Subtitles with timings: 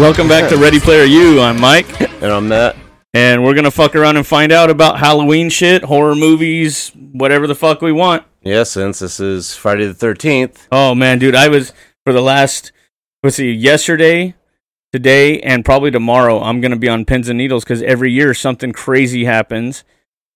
[0.00, 1.40] Welcome back to Ready Player U.
[1.40, 2.74] I'm Mike, And I'm Matt.
[3.12, 7.54] and we're gonna fuck around and find out about Halloween shit, horror movies, whatever the
[7.54, 8.24] fuck we want.
[8.42, 10.66] Yeah, since this is Friday the 13th.
[10.72, 11.74] Oh man, dude, I was
[12.04, 12.72] for the last
[13.22, 14.34] let's see, yesterday,
[14.90, 16.40] today, and probably tomorrow.
[16.40, 19.84] I'm gonna be on pins and needles because every year something crazy happens,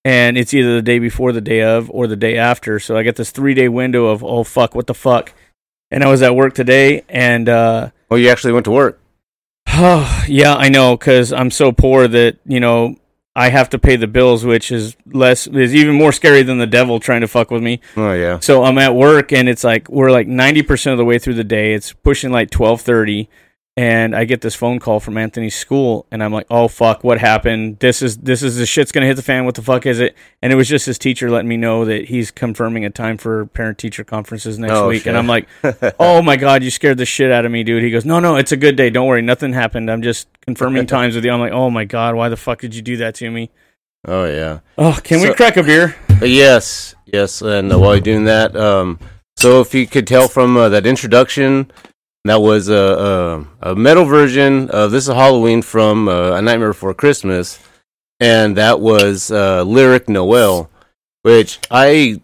[0.05, 2.79] and it's either the day before, the day of, or the day after.
[2.79, 5.33] So I get this three day window of oh fuck, what the fuck.
[5.91, 9.01] And I was at work today, and uh, Oh, you actually went to work.
[9.77, 12.97] Oh, yeah, I know cuz I'm so poor that, you know,
[13.37, 16.69] I have to pay the bills, which is less is even more scary than the
[16.69, 17.81] devil trying to fuck with me.
[17.97, 18.39] Oh, yeah.
[18.39, 21.45] So I'm at work and it's like we're like 90% of the way through the
[21.45, 21.75] day.
[21.75, 23.29] It's pushing like 12:30
[23.77, 27.19] and I get this phone call from Anthony's school and I'm like, "Oh fuck, what
[27.19, 27.81] happened?
[27.81, 29.45] This is this is the shit's to hit the fan.
[29.45, 32.05] What the fuck is it?" And it was just his teacher letting me know that
[32.07, 35.03] he's confirming a time for parent teacher conferences next Oh, week.
[35.03, 35.09] shit.
[35.09, 35.49] And I'm like,
[35.99, 38.37] "Oh my god, you scared the shit out of me, dude." He goes, "No, no,
[38.37, 38.91] it's a good day.
[38.91, 39.23] Don't worry.
[39.23, 39.91] Nothing happened.
[39.91, 42.75] I'm just confirming times with you." I'm like, "Oh my god, why the fuck did
[42.77, 43.51] you do that to me?"
[44.07, 44.61] Oh, yeah.
[44.77, 45.97] Oh, can we crack a beer?
[46.21, 47.41] Uh, yes, yes.
[47.41, 48.99] And uh, while you're doing that, um,
[49.39, 51.73] so if you could tell from uh, that introduction,
[52.25, 56.71] that was a, a, a metal version of This is Halloween from uh, A Nightmare
[56.71, 57.59] Before Christmas.
[58.19, 60.71] And that was uh, Lyric Noel,
[61.23, 62.23] which I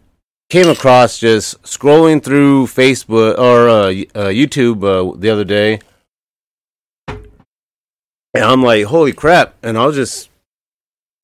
[0.49, 5.81] came across just scrolling through Facebook or uh, uh, YouTube uh, the other day.
[7.09, 9.55] And I'm like, holy crap.
[9.63, 10.31] And I was just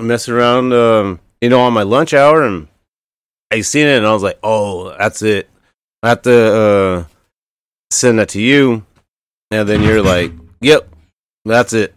[0.02, 2.68] messing around, um, you know, on my lunch hour and
[3.50, 5.48] I seen it and I was like, oh, that's it.
[6.02, 7.04] I have to uh,
[7.90, 8.84] send that to you.
[9.50, 10.88] And then you're like, yep,
[11.44, 11.94] that's it.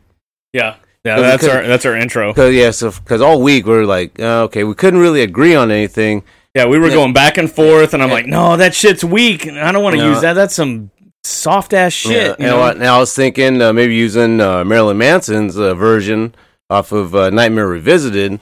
[0.53, 0.75] Yeah.
[1.05, 2.33] Yeah, that's our that's our intro.
[2.33, 5.55] Cause yeah, so because all week we are like, uh, okay, we couldn't really agree
[5.55, 6.23] on anything.
[6.53, 9.47] Yeah, we were going back and forth, and I'm like, no, that shit's weak.
[9.47, 10.09] I don't want to No.
[10.09, 10.33] use that.
[10.33, 10.91] That's some
[11.23, 12.11] soft ass shit.
[12.11, 12.63] Yeah, you and, know?
[12.63, 16.35] and I was thinking uh, maybe using uh, Marilyn Manson's uh, version
[16.69, 18.41] off of uh, Nightmare Revisited,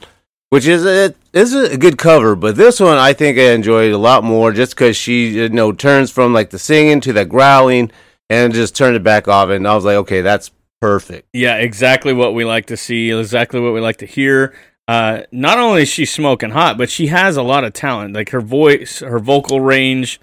[0.50, 2.36] which is a, is a good cover.
[2.36, 5.72] But this one I think I enjoyed a lot more just because she you know
[5.72, 7.92] turns from like the singing to the growling
[8.30, 11.30] and just turned it back off, and I was like, okay, that's perfect.
[11.34, 14.54] Yeah, exactly what we like to see, exactly what we like to hear.
[14.88, 18.13] Uh, not only is she smoking hot, but she has a lot of talent.
[18.13, 20.19] Like her voice, her vocal range,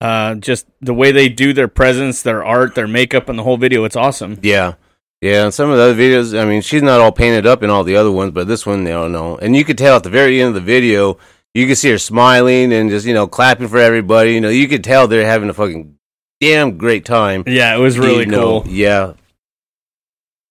[0.00, 3.56] uh, just the way they do their presence, their art, their makeup, and the whole
[3.56, 3.84] video.
[3.84, 4.38] It's awesome.
[4.42, 4.74] Yeah.
[5.20, 7.68] Yeah, and some of the other videos, I mean, she's not all painted up in
[7.68, 9.36] all the other ones, but this one, I don't know.
[9.36, 11.18] And you could tell at the very end of the video,
[11.54, 14.32] you could see her smiling and just, you know, clapping for everybody.
[14.32, 15.96] You know, you could tell they're having a fucking
[16.40, 17.44] damn great time.
[17.46, 18.72] Yeah, it was really You know, cool.
[18.72, 19.12] Yeah.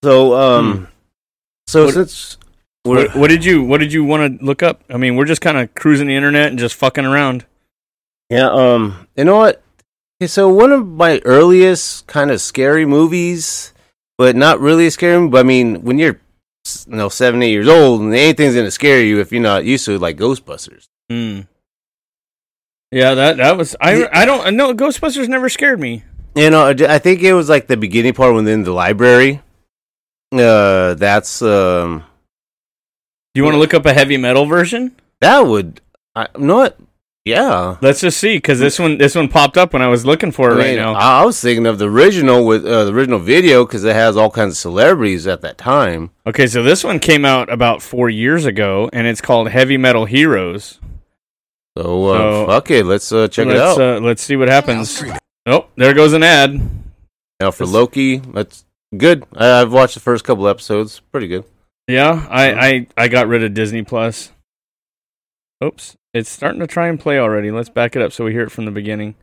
[0.04, 0.88] So, um,
[1.68, 2.38] so What- since
[2.83, 4.83] What, what did you What did you want to look up?
[4.89, 7.45] I mean, we're just kind of cruising the internet and just fucking around.
[8.30, 9.62] yeah, um, you know what?
[10.21, 13.74] Okay, so one of my earliest kind of scary movies,
[14.19, 16.19] but not really scary, but I mean, when you're,
[16.88, 19.86] you know, seven, eight years old, and anything's gonna scare you if you're not used
[19.86, 20.89] to it, like Ghostbusters.
[21.10, 21.42] Hmm.
[22.92, 24.10] Yeah, that that was I.
[24.12, 24.74] I don't know.
[24.74, 26.04] Ghostbusters never scared me.
[26.36, 29.42] You know, I think it was like the beginning part within the library.
[30.33, 32.04] Uh, that's um,
[33.33, 34.95] Do you want to look up a heavy metal version?
[35.21, 35.80] that would
[36.13, 36.75] I, I'm not.
[37.25, 40.31] Yeah, Let's just see, because this one this one popped up when I was looking
[40.31, 40.94] for it I, right now.
[40.94, 44.31] I was thinking of the original with uh, the original video because it has all
[44.31, 46.12] kinds of celebrities at that time.
[46.25, 50.06] Okay, so this one came out about four years ago, and it's called Heavy Metal
[50.06, 50.80] Heroes.
[51.77, 53.81] So, uh, So, fuck it, let's uh, check it let's, out.
[53.81, 55.04] Uh, let's see what happens.
[55.45, 56.60] Oh, there goes an ad.
[57.39, 59.25] now for Loki, that's good.
[59.36, 61.44] I, I've watched the first couple episodes, pretty good.
[61.88, 64.31] Yeah, I, I, I got rid of Disney Plus.
[65.63, 67.52] Oops, it's starting to try and play already.
[67.52, 69.16] Let's back it up so we hear it from the beginning.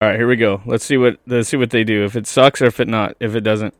[0.00, 0.62] All right, here we go.
[0.66, 2.04] Let's see what let's see what they do.
[2.04, 3.16] If it sucks or if it not.
[3.20, 3.74] If it doesn't.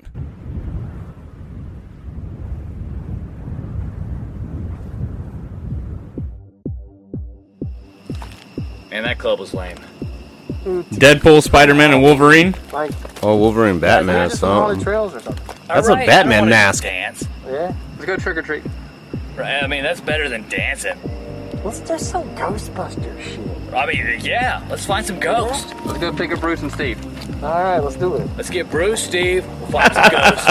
[8.91, 9.77] Man, that club was lame.
[10.65, 12.55] Deadpool, Spider Man, and Wolverine.
[12.73, 12.93] Like,
[13.23, 14.85] Oh, Wolverine, Batman, or just some haunted something.
[14.85, 15.57] trails or something.
[15.67, 16.83] That's a Batman mask.
[16.83, 17.25] Dance.
[17.47, 17.75] Yeah.
[17.95, 18.63] Let's go trick or treat.
[19.37, 20.99] Right, I mean, that's better than dancing.
[21.65, 23.41] Let's do some Ghostbuster shit.
[23.75, 25.73] I mean, yeah, let's find some ghosts.
[25.87, 26.99] Let's go pick up Bruce and Steve.
[27.43, 28.29] All right, let's do it.
[28.37, 30.47] Let's get Bruce, Steve, we'll find some ghosts.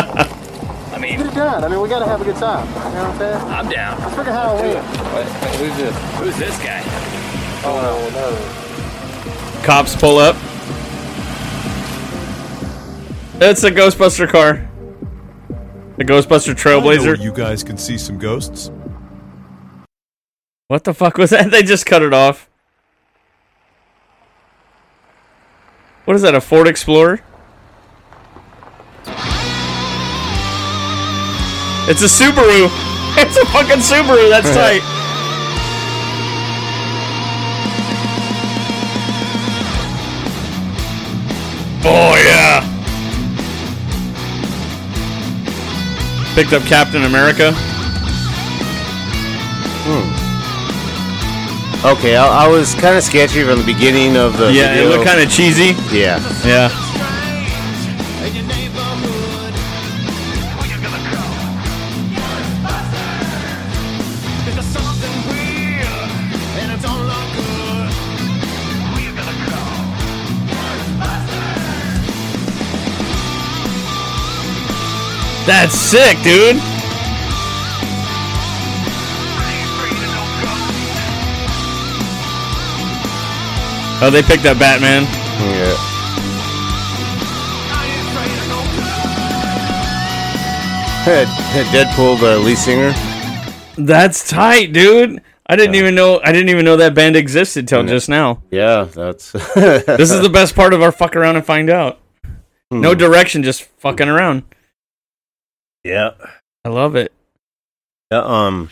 [0.94, 1.63] I mean, Get it done.
[1.63, 2.68] I mean, we gotta have a good time.
[2.68, 3.42] You know what I'm saying?
[3.50, 4.00] I'm down.
[4.00, 4.75] Let's figure Halloween.
[4.78, 5.25] What?
[5.56, 5.96] Who's this?
[6.19, 6.81] Who's this guy?
[7.63, 9.66] Oh no.
[9.66, 10.36] Cops pull up.
[13.44, 14.68] It's a Ghostbuster car.
[15.98, 17.22] The Ghostbuster I know Trailblazer.
[17.22, 18.72] you guys can see some ghosts.
[20.72, 21.52] What the fuck was that?
[21.52, 22.50] They just cut it off.
[26.06, 26.34] What is that?
[26.34, 27.20] A Ford Explorer?
[31.90, 32.70] It's a Subaru.
[33.18, 34.30] It's a fucking Subaru.
[34.30, 34.82] That's tight.
[41.84, 42.64] Oh yeah.
[46.34, 47.52] Picked up Captain America.
[49.84, 50.21] Hmm.
[51.83, 55.06] Okay, I, I was kind of sketchy from the beginning of the Yeah, it looked
[55.06, 55.74] kind of cheesy.
[55.92, 56.19] yeah.
[56.45, 56.69] Yeah.
[75.48, 76.57] That's sick, dude.
[84.03, 85.03] Oh, they picked up Batman.
[85.03, 85.77] Yeah.
[91.71, 92.94] Deadpool, the lead singer.
[93.77, 95.21] That's tight, dude.
[95.48, 96.21] I didn't even know.
[96.24, 98.42] I didn't even know that band existed till just now.
[98.51, 99.31] Yeah, that's.
[99.56, 102.00] This is the best part of our fuck around and find out.
[102.69, 104.44] No direction, just fucking around.
[105.83, 106.12] yeah.
[106.63, 107.12] I love it.
[108.12, 108.69] Yeah, um.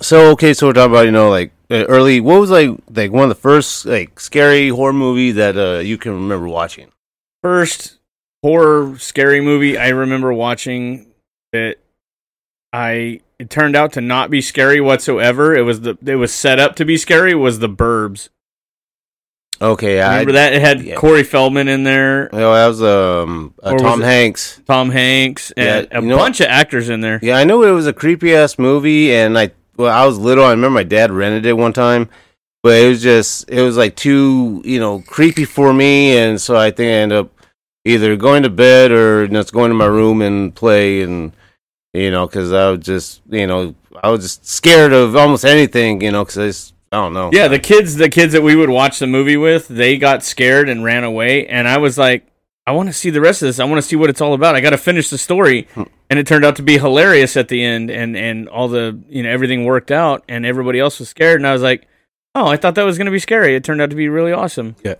[0.00, 2.20] So okay, so we're talking about you know like early.
[2.20, 5.98] What was like like one of the first like scary horror movie that uh you
[5.98, 6.90] can remember watching?
[7.42, 7.98] First
[8.42, 11.06] horror scary movie I remember watching
[11.52, 11.76] that
[12.72, 15.54] I it turned out to not be scary whatsoever.
[15.54, 17.34] It was the it was set up to be scary.
[17.34, 18.28] Was the Burbs?
[19.62, 20.94] Okay, I Remember that it had yeah.
[20.96, 24.60] Corey Feldman in there, You know, that was um uh, Or was Tom Hanks.
[24.66, 27.18] Tom Hanks, and Yeah, a bunch of actors in there.
[27.22, 29.50] Yeah, I know it was a creepy ass movie, and I
[29.80, 30.44] well, I was little.
[30.44, 32.08] I remember my dad rented it one time,
[32.62, 36.56] but it was just it was like too you know creepy for me, and so
[36.56, 37.30] I think I ended up
[37.84, 41.32] either going to bed or just going to my room and play, and
[41.94, 46.00] you know, because I was just you know I was just scared of almost anything,
[46.02, 47.30] you know, because I I don't know.
[47.32, 50.68] Yeah, the kids, the kids that we would watch the movie with, they got scared
[50.68, 52.26] and ran away, and I was like,
[52.70, 53.58] I want to see the rest of this.
[53.58, 54.54] I want to see what it's all about.
[54.54, 57.64] I got to finish the story, and it turned out to be hilarious at the
[57.64, 61.40] end, and and all the you know everything worked out, and everybody else was scared,
[61.40, 61.88] and I was like,
[62.36, 63.56] oh, I thought that was gonna be scary.
[63.56, 64.76] It turned out to be really awesome.
[64.84, 64.94] Yeah,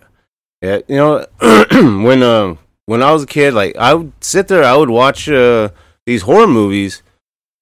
[0.61, 0.79] yeah.
[0.89, 1.25] you know,
[2.03, 2.55] when uh,
[2.87, 5.69] when I was a kid, like I would sit there, I would watch uh,
[6.05, 7.03] these horror movies,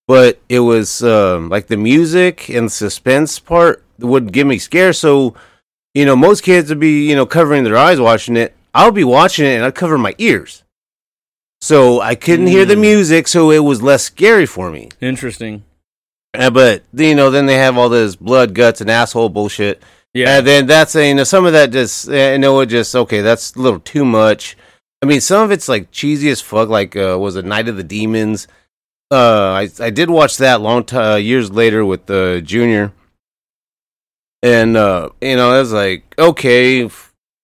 [0.07, 4.91] but it was um, like the music and suspense part would give me scare.
[4.91, 5.35] So,
[5.93, 8.55] you know, most kids would be you know covering their eyes watching it.
[8.73, 10.63] I would be watching it and I'd cover my ears,
[11.61, 12.81] so I couldn't hear the Mm.
[12.81, 14.89] music, so it was less scary for me.
[15.01, 15.63] Interesting.
[16.37, 19.81] Uh, but you know, then they have all this blood, guts, and asshole bullshit.
[20.13, 23.21] Yeah, And then that's you know some of that just I know it just okay
[23.21, 24.57] that's a little too much.
[25.03, 26.67] I mean some of it's like cheesy as fuck.
[26.69, 28.47] Like uh, was it Night of the Demons?
[29.11, 32.91] Uh, I I did watch that long time years later with uh, Junior,
[34.41, 36.89] and uh, you know it was like okay,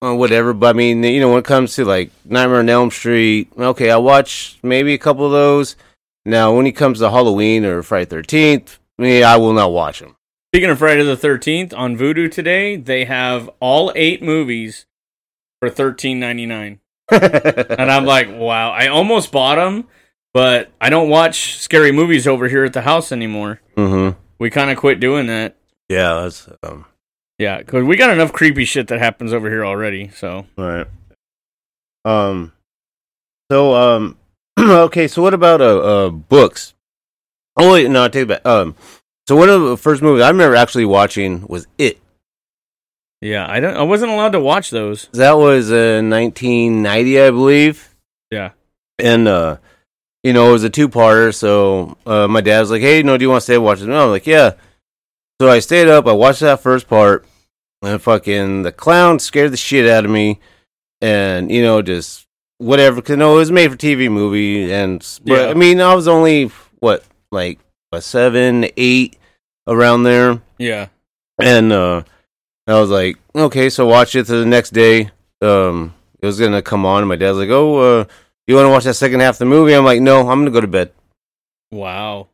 [0.06, 0.54] uh, whatever.
[0.54, 3.90] But I mean you know when it comes to like Nightmare on Elm Street, okay,
[3.90, 5.76] I watch maybe a couple of those.
[6.26, 10.16] Now when it comes to Halloween or Friday Thirteenth, me I will not watch them.
[10.54, 14.86] Speaking of Friday the Thirteenth, on Vudu today they have all eight movies
[15.60, 16.80] for thirteen ninety nine.
[17.12, 19.88] And I'm like, wow, I almost bought them,
[20.34, 23.62] but I don't watch scary movies over here at the house anymore.
[23.78, 24.18] mm-hmm.
[24.40, 25.56] We kind of quit doing that.
[25.88, 26.86] Yeah, that's um.
[27.38, 30.10] Yeah, because we got enough creepy shit that happens over here already.
[30.10, 30.88] So, Right.
[32.06, 32.54] Um.
[33.52, 34.18] So um.
[34.60, 35.08] okay.
[35.08, 36.74] So what about uh, uh books?
[37.58, 38.46] Oh wait, no, I take it back.
[38.46, 38.76] Um.
[39.28, 42.00] So one of the first movies I remember actually watching was It.
[43.22, 43.76] yeah, I don't.
[43.76, 45.10] I wasn't allowed to watch those.
[45.14, 47.96] That was uh, 1990, I believe.
[48.32, 48.52] Yeah.
[49.00, 49.58] And uh,
[50.24, 51.34] you know, it was a two-parter.
[51.34, 53.82] So uh, my dad was like, "Hey, no, do you want to stay and watch
[53.82, 54.54] it?" No, I'm like, "Yeah."
[55.42, 56.08] So I stayed up.
[56.08, 57.26] I watched that first part,
[57.82, 60.40] and fucking the clown scared the shit out of me,
[61.02, 62.26] and you know, just
[62.58, 63.02] whatever.
[63.02, 65.48] Cause no, it was made-for-TV movie, and but Yeah.
[65.50, 66.46] I mean, I was only
[66.80, 67.60] what like
[67.92, 69.18] a seven, eight
[69.68, 70.42] around there.
[70.58, 70.88] Yeah.
[71.42, 72.04] And uh
[72.68, 75.12] I was like, okay, so watch it to the next day.
[75.42, 78.06] Um it was gonna come on and my dad's like, Oh, uh
[78.48, 79.74] you wanna watch that second half of the movie?
[79.74, 80.92] I'm like, No, I'm gonna go to bed.
[81.72, 82.30] Wow.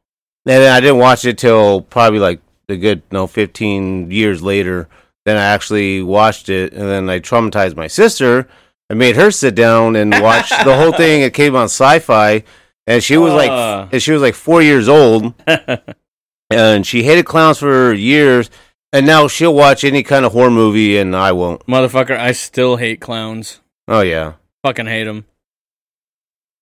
[0.46, 2.42] And then I didn't watch it till probably like
[2.72, 4.88] a good no fifteen years later.
[5.26, 8.48] Then I actually watched it and then I traumatized my sister.
[8.90, 11.22] I made her sit down and watch the whole thing.
[11.22, 12.44] It came on sci fi
[12.88, 13.36] and she was Uh.
[13.36, 15.34] like and she was like four years old
[16.50, 18.50] and she hated clowns for years
[18.92, 22.78] and now she'll watch any kind of horror movie and i won't Motherfucker, I still
[22.78, 23.62] hate clowns.
[23.88, 24.34] oh yeah
[24.66, 25.26] Fucking hate them.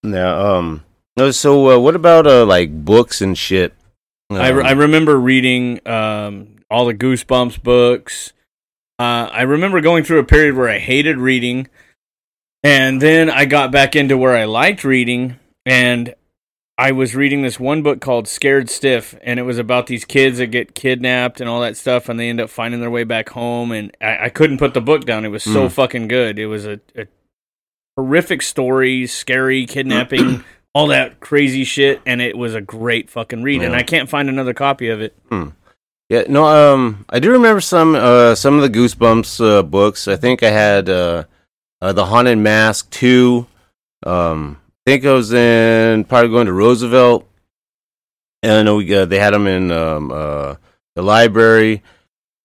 [0.03, 0.83] yeah um
[1.17, 3.73] No, so uh, what about uh, like books and shit?
[4.31, 8.33] I, re- Um, I remember reading um, all the Goosebumps books.
[8.99, 11.67] Uh, I remember going through a period where I hated reading,
[12.63, 16.13] and then I got back into where I liked reading, and
[16.77, 20.37] I was reading this one book called Scared Stiff, and it was about these kids
[20.37, 23.29] that get kidnapped and all that stuff, and they end up finding their way back
[23.29, 25.25] home, and I, I couldn't put the book down.
[25.25, 25.71] It was so Mm.
[25.71, 26.37] fucking good.
[26.37, 27.07] It was a, a
[27.97, 30.43] horrific story, scary kidnapping.
[30.75, 34.29] All that crazy shit, and it was a great fucking read, and I can't find
[34.29, 35.15] another copy of it.
[36.09, 40.07] Yeah, no, um, I do remember some uh some of the Goosebumps uh, books.
[40.07, 41.23] I think I had uh,
[41.81, 43.47] uh the Haunted Mask two.
[44.05, 47.27] Um, I think I was in probably going to Roosevelt,
[48.43, 50.55] and I know we uh, they had them in um uh
[50.95, 51.83] the library.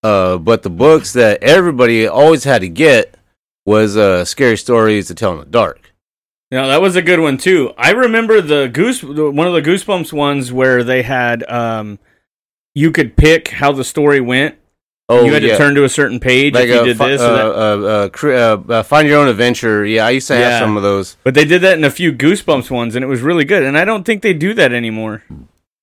[0.02, 3.14] Uh, but the books that everybody always had to get
[3.64, 5.83] was uh scary stories to tell in the dark.
[6.54, 7.74] Now that was a good one too.
[7.76, 11.98] I remember the goose one of the Goosebumps ones where they had um
[12.74, 14.54] you could pick how the story went.
[15.08, 17.20] Oh, you had to turn to a certain page if you did fi- this.
[17.20, 18.24] uh, or that.
[18.24, 19.84] uh, uh, uh, uh, find your own adventure.
[19.84, 20.58] Yeah, I used to have Yeah.
[20.60, 21.16] some of those.
[21.24, 23.64] But they did that in a few Goosebumps ones, and it was really good.
[23.64, 25.22] And I don't think they do that anymore.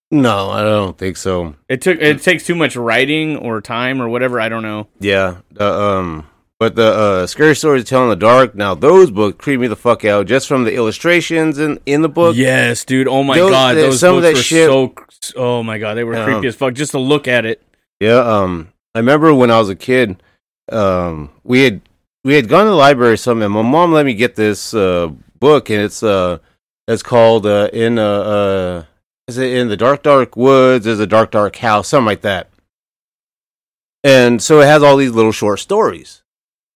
[0.10, 1.56] No, I don't think so.
[1.70, 4.40] It took it takes too much writing or time or whatever.
[4.42, 4.88] I don't know.
[5.00, 6.28] Yeah, uh, um,
[6.62, 8.54] but the uh, scary stories to tell in the dark.
[8.54, 12.08] Now those books creep me the fuck out just from the illustrations in in the
[12.10, 12.36] book.
[12.36, 13.08] yes, dude.
[13.08, 14.94] Oh my Those- god, uh, those some of that were shit- so.
[15.36, 16.24] Oh my god, they were Yeah.
[16.26, 16.76] creepy as fuck.
[16.76, 17.64] Just to look at it.
[18.00, 20.22] Yeah, um, I remember when I was a kid,
[20.72, 21.82] um, we had
[22.24, 23.46] we had gone to the library or something.
[23.46, 26.38] And my mom let me get this uh, book, and it's uh,
[26.88, 28.04] it's called uh, in uh,
[28.36, 28.84] uh,
[29.28, 30.86] is it in the dark dark woods?
[30.86, 32.50] There's a dark dark house, something like that.
[34.04, 36.22] And so it has all these little short stories.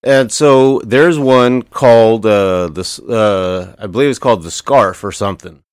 [0.05, 5.11] And so there's one called uh, this uh, I believe it's called the scarf or
[5.11, 5.63] something.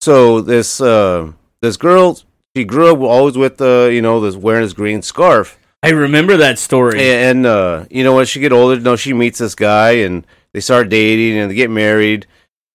[0.00, 2.18] So this uh, this girl
[2.54, 6.36] she grew up always with uh, you know this wearing this green scarf I remember
[6.36, 7.00] that story.
[7.12, 10.60] and uh, you know, as she get older, no, she meets this guy, and they
[10.60, 12.26] start dating, and they get married.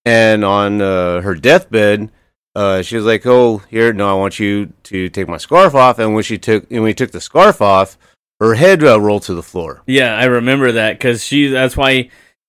[0.04, 2.12] And on uh, her deathbed,
[2.54, 6.00] uh, she was like, "Oh, here, no, I want you to take my scarf off."
[6.00, 7.98] And when she took, and when he took the scarf off,
[8.40, 9.82] her head uh, rolled to the floor.
[9.88, 11.48] Yeah, I remember that because she.
[11.48, 12.04] That's why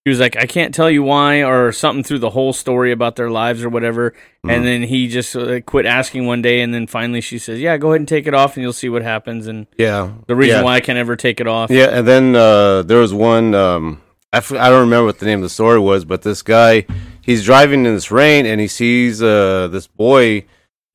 [0.07, 3.17] she was like, I can't tell you why or something through the whole story about
[3.17, 4.13] their lives or whatever.
[4.47, 4.53] Mhm.
[4.53, 7.77] And then he just uh, quit asking one day, and then finally she says, "Yeah,
[7.79, 10.59] go ahead and take it off, and you'll see what happens." And Yeah, the reason
[10.59, 10.63] yeah.
[10.63, 11.71] why I can't ever take it off.
[11.71, 13.55] Yeah, and then uh, there was one.
[13.55, 14.01] Um,
[14.33, 16.85] I, f- I don't remember what the name of the story was, but this guy,
[17.23, 20.45] he's driving in this rain, and he sees uh, this boy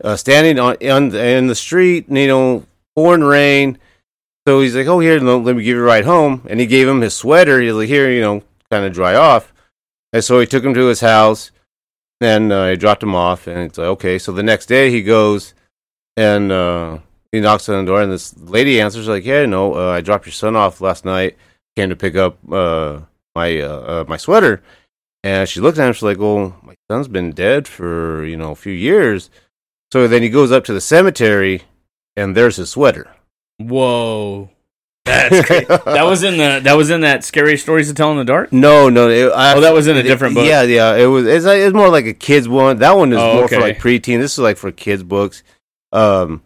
[0.04, 3.80] uh, standing on, on in the street, and, you know, pouring rain.
[4.46, 6.88] So he's like, "Oh, here, let me give you a ride home." And he gave
[6.88, 7.62] him his sweater.
[7.62, 9.54] He's like, "Here, you know, kind of dry off."
[10.12, 11.52] And so he took him to his house,
[12.22, 13.48] and uh, he dropped him off.
[13.48, 14.20] And it's like, okay.
[14.20, 15.54] So the next day he goes,
[16.18, 17.00] and uh,
[17.32, 20.26] he knocks on the door, and this lady answers like, "Yeah, no, uh, I dropped
[20.26, 21.38] your son off last night.
[21.76, 23.00] Came to pick up uh,
[23.36, 24.62] my uh, uh, my sweater."
[25.24, 25.94] And she looked at him.
[25.94, 29.30] She's like, "Well, my son's been dead for you know a few years."
[29.92, 31.64] So then he goes up to the cemetery,
[32.18, 33.10] and there's his sweater.
[33.58, 34.50] Whoa,
[35.06, 35.66] that's crazy.
[35.86, 38.52] that was in the that was in that scary stories to tell in the dark.
[38.52, 39.10] No, no.
[39.10, 40.46] It, I, Oh, that was in a different book.
[40.46, 40.96] Yeah, yeah.
[40.96, 41.26] It was.
[41.28, 42.80] It's, like, it's more like a kids one.
[42.80, 43.64] That one is Oh, more for okay.
[43.64, 44.20] like preteen.
[44.20, 45.44] This is like for kids books.
[45.92, 46.42] Um,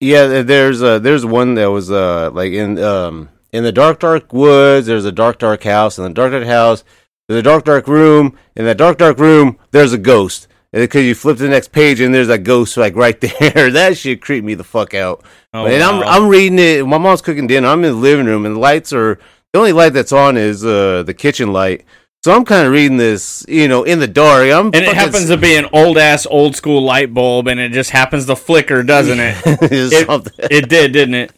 [0.00, 0.42] yeah.
[0.42, 4.86] There's uh, there's one that was uh like in um in the dark dark woods.
[4.86, 5.98] There's a dark dark house.
[5.98, 6.82] In the dark dark house,
[7.28, 8.36] there's a dark dark room.
[8.56, 10.47] In that dark dark room, there's a ghost.
[10.72, 13.70] Because you flip to the next page and there's a ghost like right there.
[13.70, 15.24] that shit creeped me the fuck out.
[15.54, 16.02] Oh, and I'm.
[16.02, 16.86] I'm reading it.
[16.86, 17.68] My mom's cooking dinner.
[17.68, 19.18] I'm in the living room, and the lights are
[19.52, 21.84] the only light that's on is uh, the kitchen light.
[22.24, 24.50] So I'm kind of reading this, you know, in the dark.
[24.50, 27.72] I'm and it happens to be an old ass old school light bulb, and it
[27.72, 29.36] just happens to flicker, doesn't it?
[29.46, 31.32] it, it did, didn't it?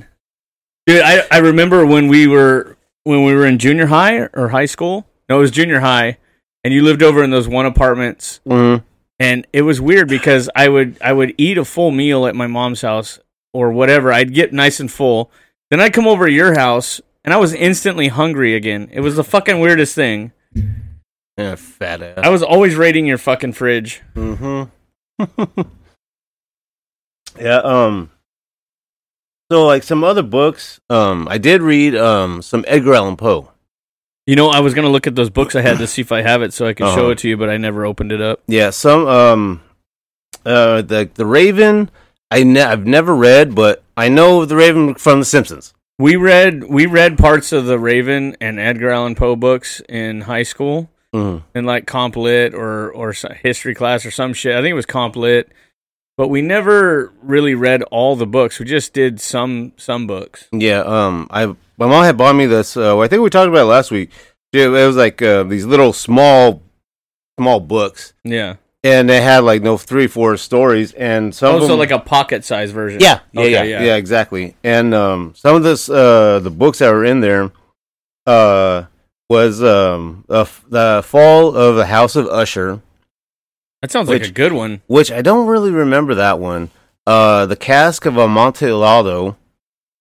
[0.86, 4.64] Dude, I, I remember when we were when we were in junior high or high
[4.66, 5.06] school.
[5.28, 6.16] No, it was junior high,
[6.64, 8.82] and you lived over in those one apartments, Mhm.
[9.20, 12.46] And it was weird because I would I would eat a full meal at my
[12.46, 13.20] mom's house
[13.52, 14.12] or whatever.
[14.12, 15.30] I'd get nice and full.
[15.70, 18.88] Then I'd come over to your house, and I was instantly hungry again.
[18.90, 20.32] It was the fucking weirdest thing.
[21.36, 22.18] Yeah, fat ass.
[22.22, 24.02] I was always raiding your fucking fridge.
[24.16, 25.62] Mm-hmm.
[27.40, 27.58] yeah.
[27.58, 28.10] Um.
[29.52, 33.50] So, like some other books, um, I did read um some Edgar Allan Poe.
[34.30, 36.22] You know, I was gonna look at those books I had to see if I
[36.22, 37.10] have it so I could show Uh-huh.
[37.10, 38.40] it to you, but I never opened it up.
[38.46, 39.60] Yeah, some um,
[40.46, 41.90] uh, the the Raven.
[42.30, 45.74] I ne- I've never read, but I know the Raven from The Simpsons.
[45.98, 50.44] We read we read parts of the Raven and Edgar Allan Poe books in high
[50.44, 51.42] school, Mhm.
[51.56, 54.54] in like comp lit or or history class or some shit.
[54.54, 55.48] I think it was comp lit,
[56.16, 58.60] but we never really read all the books.
[58.60, 60.46] We just did some some books.
[60.52, 62.76] Yeah, um, I my mom had bought me this.
[62.76, 64.10] Uh, I think we talked about it last week.
[64.52, 66.62] It, it was like uh, these little small,
[67.38, 68.56] small books, Yeah.
[68.82, 72.70] and they had like no three, four stories, and some them, like a pocket size
[72.72, 73.00] version.
[73.00, 73.82] yeah, yeah, Okay, yeah, yeah.
[73.84, 74.56] yeah, exactly.
[74.64, 77.52] And um, some of this, uh, the books that were in there,
[78.26, 78.84] uh,
[79.28, 82.80] was um, the, the fall of the House of Usher,
[83.82, 84.82] That sounds like a good one.
[84.88, 86.70] which I don't really remember that one.
[87.06, 89.36] Uh, the Cask of Amontillado.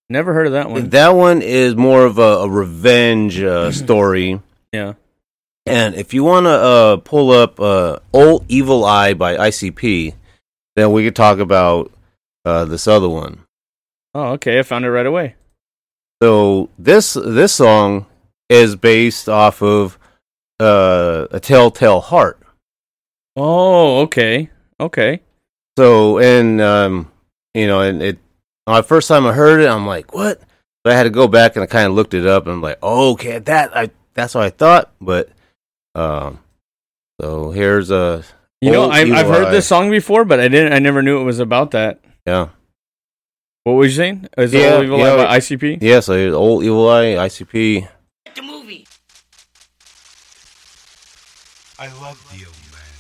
[0.10, 0.90] Never heard of that one.
[0.90, 4.42] That one is more of a, a revenge uh, story.
[4.72, 4.94] Yeah.
[5.66, 10.16] And if you want to uh, pull up uh, "Old Evil Eye" by ICP,
[10.76, 11.92] then we could talk about
[12.44, 13.44] uh, this other one.
[14.16, 14.58] Oh, okay.
[14.58, 15.36] I found it right away.
[16.24, 18.08] So this this song
[18.50, 20.00] is based off of
[20.60, 22.40] uh, a Telltale Heart.
[23.36, 24.50] Oh, okay.
[24.80, 25.22] Okay.
[25.78, 27.12] So and um,
[27.54, 28.18] you know, and it
[28.70, 30.42] my first time I heard it, I'm like, what?
[30.84, 32.62] But I had to go back and I kind of looked it up, and I'm
[32.62, 34.92] like, oh, okay, that I that's what I thought.
[35.02, 35.30] But
[35.96, 36.40] um,
[37.20, 38.24] so here's a
[38.62, 40.74] You know, I've, I've heard this song before, but I didn't.
[40.74, 42.00] I never knew it was about that.
[42.26, 42.50] yeah.
[43.66, 44.28] What was you saying?
[44.38, 45.78] Is it Yeah, Old Evil yeah, Eye by ICP?
[45.82, 47.88] Yeah, so here's Old Evil Eye, ICP.
[48.34, 48.88] The movie.
[51.78, 52.96] I loved the old man.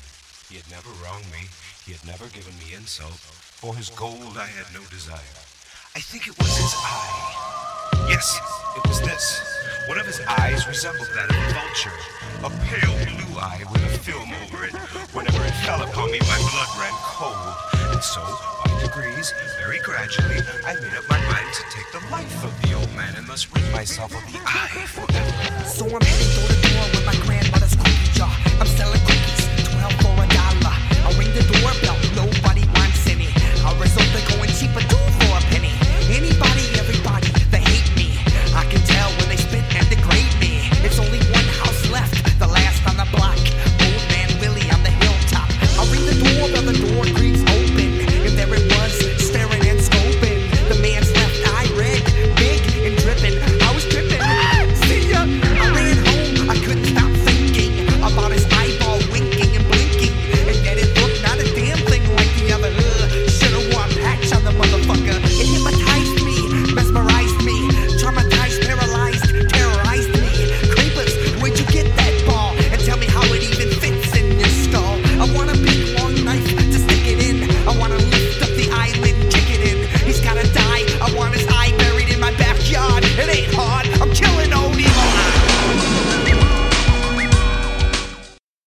[0.49, 1.47] He had never wronged me.
[1.85, 3.13] He had never given me insult.
[3.13, 5.17] For his gold I had no desire.
[5.99, 8.07] I think it was his eye.
[8.07, 8.39] Yes,
[8.71, 9.43] it was this.
[9.85, 11.99] One of his eyes resembled that of a vulture.
[12.39, 14.71] A pale blue eye with a film over it.
[15.11, 17.35] Whenever it fell upon me, my blood ran cold.
[17.91, 18.23] And so,
[18.63, 22.79] by degrees, very gradually, I made up my mind to take the life of the
[22.79, 25.67] old man and thus rid myself of the eye forever.
[25.67, 28.31] So I'm heading door to door with my grandmother's cookie jar.
[28.55, 30.75] I'm selling cookies, 12 for a dollar.
[30.79, 31.98] I ring the doorbell,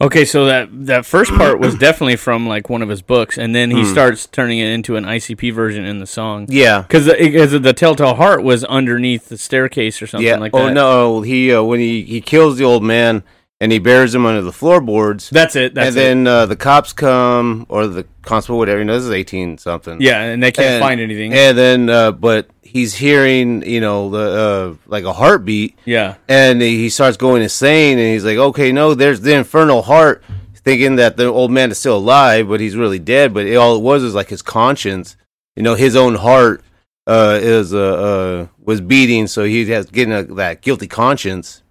[0.02, 3.54] Okay, so that that first part was definitely from like one of his books, and
[3.54, 6.46] then he starts turning it into an ICP version in the song.
[6.48, 6.82] Yeah.
[6.82, 10.36] Because because the Telltale Heart was underneath the staircase or something yeah.
[10.36, 10.60] like that.
[10.60, 13.22] oh no, he uh, when he he kills the old man
[13.62, 15.30] and he buries him under the floorboards.
[15.30, 15.72] That's it.
[15.74, 18.80] That's and then uh, the cops come or the constable, whatever.
[18.80, 20.00] You know, this is eighteen something.
[20.00, 21.32] Yeah, and they can't And- find anything.
[21.32, 26.16] And then, uh, but he's hearing, you know, the uh, like a heartbeat, yeah.
[26.28, 27.98] and he starts going insane.
[27.98, 30.24] And he's like, "Okay, no, there's the infernal heart."
[30.64, 33.34] Thinking that the old man is still alive, but he's really dead.
[33.34, 35.16] But it, all it was is like his conscience,
[35.56, 36.62] you know, his own heart
[37.06, 41.61] uh, is uh, uh, was beating, so he has getting a, that guilty conscience.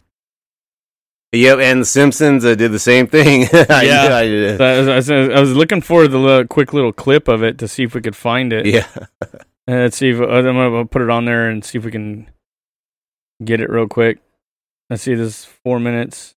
[1.34, 3.48] Yep, and the Simpsons uh, did the same thing.
[3.54, 4.16] I- Yeah.
[4.16, 4.58] I did.
[4.58, 7.42] So I, was, I was- I was looking for the little, quick little clip of
[7.44, 8.66] it to see if we could find it.
[8.66, 8.88] yeah.
[9.68, 11.92] And let's see if uh, I'm gonna put it on there and see if we
[11.92, 12.28] can
[13.46, 14.18] get it real quick.
[14.90, 16.34] Let's see, this is four minutes.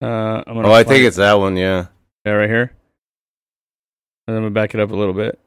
[0.00, 1.08] Uh, I'm gonna Oh, I think it.
[1.08, 1.56] it's that one.
[1.56, 1.86] Yeah.
[2.24, 2.72] yeah, right here.
[4.28, 5.38] And I'm gonna back it up a little bit.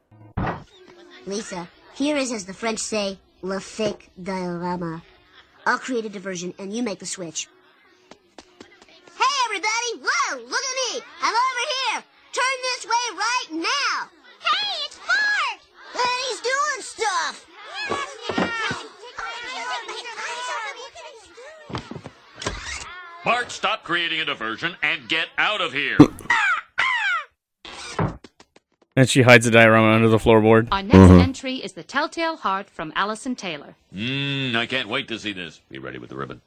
[1.26, 5.02] Lisa, here is, as the French say, le fake diorama.
[5.66, 7.48] I'll create a diversion and you make the switch.
[9.18, 9.90] Hey, everybody!
[10.06, 11.02] Whoa, look at me!
[11.20, 12.04] I'm over here!
[12.32, 14.08] Turn this way right now!
[14.38, 15.60] Hey, it's Bart!
[15.94, 17.46] And he's doing stuff!
[23.24, 25.98] Bart, stop creating a diversion and get out of here.
[28.96, 30.68] And she hides the diorama under the floorboard.
[30.72, 31.20] Our next mm-hmm.
[31.20, 33.76] entry is The Telltale Heart from Allison Taylor.
[33.94, 35.60] Mmm, I can't wait to see this.
[35.70, 36.40] Be ready with the ribbon.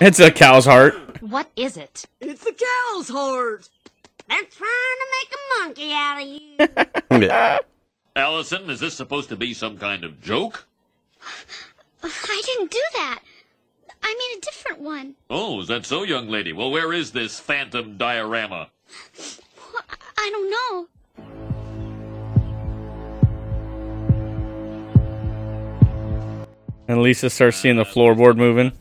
[0.00, 1.20] It's a cow's heart.
[1.20, 2.06] What is it?
[2.22, 3.68] It's the cow's heart!
[4.30, 7.20] They're trying to make a monkey out of you!
[7.26, 7.58] Yeah.
[8.16, 10.66] Allison, is this supposed to be some kind of joke?
[12.02, 13.20] I didn't do that.
[14.02, 15.16] I mean a different one.
[15.28, 16.54] Oh, is that so, young lady?
[16.54, 18.70] Well, where is this phantom diorama?
[20.16, 20.88] I don't know.
[26.90, 28.72] And Lisa starts seeing the floorboard moving.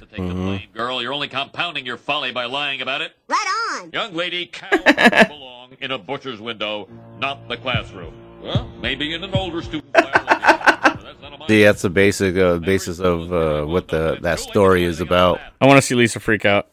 [0.74, 3.12] Girl, you're only compounding your folly by lying about it.
[3.28, 3.92] Right on.
[3.94, 4.82] Young lady, cows
[5.28, 8.16] belong in a butcher's window, not the classroom.
[8.42, 9.96] Well, maybe in an older student
[11.48, 15.40] See, that's the basic uh, basis of uh, what the that story is about.
[15.62, 16.68] I want to see Lisa freak out.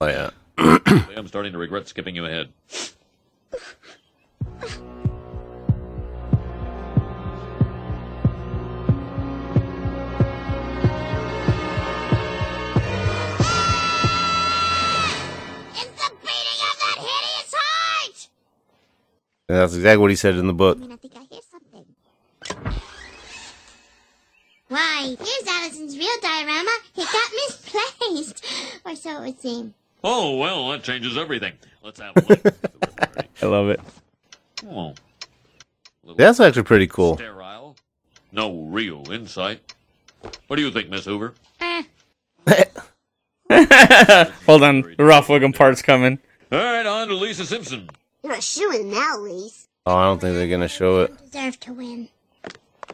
[0.00, 0.30] Oh yeah.
[1.16, 2.48] I'm starting to regret skipping you ahead.
[19.48, 20.78] And that's exactly what he said in the book.
[24.68, 26.70] Why, here's Allison's real diorama.
[26.96, 28.44] It got misplaced.
[28.84, 29.74] Or so it would seem.
[30.02, 31.52] Oh, well, that changes everything.
[31.84, 32.40] Let's have a look.
[33.42, 33.80] I love it.
[34.68, 34.94] oh,
[36.16, 37.14] That's actually pretty cool.
[37.16, 37.76] sterile.
[38.32, 39.60] No real insight.
[40.48, 41.34] What do you think, Miss Hoover?
[41.60, 41.82] Eh.
[44.46, 46.18] Hold on, the Ralph Wiggum part's coming.
[46.50, 47.88] All right, on to Lisa Simpson.
[48.32, 49.68] You're a shoo-in now, Lise.
[49.84, 51.12] Oh, I don't think they're gonna show it.
[51.30, 52.08] Deserve to win.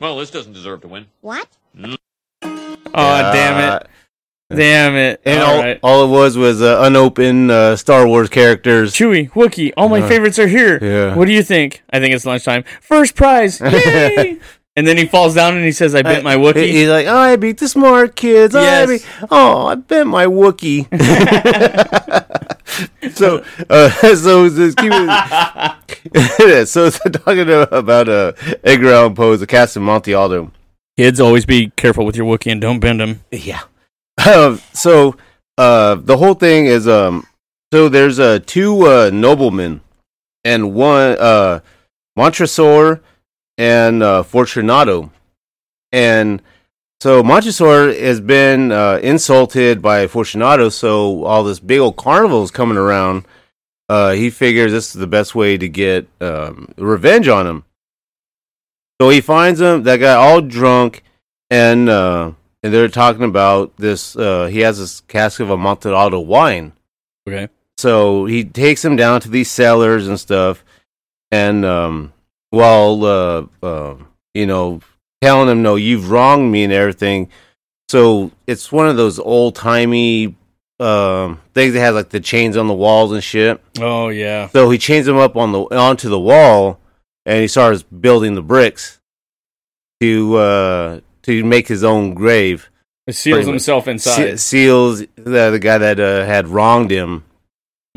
[0.01, 1.07] Well, this doesn't deserve to win.
[1.20, 1.46] What?
[2.42, 3.87] Oh, damn it.
[4.51, 5.20] Damn it.
[5.24, 5.79] And All all, right.
[5.81, 8.94] all it was was uh, unopened uh, Star Wars characters.
[8.94, 10.81] Chewie, Wookie, all my Uh, favorites are here.
[10.83, 11.14] yeah.
[11.14, 11.85] What do you think?
[11.92, 12.64] I think it's lunchtime.
[12.81, 13.61] First prize.
[13.64, 14.38] Yay!
[14.74, 16.64] and then he falls down and he says, I bit my Wookie.
[16.66, 18.57] He- He's like, oh, I beat the smart kids.
[18.57, 18.88] Oh, I Yes.
[18.88, 20.88] beat- oh, I bent my Wookie.
[23.12, 24.92] so, uh, so keep
[26.14, 28.32] it- so talking about uh,
[28.64, 30.52] Edgar Allan Poe's The Cask of Amontillado.
[30.96, 33.20] Kids, always be careful with your Wookie and don't bend him.
[33.30, 33.62] Yeah.
[34.18, 35.16] Uh, so
[35.56, 37.24] uh, the whole thing is um,
[37.72, 39.80] so there's uh, two uh, noblemen
[40.44, 41.60] and one uh,
[42.16, 43.00] Montresor
[43.56, 45.12] and uh, Fortunato,
[45.92, 46.42] and
[47.00, 50.68] so Montresor has been uh, insulted by Fortunato.
[50.68, 53.26] So all this big old carnival is coming around.
[53.88, 57.64] Uh, he figures this is the best way to get um, revenge on him.
[59.00, 61.04] So he finds him, that guy all drunk,
[61.50, 62.32] and uh,
[62.62, 64.16] and they're talking about this.
[64.16, 66.72] Uh, he has this cask of Amontillado wine.
[67.28, 67.48] Okay.
[67.76, 70.64] So he takes him down to these cellars and stuff,
[71.30, 72.12] and um,
[72.50, 73.94] while uh, uh,
[74.34, 74.80] you know
[75.20, 77.28] telling him, "No, you've wronged me" and everything.
[77.88, 80.35] So it's one of those old timey
[80.81, 83.61] um things that has like the chains on the walls and shit.
[83.81, 84.48] Oh, yeah.
[84.48, 86.78] So he chains him up on the onto the wall,
[87.26, 89.00] and he starts building the bricks
[90.00, 92.70] to uh, to make his own grave.
[93.07, 94.14] It seals himself inside.
[94.14, 97.24] Se- seals the, the guy that uh, had wronged him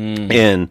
[0.00, 0.32] Mm.
[0.32, 0.70] in,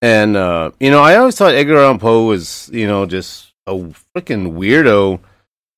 [0.00, 3.74] and uh, you know I always thought Edgar Allan Poe was you know just a
[3.74, 5.20] freaking weirdo,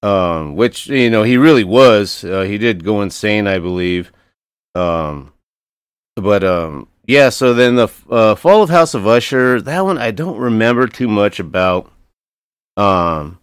[0.04, 2.24] um, which you know he really was.
[2.24, 4.12] Uh, he did go insane, I believe.
[4.74, 5.32] Um,
[6.14, 7.30] but um, yeah.
[7.30, 11.08] So then the uh, Fall of House of Usher, that one I don't remember too
[11.08, 11.90] much about.
[12.76, 13.38] Um,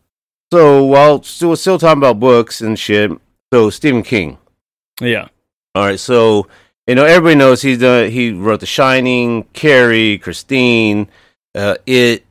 [0.53, 3.11] so while still still talking about books and shit,
[3.51, 4.37] so Stephen King.
[5.01, 5.29] Yeah.
[5.73, 6.47] All right, so
[6.85, 8.11] you know everybody knows he's done.
[8.11, 11.07] He wrote The Shining, Carrie, Christine,
[11.55, 12.23] uh, It.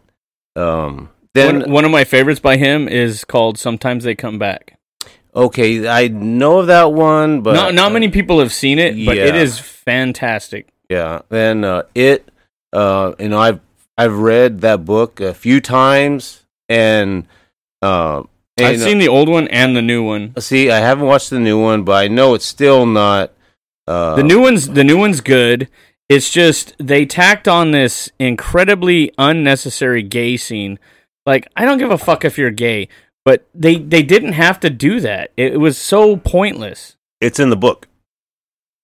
[0.54, 4.78] Um, then one, one of my favorites by him is called Sometimes They Come Back.
[5.34, 9.16] okay, I know of that one, but not not many people have seen it, but
[9.16, 9.40] it yeah.
[9.40, 10.68] is fantastic.
[10.88, 11.22] Yeah.
[11.28, 12.28] Then uh, it.
[12.72, 13.60] Uh, you know, I've
[13.96, 17.26] I've read that book a few times, and
[17.82, 18.22] uh,
[18.56, 20.34] and, I've seen the old one and the new one.
[20.38, 23.32] See, I haven't watched the new one, but I know it's still not.
[23.86, 25.68] Uh, the new one's the new one's good.
[26.08, 30.78] It's just they tacked on this incredibly unnecessary gay scene.
[31.26, 32.88] Like I don't give a fuck if you're gay,
[33.24, 35.32] but they they didn't have to do that.
[35.36, 36.96] It, was so pointless.
[37.20, 37.86] It's in the book.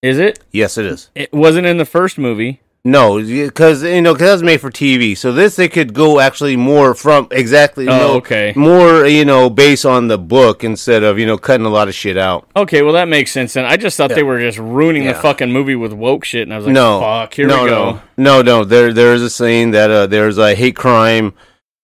[0.03, 0.39] Is it?
[0.51, 1.09] Yes, it is.
[1.15, 2.61] It wasn't in the first movie.
[2.85, 5.17] No, because you know, because that was made for TV.
[5.17, 7.83] So this they could go actually more from exactly.
[7.85, 8.53] You Oh, know, okay.
[8.55, 11.95] More, you know, based on the book instead of you know cutting a lot of
[11.95, 12.47] shit out.
[12.55, 13.57] Okay, well that makes sense.
[13.57, 14.17] And I just thought Yeah.
[14.17, 17.01] they were just ruining the fucking movie with woke shit, and I was like, no,
[17.01, 18.63] "Fuck, here no, we go." No, no, no.
[18.63, 21.33] There, there is a scene that uh, there's a hate crime,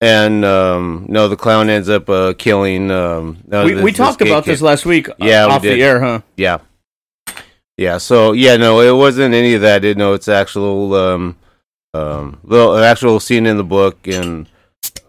[0.03, 2.91] and um, no, the clown ends up uh, killing.
[2.91, 4.51] Um, uh, we this- we talked about kid.
[4.51, 5.07] this last week.
[5.09, 5.77] uh, Yeah, we off did.
[5.77, 6.19] the air, huh?
[6.35, 6.57] Yeah.
[7.77, 9.83] Yeah, so yeah, no, it wasn't any of that.
[9.83, 11.35] It, no, it's actual um
[11.93, 14.47] um little actual scene in the book and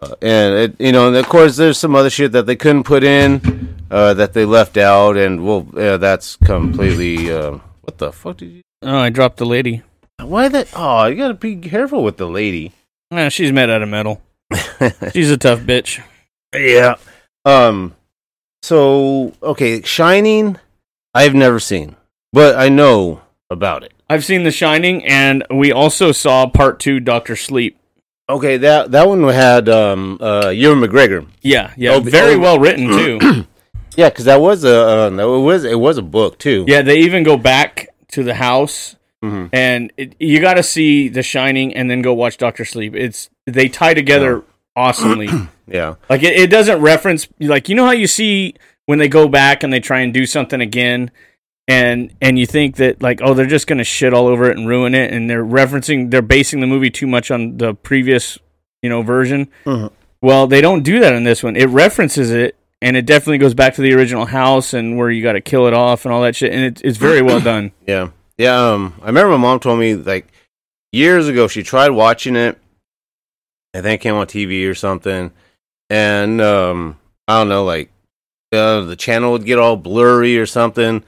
[0.01, 2.83] uh, and it you know, and of course there's some other shit that they couldn't
[2.85, 8.11] put in uh that they left out and well, yeah, that's completely uh What the
[8.11, 8.61] fuck did you?
[8.81, 9.83] Oh, I dropped the lady.
[10.19, 10.69] Why that?
[10.75, 12.71] Oh, you gotta be careful with the lady.
[13.11, 14.21] Yeah, she's made out of metal.
[15.13, 16.01] she's a tough bitch.
[16.53, 16.95] Yeah.
[17.45, 17.95] Um.
[18.63, 20.57] So okay, Shining,
[21.13, 21.95] I've never seen,
[22.33, 23.93] but I know about it.
[24.09, 27.77] I've seen The Shining, and we also saw part two, Doctor Sleep.
[28.27, 31.27] Okay, that that one had um uh Ewan McGregor.
[31.41, 32.39] Yeah, yeah, Oh, very oh.
[32.39, 33.45] well written too.
[33.97, 36.65] Yeah, because that was a uh, It was it was a book too.
[36.67, 39.47] yeah, they even go back to the house, Mhm.
[39.53, 42.93] and it, you got to see The Shining, and then go watch Doctor Sleep.
[42.93, 44.43] It's they tie together
[44.75, 45.29] awesomely.
[45.67, 45.95] Yeah.
[46.11, 48.53] Like it, it doesn't reference like you know how you see
[48.85, 51.09] when they go back and they try and do something again
[51.67, 54.57] and and you think that like oh they're just going to shit all over it
[54.59, 58.37] and ruin it and they're referencing they're basing the movie too much on the previous
[58.83, 59.47] you know version.
[59.65, 59.91] Mhm.
[60.21, 61.55] Well, they don't do that in this one.
[61.55, 65.23] It references it and it definitely goes back to the original house and where you
[65.23, 67.71] got to kill it off and all that shit and it, it's very well done.
[67.87, 68.09] Yeah.
[68.37, 68.69] Yeah.
[68.73, 70.27] Um, I remember my mom told me like
[70.91, 72.59] years ago she tried watching it.
[73.75, 75.31] I think it came on TV or something,
[75.89, 77.91] and um, I don't know, like
[78.53, 81.03] uh, the channel would get all blurry or something,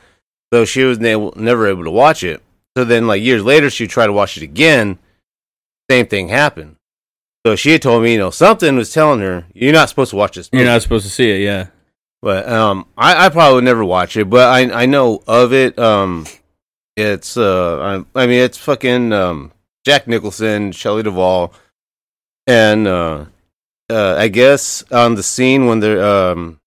[0.54, 2.44] so she was ne- never able to watch it.
[2.76, 5.00] So then, like years later, she tried to watch it again.
[5.90, 6.76] Same thing happened.
[7.46, 10.18] So she had told me, you know, something was telling her you're not supposed to
[10.18, 10.50] watch this.
[10.52, 11.68] You're not supposed to see it, yeah.
[12.22, 15.80] But um, I, I probably would never watch it, but I I know of it.
[15.80, 16.26] Um,
[16.98, 19.54] it's uh, I, I mean, it's fucking um,
[19.86, 21.54] Jack Nicholson, Shelley Duvall,
[22.48, 23.26] and uh,
[23.90, 26.60] uh, I guess on the scene when they're um,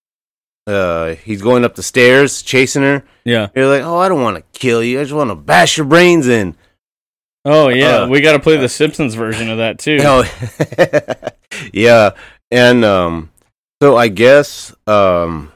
[0.66, 3.02] uh, he's going up the stairs chasing her.
[3.24, 3.48] Yeah.
[3.56, 5.00] You're like, oh, I don't want to kill you.
[5.00, 6.54] I just want to bash your brains in.
[7.44, 9.98] Oh yeah, Uh, we got to play the Simpsons version of that too.
[10.02, 10.24] Oh,
[11.72, 12.10] yeah,
[12.50, 13.30] and um,
[13.82, 15.50] so I guess um,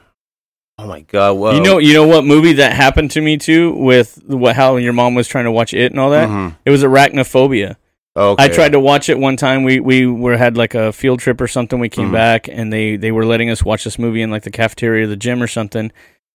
[0.78, 3.72] oh my god, well, you know, you know what movie that happened to me too
[3.74, 6.28] with what how your mom was trying to watch it and all that.
[6.28, 6.56] Mhm.
[6.64, 7.76] It was arachnophobia.
[8.16, 8.44] Okay.
[8.44, 9.64] I tried to watch it one time.
[9.64, 11.80] We we were had like a field trip or something.
[11.80, 12.12] We came Mhm.
[12.12, 15.16] back and they they were letting us watch this movie in like the cafeteria, the
[15.16, 15.90] gym or something.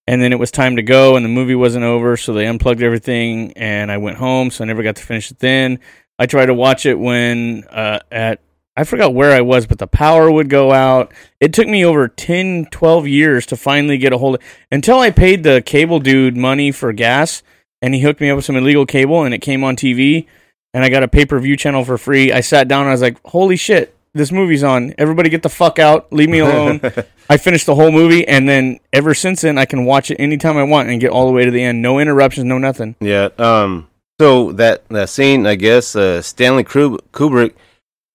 [0.05, 2.81] And then it was time to go, and the movie wasn't over, so they unplugged
[2.81, 5.37] everything, and I went home, so I never got to finish it.
[5.39, 5.79] Then
[6.17, 8.39] I tried to watch it when uh, at
[8.75, 11.13] I forgot where I was, but the power would go out.
[11.39, 15.11] It took me over 10, 12 years to finally get a hold of until I
[15.11, 17.43] paid the cable dude money for gas
[17.81, 20.25] and he hooked me up with some illegal cable and it came on TV
[20.73, 22.31] and I got a pay-per-view channel for free.
[22.31, 24.93] I sat down and I was like, "Holy shit, this movie's on.
[24.97, 26.11] Everybody get the fuck out.
[26.11, 26.81] Leave me alone."
[27.29, 30.57] I finished the whole movie and then ever since then I can watch it anytime
[30.57, 31.81] I want and get all the way to the end.
[31.81, 32.95] No interruptions, no nothing.
[32.99, 33.29] Yeah.
[33.37, 33.87] Um.
[34.19, 37.53] So that that scene, I guess, uh, Stanley Kubrick,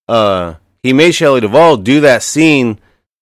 [0.07, 2.79] uh, he made Shelley Duvall do that scene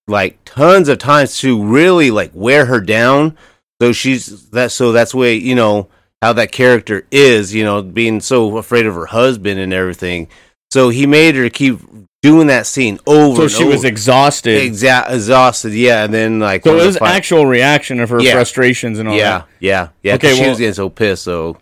[0.07, 3.37] like tons of times to really like wear her down.
[3.81, 4.71] So she's that.
[4.71, 5.87] So that's way you know
[6.23, 7.53] how that character is.
[7.53, 10.27] You know, being so afraid of her husband and everything.
[10.71, 11.79] So he made her keep
[12.23, 13.35] doing that scene over.
[13.35, 14.71] So and she was exhausted.
[14.71, 15.73] Exa- exhausted.
[15.73, 18.31] Yeah, and then like So when it the was fi- actual reaction of her Yeah.
[18.33, 19.47] frustrations and all Yeah, that.
[19.59, 20.13] yeah, yeah.
[20.15, 21.23] Okay, Okay, she well- was getting so pissed.
[21.23, 21.57] So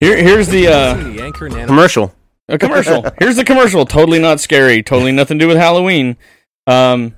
[0.00, 0.94] Here, here's the uh,
[1.66, 2.12] commercial.
[2.48, 3.06] a commercial.
[3.20, 3.86] Here's the commercial.
[3.86, 4.82] Totally not scary.
[4.82, 6.16] Totally nothing to do with Halloween.
[6.66, 7.14] Um,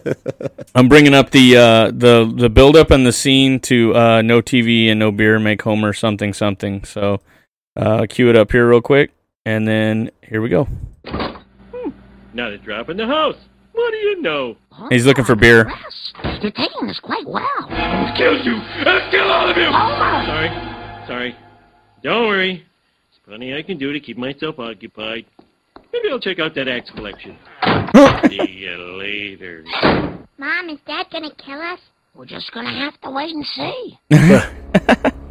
[0.74, 4.40] I'm bringing up the uh, the the build up and the scene to uh, no
[4.40, 6.84] TV and no beer make Homer something something.
[6.84, 7.20] So
[7.76, 9.12] uh, cue it up here real quick,
[9.44, 10.68] and then here we go.
[12.34, 13.36] Not a drop in the house.
[13.72, 14.56] What do you know?
[14.90, 15.70] He's looking for beer.
[16.40, 17.42] You're taking this quite well.
[17.68, 18.54] I'll kill you!
[18.54, 19.68] I'll kill all of you!
[19.70, 20.26] Homer.
[20.26, 21.06] Sorry.
[21.06, 21.36] Sorry.
[22.02, 22.54] Don't worry.
[22.54, 25.26] There's plenty I can do to keep myself occupied.
[25.92, 27.36] Maybe I'll check out that axe collection.
[28.28, 29.64] See you later.
[30.38, 31.80] Mom, is Dad gonna kill us?
[32.14, 33.98] We're just gonna have to wait and see.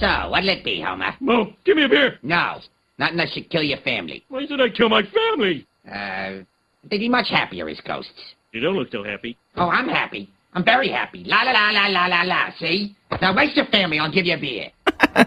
[0.00, 1.14] So, what'll it be, Homer?
[1.20, 2.18] Moe, give me a beer.
[2.22, 2.60] No,
[2.98, 4.24] not unless you kill your family.
[4.28, 5.66] Why should I kill my family?
[5.90, 6.44] Uh,
[6.88, 8.12] they'd be much happier as ghosts.
[8.52, 9.36] You don't look so happy.
[9.56, 10.30] Oh, I'm happy.
[10.54, 11.24] I'm very happy.
[11.24, 12.50] La la la la la la la.
[12.60, 12.96] See?
[13.20, 13.98] Now waste your family.
[13.98, 14.70] I'll give you a beer.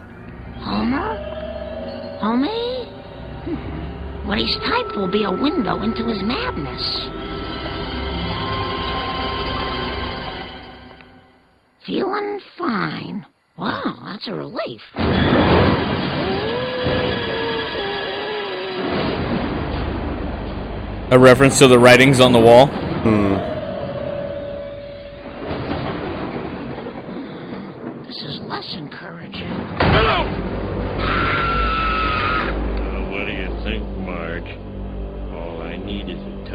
[0.60, 1.41] Homer?
[2.22, 2.86] Homie?
[4.28, 7.10] What he's typed will be a window into his madness.
[11.86, 13.26] Feeling fine.
[13.58, 14.82] Wow, that's a relief.
[21.10, 22.68] A reference to the writings on the wall.
[22.68, 23.34] Hmm.
[28.08, 28.76] This is less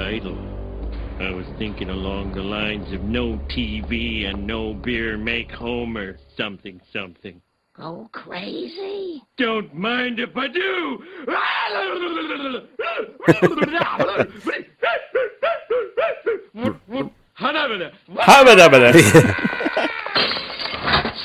[0.07, 0.39] title.
[1.19, 6.81] I was thinking along the lines of no TV and no beer make Homer something
[6.93, 7.43] something.
[7.77, 9.25] Go crazy?
[9.37, 11.03] Don't mind if I do.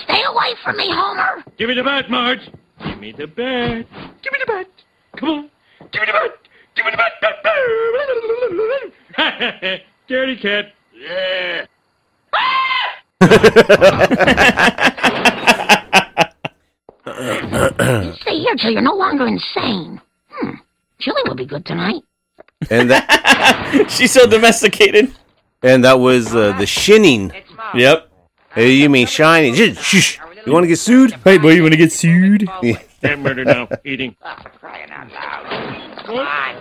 [0.06, 1.44] Stay away from me, Homer.
[1.60, 2.50] Give me the bat, Marge.
[2.84, 3.86] Give me the bat.
[4.24, 4.68] Give me the bat.
[5.18, 5.52] Come on.
[5.92, 6.41] Give me the bat.
[6.82, 6.98] Give me the
[9.18, 9.82] bat.
[10.08, 10.74] Dirty cat.
[10.94, 11.66] Yeah.
[18.22, 20.02] Stay here till you're no longer insane.
[20.30, 20.52] Hmm.
[21.00, 22.04] Chili will be good tonight.
[22.70, 25.14] and that She's so domesticated.
[25.64, 27.32] and that was uh, the shinning.
[27.74, 28.10] Yep.
[28.54, 29.56] Hey, you mean shining?
[29.56, 30.20] Shh, Shh.
[30.46, 31.12] You want to get sued?
[31.24, 32.48] Hey, boy, you want to get sued?
[33.02, 33.10] Yeah.
[33.10, 33.68] That murder now.
[33.86, 34.16] Eating.
[34.60, 36.52] Crying out loud.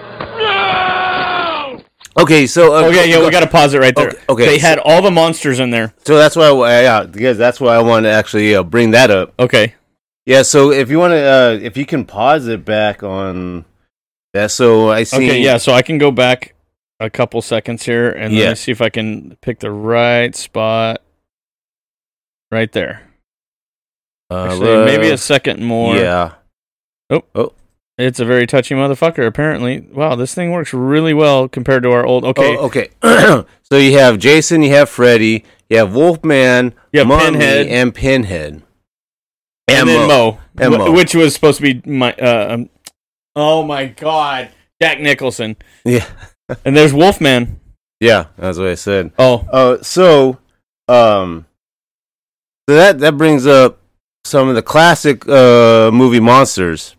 [2.18, 4.09] Okay, so uh, Okay, yeah, go- we got to pause it right there.
[4.09, 5.94] Okay, okay, They so- had all the monsters in there.
[6.05, 9.11] So that's why, I, yeah, because that's why I want to actually uh, bring that
[9.11, 9.33] up.
[9.38, 9.74] Okay.
[10.26, 13.64] Yeah, so if you want to, uh, if you can pause it back on
[14.35, 15.16] that, so I see.
[15.16, 16.55] Okay, yeah, so I can go back
[16.98, 18.48] a couple seconds here and let Yeah.
[18.50, 21.00] me see if I can pick the right spot.
[22.50, 23.03] Right there.
[24.30, 25.96] Uh, Actually, maybe a second more.
[25.96, 26.34] Yeah.
[27.10, 27.22] Oh.
[27.34, 27.52] Oh.
[27.98, 29.80] It's a very touchy motherfucker, apparently.
[29.80, 32.24] Wow, this thing works really well compared to our old.
[32.24, 32.56] Okay.
[32.56, 32.88] Oh, okay.
[33.02, 37.66] so you have Jason, you have Freddy, you have Wolfman, You have Mummy, Pinhead.
[37.66, 38.62] and Pinhead.
[39.68, 40.92] and then Moe, And Moe.
[40.92, 42.14] which was supposed to be my.
[42.14, 42.70] Uh, um,
[43.36, 44.48] oh my God,
[44.80, 46.06] Jack Nicholson, Yeah.
[46.64, 47.60] and there's Wolfman.
[48.00, 49.12] Yeah, that's what I said.
[49.18, 50.38] Oh, Uh, so,
[50.88, 51.44] um,
[52.66, 53.79] so that that brings up
[54.24, 56.96] some of the classic uh movie monsters.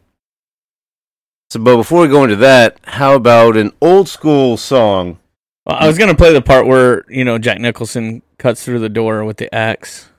[1.50, 5.20] So, but before we go into that, how about an old school song?
[5.66, 8.90] Well, I was gonna play the part where you know Jack Nicholson cuts through the
[8.90, 10.10] door with the axe.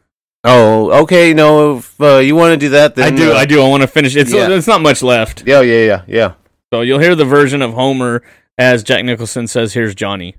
[0.45, 1.33] Oh, okay.
[1.33, 3.63] No, if uh, you want to do that, then I do, uh, I do.
[3.63, 4.17] I want to finish.
[4.17, 4.49] It's yeah.
[4.51, 5.47] it's not much left.
[5.47, 6.35] Yeah, yeah, yeah, yeah.
[6.73, 8.23] So you'll hear the version of Homer
[8.59, 10.37] as Jack Nicholson says, "Here's Johnny."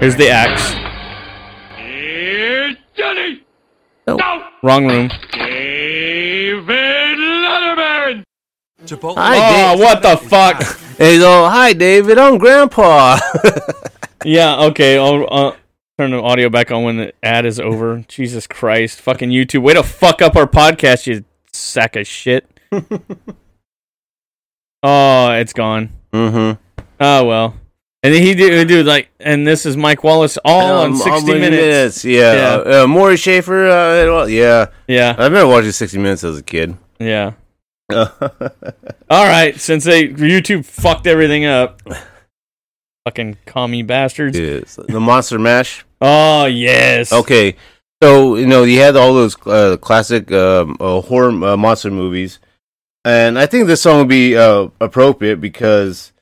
[0.00, 0.74] Here's the axe.
[2.94, 3.44] Here's Johnny.
[4.06, 4.16] No.
[4.16, 4.44] No.
[4.62, 5.08] Wrong room.
[5.32, 6.66] David
[7.18, 8.24] Letterman.
[8.88, 10.62] Hi, oh, what the fuck?
[10.98, 12.18] Hey, go, hi, David.
[12.18, 13.18] I'm Grandpa.
[14.24, 14.98] yeah, okay.
[14.98, 15.56] I'll uh,
[15.98, 18.04] turn the audio back on when the ad is over.
[18.08, 19.00] Jesus Christ.
[19.00, 19.62] Fucking YouTube.
[19.62, 22.48] Way to fuck up our podcast, you sack of shit.
[24.82, 25.92] oh, it's gone.
[26.12, 26.60] mm-hmm.
[27.00, 27.54] Oh, well.
[28.04, 32.04] And he did, did like, and this is Mike Wallace all in 60 minutes.
[32.04, 32.34] Yeah.
[32.34, 32.54] Yeah.
[32.54, 33.68] Uh, uh, Morley Safer.
[33.68, 34.66] Uh, yeah.
[34.88, 35.14] Yeah.
[35.16, 36.76] I remember watching 60 Minutes as a kid.
[36.98, 37.34] Yeah.
[37.92, 38.08] All
[39.10, 39.54] right.
[39.58, 41.80] Since they YouTube fucked everything up.
[43.06, 44.38] Fucking commie bastards.
[44.38, 44.78] Yes.
[44.88, 45.84] The Monster Mash.
[46.00, 47.12] Oh, yes.
[47.12, 47.56] Okay.
[48.02, 52.40] So, you know, you had all those uh, classic um, uh, horror uh, monster movies.
[53.04, 56.12] And I think this song would be uh, appropriate because,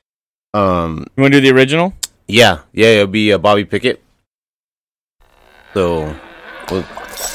[0.53, 1.93] um, You want to do the original?
[2.27, 4.01] yeah, yeah, it'll be uh, Bobby Pickett.
[5.73, 6.15] So,
[6.69, 6.81] we'll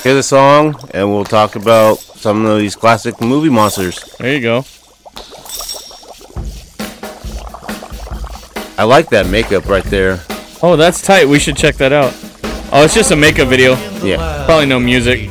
[0.02, 4.02] hear the song and we'll talk about some of these classic movie monsters.
[4.18, 4.64] There you go.
[8.78, 10.20] I like that makeup right there.
[10.62, 11.26] Oh, that's tight.
[11.26, 12.14] We should check that out.
[12.72, 13.74] Oh, it's just a makeup video.
[14.02, 14.44] Yeah.
[14.44, 15.30] Probably no music.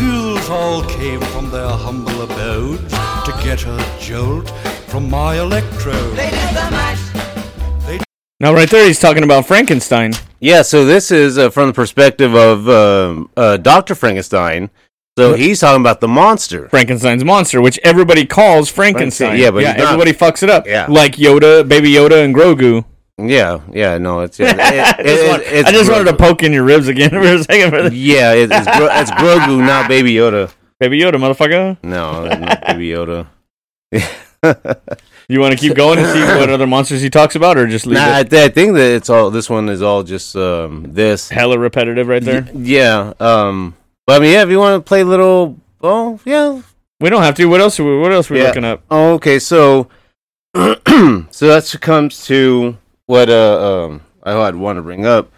[0.00, 4.48] The all came from their humble abodes to get a jolt
[4.88, 6.16] from my electrode.
[6.16, 8.00] They did the mash.
[8.40, 10.14] Now, right there, he's talking about Frankenstein.
[10.40, 13.94] Yeah, so this is uh, from the perspective of um, uh, Dr.
[13.94, 14.70] Frankenstein.
[15.18, 16.70] So he's talking about the monster.
[16.70, 19.38] Frankenstein's monster, which everybody calls Frankenstein.
[19.38, 19.80] Yeah, but he's not.
[19.80, 20.66] everybody fucks it up.
[20.66, 20.86] Yeah.
[20.88, 22.86] Like Yoda, Baby Yoda, and Grogu.
[23.28, 24.38] Yeah, yeah, no, it's.
[24.40, 26.88] It, it, I just, it- want- it's I just wanted to poke in your ribs
[26.88, 27.70] again for a second.
[27.70, 30.52] For Yeah, it, it's, Gro- it's Grogu, not Baby Yoda.
[30.78, 31.76] Baby Yoda, motherfucker.
[31.82, 33.26] No, not Baby Yoda.
[35.28, 37.86] You want to keep going and see what other monsters he talks about, or just
[37.86, 38.30] leave Nah, I, it?
[38.30, 39.30] th- I think that it's all.
[39.30, 41.28] This one is all just um, this.
[41.28, 42.48] Hella repetitive right there.
[42.52, 43.12] Yeah.
[43.20, 43.76] Um.
[44.08, 44.42] But I mean, yeah.
[44.42, 46.60] If you want to play little, oh yeah,
[47.00, 47.44] We don't have to.
[47.46, 47.78] What else?
[47.78, 48.46] Are we, what else are we Yeah.
[48.48, 48.82] looking up?
[48.90, 49.88] Oh, okay, so
[50.56, 50.74] so
[51.46, 52.76] that comes to
[53.10, 55.32] what uh um I had want to bring up.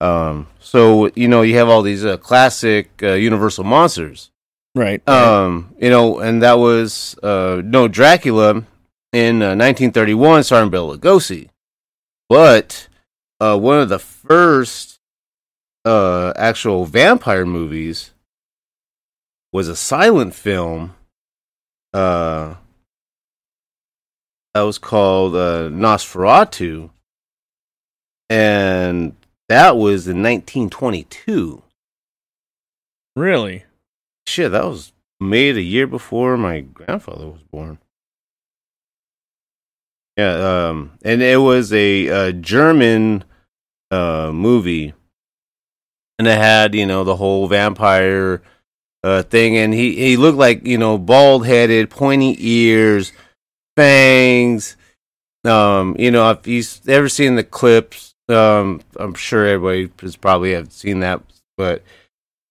[0.00, 4.32] Um, so you know you have all these uh, classic uh, Universal monsters,
[4.74, 5.06] Right.
[5.08, 8.64] um, you know, and that was uh no Dracula
[9.12, 11.50] in uh, 1931, starring Bela Lugosi,
[12.28, 12.88] but
[13.38, 14.98] uh one of the first
[15.84, 18.10] uh actual vampire movies
[19.52, 20.94] was a silent film
[21.94, 22.54] uh
[24.54, 26.90] that was called uh, Nosferatu,
[28.32, 29.14] and
[29.50, 31.62] that was in 1922.
[33.14, 33.64] Really?
[34.26, 37.78] Shit, that was made a year before my grandfather was born.
[40.16, 43.24] Yeah, um, and it was a, uh German
[43.90, 44.94] uh, movie,
[46.18, 48.42] and it had you know the whole vampire
[49.04, 53.12] uh, thing, and he he looked like you know bald headed, pointy ears,
[53.76, 54.78] fangs.
[55.44, 60.52] Um, you know, if you've ever seen the clips, um, I'm sure everybody has probably
[60.52, 61.22] have seen that,
[61.56, 61.82] but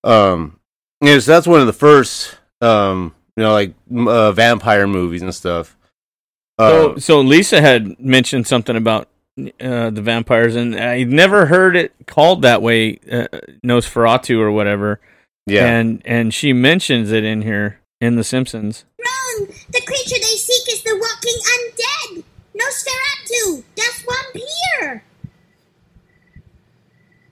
[0.04, 0.60] um,
[1.02, 5.34] yeah, so that's one of the first, um, you know, like uh, vampire movies and
[5.34, 5.76] stuff.
[6.60, 9.08] So, Uh, so Lisa had mentioned something about
[9.60, 13.28] uh, the vampires, and I never heard it called that way, uh,
[13.66, 15.00] Nosferatu or whatever.
[15.48, 15.66] Yeah.
[15.66, 18.86] and and she mentions it in here in The Simpsons.
[19.00, 19.48] Wrong!
[19.70, 22.24] The creature they seek is the walking undead!
[22.56, 23.64] Nosferatu!
[23.76, 25.02] Das Vampir!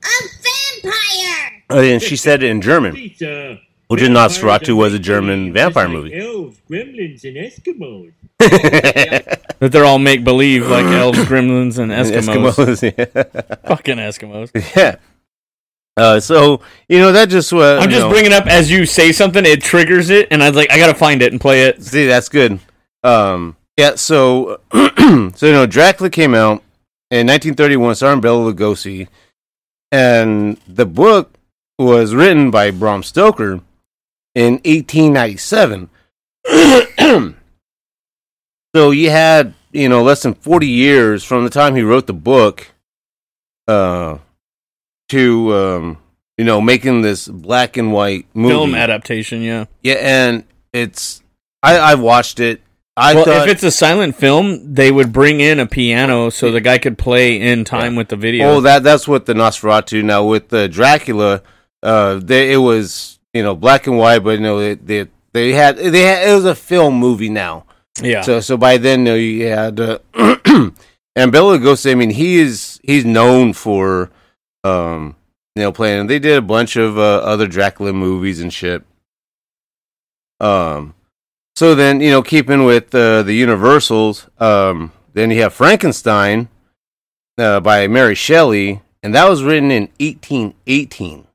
[0.09, 1.63] A vampire!
[1.69, 6.19] oh, and she said it in German, which is Nosferatu was a German vampire movie.
[6.19, 8.13] Elves, gremlins, and Eskimos.
[9.59, 12.53] That they're all make believe like elves, gremlins, and Eskimos.
[12.53, 13.55] Eskimos, yeah.
[13.67, 14.75] Fucking Eskimos.
[14.75, 14.95] yeah.
[15.97, 19.11] Uh, so you know that just uh, I'm just know- bringing up as you say
[19.11, 21.83] something, it triggers it, and I was like, I gotta find it and play it.
[21.83, 22.59] See, that's good.
[23.03, 23.95] Um, yeah.
[23.95, 26.63] So, so you know, Dracula came out
[27.11, 29.09] in 1931, starring Bela Lugosi,
[29.91, 31.35] and the book
[31.77, 33.61] was written by Bram Stoker
[34.35, 35.89] in 1897.
[38.75, 42.13] so you had you know less than 40 years from the time he wrote the
[42.13, 42.67] book,
[43.67, 44.17] uh,
[45.09, 45.97] to um,
[46.37, 49.65] you know making this black and white movie Film adaptation, yeah.
[49.81, 51.21] yeah, and it's
[51.61, 52.61] I I've watched it.
[52.99, 56.51] I well, thought if it's a silent film, they would bring in a piano so
[56.51, 58.49] the guy could play in time with the video.
[58.49, 61.41] oh that that's what the Nosferatu now with the Dracula,
[61.81, 65.51] uh, they, it was you know black and white, but you know they they, they
[65.53, 67.65] had they had it was a film movie now.
[68.01, 68.21] Yeah.
[68.21, 69.99] So so by then you, know, you had uh,
[71.15, 71.91] and Bela Lugosi.
[71.91, 74.09] I mean he is he's known for
[74.63, 75.15] um
[75.55, 76.07] you know playing.
[76.07, 78.83] They did a bunch of uh, other Dracula movies and shit.
[80.39, 80.95] Um,
[81.59, 86.47] so then you know, keeping with uh, the Universals, um, then you have Frankenstein
[87.37, 91.27] uh, by Mary Shelley, and that was written in 1818.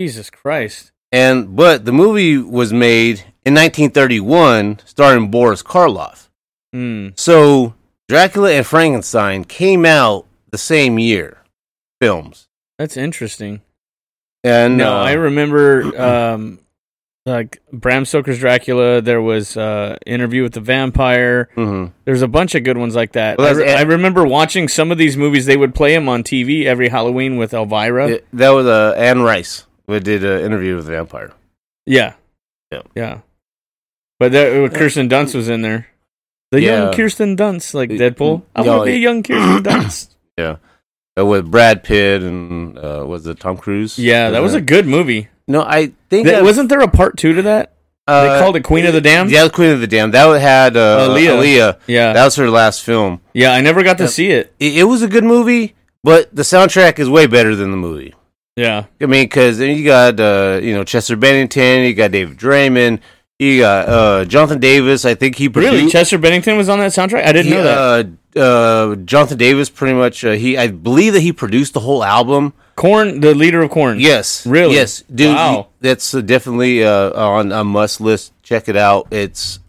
[0.00, 0.92] Jesus Christ.
[1.10, 6.28] And but the movie was made in 1931, starring Boris Karloff.
[6.72, 7.08] Hmm.
[7.16, 7.74] So
[8.08, 11.38] Dracula and Frankenstein came out the same year,
[12.00, 12.46] films.
[12.78, 13.60] That's interesting.
[14.44, 16.60] And no, uh, I remember um,
[17.26, 19.00] like Bram Stoker's Dracula.
[19.00, 21.48] There was uh, Interview with the Vampire.
[21.56, 21.92] Mhm.
[22.04, 23.38] There's a bunch of good ones like that.
[23.38, 25.46] Well, I, re- I remember watching some of these movies.
[25.46, 28.08] They would play them on TV every Halloween with Elvira.
[28.08, 31.32] it- that was uh, Anne Rice who did an interview with the vampire.
[31.86, 32.14] Yeah,
[32.72, 32.82] Yeah.
[32.94, 33.18] yeah.
[34.18, 35.88] But that, uh, Kirsten Dunst was in there.
[36.52, 36.84] The Yeah.
[36.84, 38.42] young Kirsten Dunst, like Deadpool.
[38.54, 40.14] I want to be a young Kirsten Dunst.
[40.38, 40.56] Yeah,
[41.18, 43.98] uh, with Brad Pitt and uh, was it Tom Cruise?
[43.98, 45.28] Yeah, that was a good movie.
[45.46, 47.70] No, I think Th- that- wasn't there a part two to that?
[48.06, 49.30] they Uh, called it Queen of the Damned.
[49.30, 50.12] Yeah, Queen of the Damned.
[50.14, 51.38] That had uh, Aaliyah.
[51.38, 51.78] Aaliyah.
[51.86, 52.12] Yeah.
[52.12, 53.20] that was her last film.
[53.32, 54.54] Yeah, I never got to see it.
[54.60, 58.14] It, it was a good movie, but the soundtrack is way better than the movie.
[58.56, 58.84] Yeah.
[59.00, 63.00] I mean, because you got uh, you know Chester Bennington, you got David Draiman,
[63.38, 65.04] you got uh, Jonathan Davis.
[65.04, 65.72] I think he produced.
[65.74, 67.24] Really, Chester Bennington was on that soundtrack.
[67.24, 68.06] I didn't he, know that.
[68.36, 70.24] Uh, Jonathan Davis, pretty much.
[70.24, 72.52] Uh, he, I believe that he produced the whole album.
[72.76, 74.00] Korn, the leader of Korn.
[74.00, 74.74] Yes, Really?
[74.74, 75.34] Yes, dude.
[75.36, 75.68] Wow.
[75.80, 78.32] he- that's uh, definitely uh, on a must list.
[78.42, 79.06] Check it out.
[79.12, 79.60] It's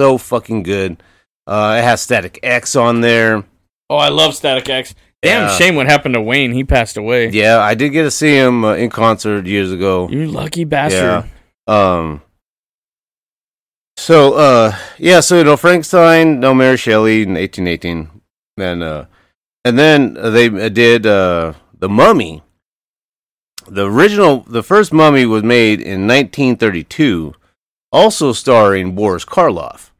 [0.00, 1.02] so fucking good.
[1.46, 3.44] Uh, it has Static X on there.
[3.88, 4.94] Oh, I love Static X.
[5.22, 5.56] Damn Yeah.
[5.56, 6.52] shame what happened to Wayne.
[6.52, 7.28] He passed away.
[7.30, 10.08] Yeah, I did get to see him uh, in concert years ago.
[10.08, 11.24] You lucky bastard.
[11.68, 11.96] Yeah.
[11.98, 12.22] Um.
[13.98, 15.18] So, uh, yeah.
[15.18, 18.08] So you know, Frankenstein, no Mary Shelley in eighteen eighteen,
[18.56, 19.06] and uh,
[19.64, 22.42] and then they did uh the Mummy.
[23.66, 27.34] The original, the first Mummy was made in nineteen thirty two,
[27.90, 29.90] also starring Boris Karloff.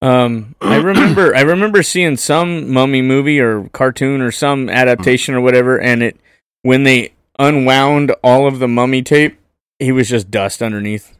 [0.00, 5.40] Um, I remember I remember seeing some mummy movie or cartoon or some adaptation or
[5.40, 6.16] whatever, and it
[6.62, 9.40] when they unwound all of the mummy tape,
[9.80, 11.13] he was just dust underneath.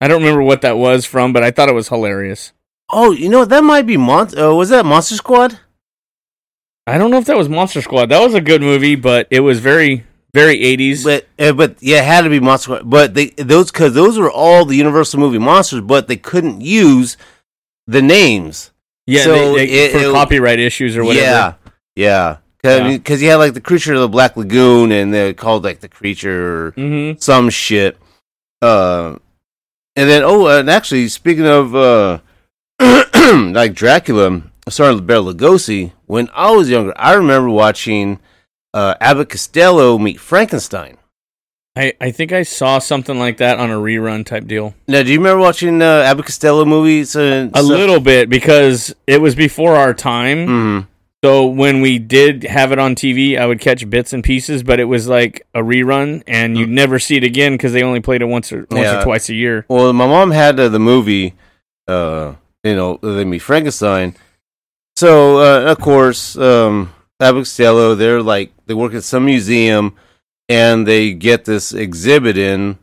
[0.00, 2.52] I don't remember what that was from, but I thought it was hilarious.
[2.90, 4.36] Oh, you know that might be Mon.
[4.38, 5.58] Uh, was that Monster Squad?
[6.86, 8.06] I don't know if that was Monster Squad.
[8.06, 11.04] That was a good movie, but it was very very eighties.
[11.04, 12.90] But uh, but yeah, it had to be Monster Squad.
[12.90, 17.16] But they those because those were all the Universal movie monsters, but they couldn't use
[17.86, 18.70] the names.
[19.06, 21.24] Yeah, So they, they, it- for it- copyright issues or whatever.
[21.26, 21.54] Yeah,
[21.96, 22.36] yeah.
[22.62, 22.96] Yeah.
[22.96, 25.88] Because you had like the creature of the Black Lagoon, and they called like the
[25.88, 27.20] creature or Mhm.
[27.22, 27.96] some shit.
[28.60, 29.16] Uh,
[30.00, 32.20] and then oh, and actually speaking of uh,
[32.80, 35.92] like Dracula, starring Bela Lugosi.
[36.06, 38.18] When I was younger, I remember watching
[38.72, 40.96] uh, Abbott Costello meet Frankenstein.
[41.76, 44.74] I, I think I saw something like that on a rerun type deal.
[44.88, 47.14] Now, do you remember watching uh, Abbott Costello movies?
[47.14, 50.46] And A little bit because it was before our time.
[50.46, 50.86] Mhm.
[51.22, 54.80] So when we did have it on TV, I would catch bits and pieces, but
[54.80, 58.22] it was like a rerun, and you'd never see it again because they only played
[58.22, 59.00] it once or once Yeah.
[59.00, 59.66] or twice a year.
[59.68, 61.34] Well, my mom had uh, the movie,
[61.86, 64.16] uh, you know, they meet Frankenstein.
[64.96, 69.96] So, uh, of course, um, they're like, they work at some museum
[70.48, 72.78] and they get this exhibit in,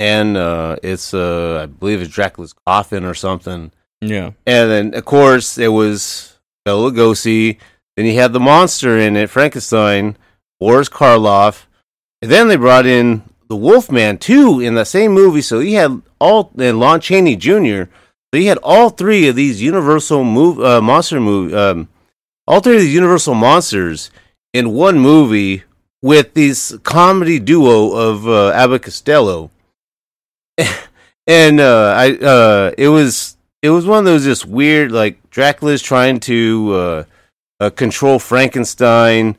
[0.00, 3.70] and uh, it's, uh, I believe it's Dracula's coffin or something.
[4.00, 4.32] Yeah.
[4.44, 7.58] And then, of course, it was Bela Lugosi.
[7.96, 10.16] Then you had the monster in it, Frankenstein,
[10.60, 11.64] Boris Karloff.
[12.22, 15.42] And then they brought in the Wolfman too in that same movie.
[15.42, 17.84] So you had all and Lon Chaney Jr.
[18.32, 21.88] So you had all three of these Universal move uh, monster movie, um,
[22.46, 24.10] all three of these Universal monsters
[24.52, 25.62] in one movie
[26.02, 29.50] with this comedy duo of uh, Abbott Costello.
[31.26, 35.82] and uh, I uh, it was it was one of those just weird like Dracula's
[35.82, 37.06] trying to
[37.60, 39.36] uh, uh, control Frankenstein,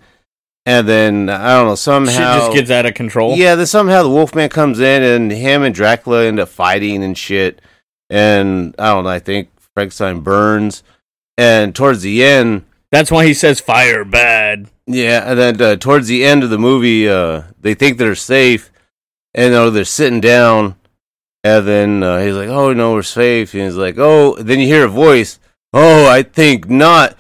[0.66, 3.36] and then I don't know somehow Shit just gets out of control.
[3.36, 7.18] yeah, then somehow the Wolfman comes in and him and Dracula end up fighting and
[7.18, 7.62] shit.
[8.10, 10.84] And I don't know, I think Frankenstein burns.
[11.38, 14.70] And towards the end, That's why he says fire bad.
[14.88, 18.72] yeah, and then uh, towards the end of the movie, uh, they think they're safe,
[19.34, 20.76] and uh, they're sitting down,
[21.44, 24.66] and then uh, he's like, "Oh no, we're safe." And he's like, "Oh," then you
[24.68, 25.38] hear a voice,
[25.74, 27.16] "Oh, I think not,"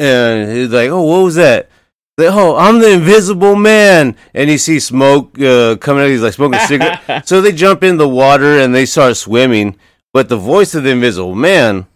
[0.00, 1.68] and he's like, "Oh, what was that?"
[2.20, 6.10] Like, oh, I'm the Invisible Man, and he sees smoke uh, coming out.
[6.10, 7.26] He's like smoking a cigarette.
[7.28, 9.76] so they jump in the water and they start swimming.
[10.12, 11.86] But the voice of the Invisible Man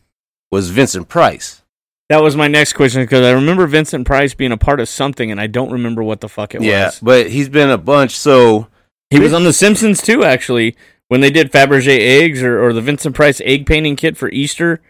[0.51, 1.63] was Vincent Price.
[2.09, 5.31] That was my next question because I remember Vincent Price being a part of something,
[5.31, 6.95] and I don't remember what the fuck it yeah, was.
[6.95, 8.17] Yeah, but he's been a bunch.
[8.17, 8.69] So
[9.11, 10.77] He was on The Simpsons too, actually,
[11.09, 14.81] when they did Fabergé eggs or, or the Vincent Price egg painting kit for Easter.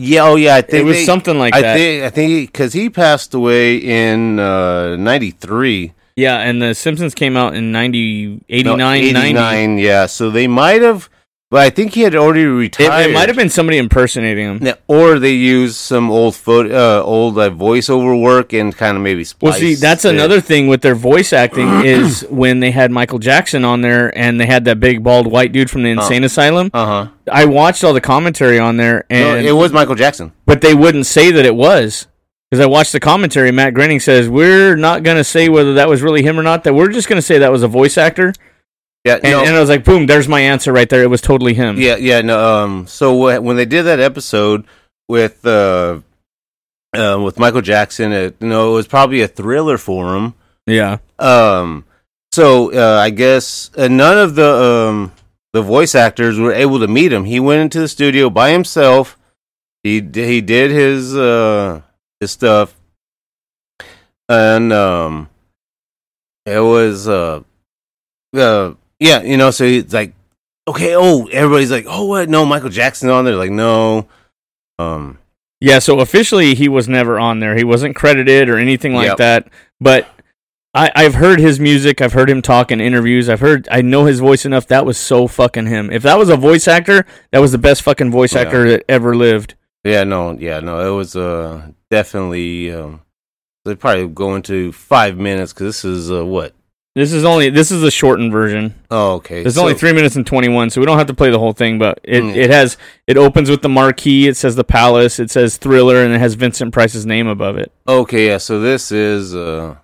[0.00, 1.74] Yeah, oh yeah, I think it was they- something like I that.
[1.76, 5.92] think I think because he passed away in uh, '93.
[6.16, 9.82] yeah, and The Simpsons came out in 90, 89, No, 90.
[9.82, 11.08] Yeah, so they might have,
[11.50, 13.08] but I think he had already It, retired.
[13.10, 14.58] it might have been somebody impersonating him.
[14.62, 19.24] Yeah, or they used some old uh, old uh, voiceover work and kind of maybe.
[19.40, 20.14] Well, see, that's it.
[20.14, 24.38] another thing with their voice acting is when they had Michael Jackson on there and
[24.40, 26.70] they had that big bald white dude from the insane asylum.
[26.74, 27.08] Uh huh.
[27.30, 30.32] I watched all the commentary on there, No, and it was Michael Jackson.
[30.46, 32.06] but they wouldn't say that it was
[32.50, 33.52] because I watched the commentary.
[33.52, 36.64] Matt Groening says we're not going to say whether that was really him or not.
[36.64, 38.32] That we're just going to say that was a voice actor.
[39.04, 41.02] Yeah, And, no, and I was like, boom, there's my answer right there.
[41.02, 41.78] It was totally him.
[41.78, 42.20] yeah, yeah.
[42.20, 44.64] No, um, so wh- when they did that episode
[45.08, 46.00] with uh,
[46.94, 50.34] uh, with Michael Jackson, it, you know, it was probably a thriller for him.
[50.66, 50.98] Yeah.
[51.18, 51.84] Um,
[52.32, 55.12] so uh, I guess uh, none of the um
[55.54, 57.24] the voice actors were able to meet him.
[57.24, 59.16] He went into the studio by himself.
[59.82, 61.80] He he did his uh
[62.20, 62.74] his stuff,
[64.28, 65.28] and um,
[66.44, 67.42] it was uh
[68.36, 69.50] uh yeah, you know.
[69.50, 70.14] So he's like,
[70.66, 72.28] okay, oh, everybody's like, oh, what?
[72.28, 73.36] No, Michael Jackson on there.
[73.36, 74.06] Like, no,
[74.78, 75.18] um,
[75.60, 77.56] Yeah, so officially he was never on there.
[77.56, 79.16] He wasn't credited or anything like Yep.
[79.18, 79.48] that.
[79.80, 80.06] But
[80.74, 82.00] I, I've heard his music.
[82.02, 83.28] I've heard him talk in interviews.
[83.28, 83.66] I've heard.
[83.70, 84.66] I know his voice enough.
[84.66, 85.90] That was so fucking him.
[85.90, 88.40] If that was a voice actor, that was the best fucking voice Yeah.
[88.42, 89.54] actor that ever lived.
[89.84, 90.86] Yeah, no, yeah, no.
[90.92, 92.70] It was uh definitely.
[92.72, 93.00] Um,
[93.64, 96.52] they probably go into five minutes because this is uh, what.
[96.98, 98.74] This is only this is a shortened version.
[98.90, 99.42] Oh, okay.
[99.42, 101.38] There's so- only three minutes and twenty one, so we don't have to play the
[101.38, 101.78] whole thing.
[101.78, 102.34] But it, Mm.
[102.36, 102.76] it has
[103.06, 104.26] it opens with the marquee.
[104.26, 105.18] It says the palace.
[105.20, 107.70] It says thriller, and it has Vincent Price's name above it.
[107.86, 108.38] Okay, yeah.
[108.38, 109.76] So this is uh,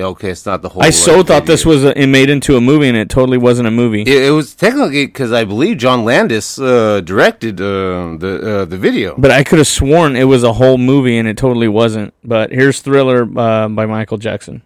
[0.00, 0.80] Okay, it's not the whole.
[0.84, 3.66] I so thought this was a, it made into a movie, and it totally wasn't
[3.66, 4.02] a movie.
[4.02, 8.76] It, it was technically because I believe John Landis uh, directed uh, the uh, the
[8.78, 9.16] video.
[9.18, 12.14] But I could have sworn it was a whole movie, and it totally wasn't.
[12.22, 14.62] But here's Thriller uh, by Michael Jackson.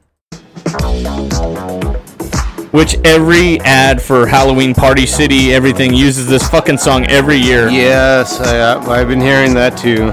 [2.73, 7.69] Which every ad for Halloween Party City, everything uses this fucking song every year.
[7.69, 10.11] Yes, I, I've been hearing that too.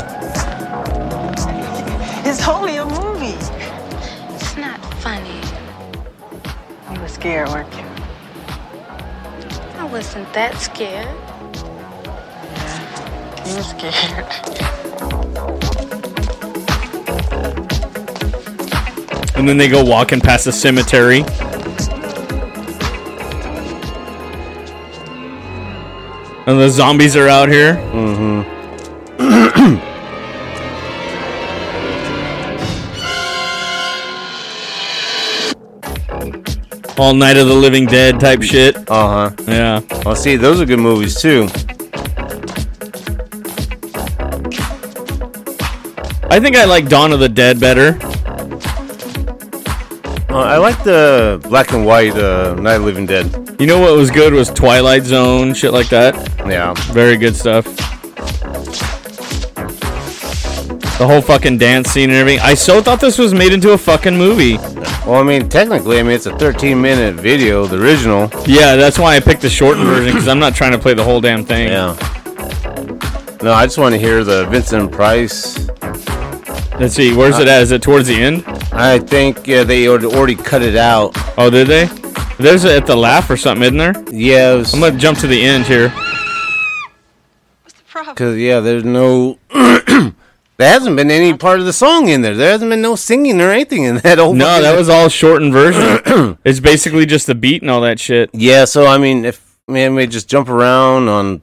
[2.29, 3.37] It's only a movie.
[4.35, 5.39] It's not funny.
[6.93, 7.85] You were scared, weren't you?
[9.77, 11.07] I wasn't that scared.
[12.55, 14.75] Yeah, You were scared.
[19.39, 21.19] And then they go walking past the cemetery.
[26.45, 27.75] And the zombies are out here.
[27.75, 28.59] Mm-hmm.
[36.99, 38.75] All Night of the Living Dead type shit.
[38.89, 39.31] Uh huh.
[39.47, 39.79] Yeah.
[40.03, 41.47] Well, see, those are good movies too.
[46.29, 47.97] I think I like Dawn of the Dead better.
[50.29, 53.57] Uh, I like the black and white uh, Night of Living Dead.
[53.59, 56.13] You know what was good was Twilight Zone, shit like that.
[56.47, 56.75] Yeah.
[56.93, 57.65] Very good stuff.
[60.99, 62.41] The whole fucking dance scene and everything.
[62.41, 64.57] I so thought this was made into a fucking movie.
[65.07, 68.29] Well, I mean, technically, I mean, it's a 13 minute video, the original.
[68.45, 71.03] Yeah, that's why I picked the shortened version because I'm not trying to play the
[71.03, 71.69] whole damn thing.
[71.69, 71.95] Yeah.
[73.41, 75.57] No, I just want to hear the Vincent Price.
[76.79, 77.61] Let's see, where's it at?
[77.61, 78.43] Is it towards the end?
[78.71, 81.11] I think yeah, they already already cut it out.
[81.37, 81.85] Oh, did they?
[82.37, 83.93] There's a, at the laugh or something, isn't there?
[84.13, 85.89] Yeah, it was- I'm gonna jump to the end here.
[85.89, 88.15] What's the problem?
[88.15, 89.37] Because yeah, there's no.
[89.53, 90.13] there
[90.59, 92.33] hasn't been any part of the song in there.
[92.33, 94.37] There hasn't been no singing or anything in that old.
[94.37, 96.37] No, that was all shortened version.
[96.45, 98.29] it's basically just the beat and all that shit.
[98.31, 101.41] Yeah, so I mean, if man, we just jump around on.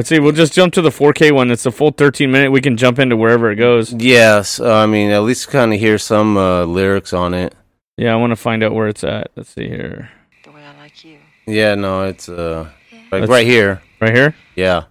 [0.00, 0.18] Let's see.
[0.18, 1.50] We'll just jump to the 4K one.
[1.50, 2.50] It's a full 13 minute.
[2.50, 3.92] We can jump into wherever it goes.
[3.92, 7.54] Yes, uh, I mean, at least kind of hear some uh, lyrics on it.
[7.98, 9.30] Yeah, I want to find out where it's at.
[9.36, 10.08] Let's see here.
[10.44, 11.18] The way I like you.
[11.46, 12.70] Yeah, no, it's uh,
[13.12, 13.82] like Let's- right here.
[14.00, 14.34] Right here.
[14.56, 14.84] Yeah.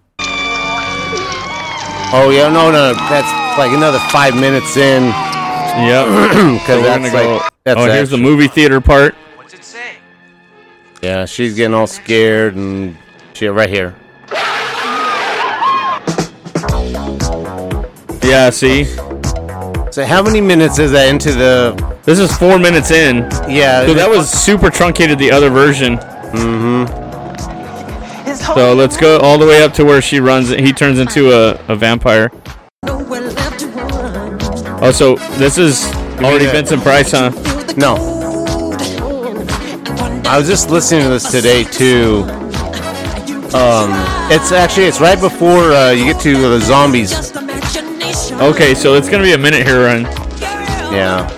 [2.12, 5.02] Oh yeah, no, no, that's like another five minutes in.
[5.02, 6.06] Yep.
[6.60, 9.16] because So that's gonna go- like that's oh, here's the movie theater part.
[9.34, 9.96] What's it say?
[11.02, 12.96] Yeah, she's getting all scared and
[13.34, 13.96] shit right here.
[18.22, 18.84] Yeah, see.
[19.92, 21.74] So how many minutes is that into the?
[22.04, 23.18] This is four minutes in.
[23.48, 23.84] Yeah.
[23.86, 25.18] So that was super truncated.
[25.18, 25.96] The other version.
[25.98, 26.86] Mm-hmm.
[28.54, 30.48] So let's go all the way up to where she runs.
[30.50, 32.30] He turns into a, a vampire.
[34.82, 35.86] Oh, so this is
[36.20, 37.30] already that- Vincent Price, huh?
[37.76, 37.96] No.
[40.26, 42.24] I was just listening to this today too.
[43.52, 43.90] Um,
[44.30, 47.32] it's actually it's right before uh, you get to the zombies.
[48.40, 50.02] Okay, so it's gonna be a minute here, run.
[50.92, 51.28] Yeah.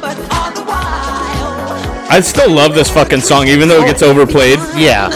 [2.10, 4.58] I still love this fucking song, even though it gets overplayed.
[4.76, 5.08] Yeah.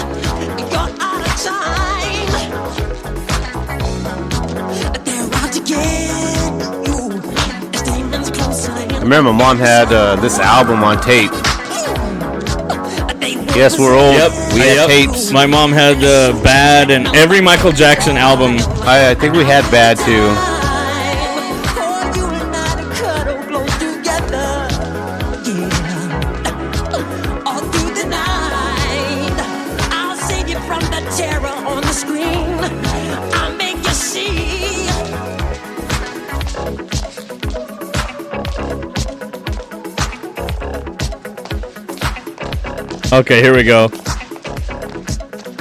[8.88, 11.30] I remember my mom had uh, this album on tape.
[13.57, 14.14] Yes, we're old.
[14.14, 14.32] Yep.
[14.52, 14.88] We had yep.
[14.88, 15.32] tapes.
[15.32, 18.57] My mom had uh, Bad and every Michael Jackson album.
[18.86, 20.55] I, I think we had Bad too.
[43.16, 43.88] Okay, here we go.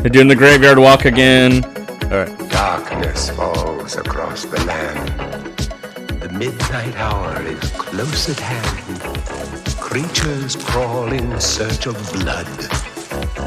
[0.01, 1.63] They're doing the graveyard walk again.
[2.11, 2.49] All right.
[2.49, 5.07] Darkness falls across the land.
[6.19, 8.99] The midnight hour is close at hand.
[9.79, 12.45] Creatures crawl in search of blood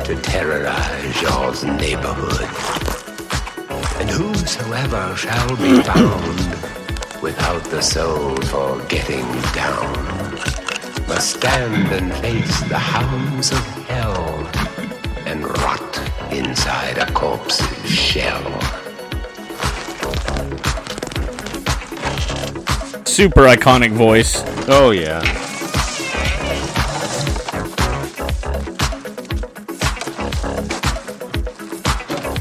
[0.07, 2.49] to terrorize y'all's neighborhood.
[4.01, 10.18] And whosoever shall be found without the soul for getting down
[11.09, 14.47] must stand and face the hounds of hell
[15.27, 16.01] and rot
[16.31, 18.45] inside a corpse's shell.
[23.07, 24.43] Super iconic voice.
[24.69, 25.23] Oh yeah.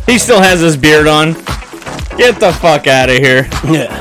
[0.06, 1.34] He still has his beard on.
[2.18, 3.48] Get the fuck out of here.
[3.64, 3.97] Yeah.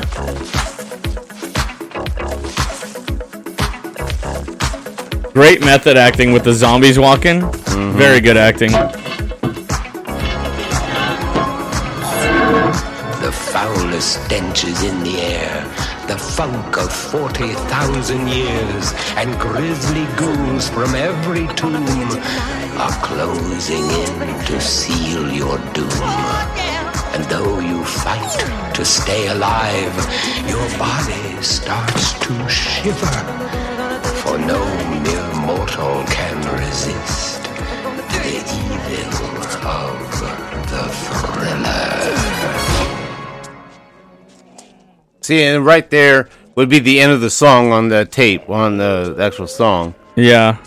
[5.37, 7.41] Great method acting with the zombies walking.
[7.41, 7.95] Mm-hmm.
[7.95, 8.71] Very good acting.
[13.21, 15.63] The foulest stench is in the air,
[16.07, 21.85] the funk of 40,000 years, and grisly ghouls from every tomb
[22.79, 26.01] are closing in to seal your doom.
[27.13, 29.95] And though you fight to stay alive,
[30.49, 33.76] your body starts to shiver,
[34.37, 34.59] for no
[35.01, 38.23] mere mortal can resist the
[38.53, 39.35] evil
[39.67, 40.21] of
[40.69, 40.83] the
[41.21, 42.17] thriller.
[45.21, 48.77] See, and right there would be the end of the song on the tape, on
[48.77, 49.93] the actual song.
[50.15, 50.57] Yeah.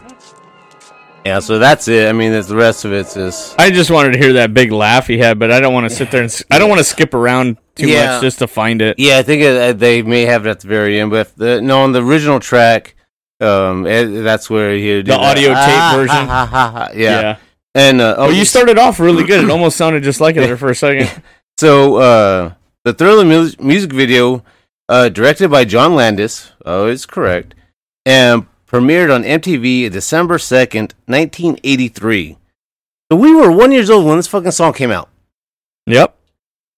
[1.26, 2.08] Yeah, so that's it.
[2.08, 3.58] I mean, it's, the rest of it's just.
[3.60, 5.94] I just wanted to hear that big laugh he had, but I don't want to
[5.94, 8.12] sit there and I don't want to skip around too Yeah.
[8.12, 8.98] much just to find it.
[8.98, 11.60] Yeah, I think it, uh, they may have it at the very end, but the,
[11.60, 12.94] no, on the original track,
[13.40, 16.14] um, it, that's where he The that, audio tape "Ah, version?
[16.16, 17.20] ha, ha, ha, ha." Yeah.
[17.20, 17.36] Yeah.
[17.74, 19.42] and uh, Well, you started off really good.
[19.44, 21.10] It almost sounded just like it there for a second.
[21.58, 24.42] So uh, the Thriller mu- music video,
[24.88, 27.54] uh, directed by John Landis, oh, is correct,
[28.06, 32.38] and premiered on MTV December second, nineteen eighty three.
[33.12, 35.10] So we were one years old when this fucking song came out.
[35.86, 36.16] Yep.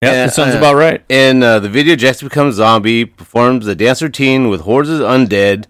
[0.02, 1.04] Yeah, And, that sounds uh, about right.
[1.08, 5.66] In uh, the video, Jackson becomes zombie, performs the dance routine with hordes of undead,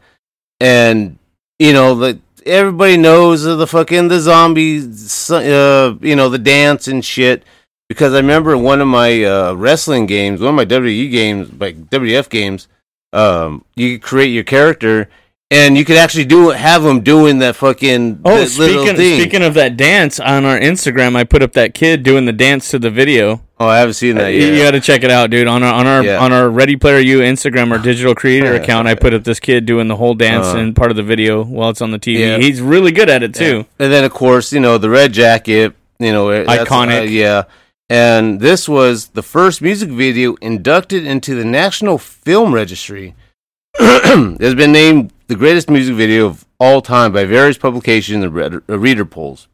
[0.63, 1.19] and
[1.59, 6.89] you know the everybody knows of the fucking the zombies, uh, you know the dance
[6.89, 7.43] and shit.
[7.89, 11.77] Because I remember one of my uh, wrestling games, one of my WWE games, like
[11.91, 12.67] WF games,
[13.13, 15.11] um, you could create your character,
[15.51, 19.77] and you could actually do have them doing that fucking Oh, speaking speaking of that
[19.77, 23.43] dance on our Instagram, I put up that kid doing the dance to the video.
[23.63, 24.55] Oh, I haven't seen that You- yet.
[24.55, 25.47] You got to check it out, dude.
[25.47, 26.19] On our on our Yeah.
[26.19, 29.67] on our Ready Player U Instagram or digital creator account, I put up this kid
[29.67, 30.59] doing the whole dance Uh.
[30.59, 32.21] and part of the video while it's on the TV.
[32.21, 32.39] Yeah.
[32.39, 33.67] He's really good at it too.
[33.79, 37.01] And then, of course, you know, the red jacket, you know, that's, Iconic.
[37.03, 37.43] uh, yeah.
[37.91, 43.15] And this was the first music video inducted into the National Film Registry.
[43.79, 48.63] it has been named the greatest music video of all time by various publications and
[48.69, 49.47] uh, reader polls.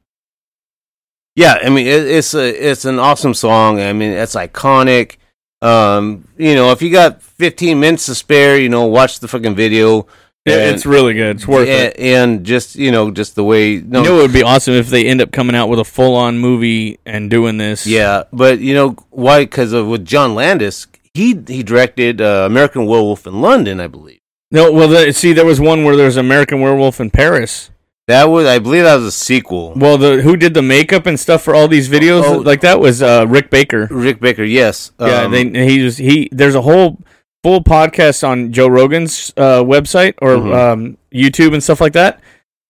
[1.38, 3.80] Yeah, I mean, it, it's a, it's an awesome song.
[3.80, 5.18] I mean, it's iconic.
[5.62, 9.54] Um, you know, if you got 15 minutes to spare, you know, watch the fucking
[9.54, 10.08] video.
[10.44, 11.36] And- it's really good.
[11.36, 12.00] It's worth and, it.
[12.00, 13.76] And just, you know, just the way.
[13.76, 15.84] No, you know, it would be awesome if they end up coming out with a
[15.84, 17.86] full on movie and doing this.
[17.86, 19.44] Yeah, but you know why?
[19.44, 24.18] Because of with John Landis, he he directed uh, American Werewolf in London, I believe.
[24.50, 27.70] No, well, the, see, there was one where there's American Werewolf in Paris.
[28.08, 29.74] That was, I believe, that was a sequel.
[29.76, 32.38] Well, the who did the makeup and stuff for all these videos Oh.
[32.38, 33.86] like that was uh, Rick Baker.
[33.90, 34.92] Rick Baker, yes.
[34.98, 36.28] yeah, Um, they he was he.
[36.32, 36.98] There's a whole
[37.44, 40.54] full podcast on Joe Rogan's uh, website or Mhm.
[40.72, 42.20] um, YouTube and stuff like that.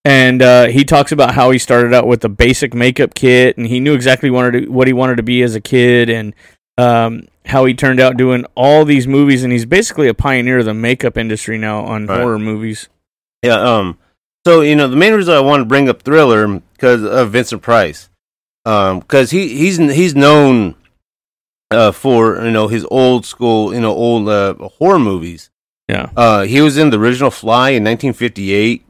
[0.04, 3.66] And uh, he talks about how he started out with a basic makeup kit, and
[3.66, 6.34] he knew exactly wanted to, what he wanted to be as a kid, and
[6.78, 9.44] um, how he turned out doing all these movies.
[9.44, 12.20] And he's basically a pioneer of the makeup industry now on Right.
[12.20, 12.88] horror movies.
[13.44, 13.60] Yeah.
[13.60, 13.98] Um.
[14.48, 17.60] So you know the main reason I want to bring up Thriller because of Vincent
[17.60, 18.08] Price,
[18.64, 20.74] um, because he he's he's known
[21.70, 25.50] uh for you know his old school you know old uh, horror movies.
[25.86, 26.08] Yeah.
[26.16, 28.86] Uh, he was in the original Fly in 1958.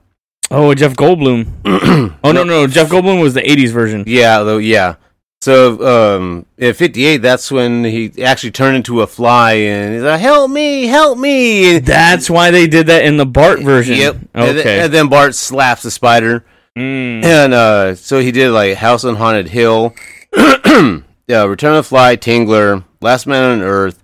[0.53, 1.49] Oh, Jeff Goldblum.
[2.23, 4.05] oh no, no, Jeff Goldblum was the '80s version.
[4.07, 4.95] Yeah, though, yeah.
[5.41, 10.21] So, um, in '58, that's when he actually turned into a fly, and he's like,
[10.21, 13.95] "Help me, help me!" And, That's why they did that in the Bart version.
[13.97, 14.17] yep.
[14.35, 14.63] And, Okay.
[14.65, 16.45] then, and then Bart slaps the spider,
[16.77, 17.25] Mm.
[17.25, 19.95] and uh, so he did like House on Haunted Hill,
[20.37, 24.03] yeah, Return of the Fly, Tingler, Last Man on Earth.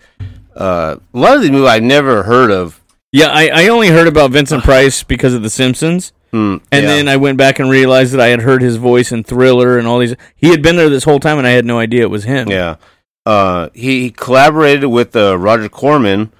[0.57, 2.81] Uh, a lot of these movies I've never heard of.
[3.11, 6.13] Yeah, I, I only heard about Vincent Price because of The Simpsons.
[6.35, 6.89] Hmm, And yeah.
[6.89, 9.87] then I went back and realized that I had heard his voice in Thriller and
[9.87, 10.17] all these.
[10.35, 12.49] He had been there this whole time, and I had no idea it was him.
[12.49, 12.75] Yeah.
[13.25, 16.33] Uh, he, collaborated with uh, Roger Corman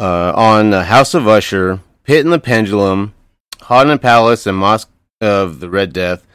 [0.00, 3.14] uh, on uh, House of Usher, Pit and the Pendulum,
[3.60, 6.26] Haunted Palace, and Masque of the Red Death,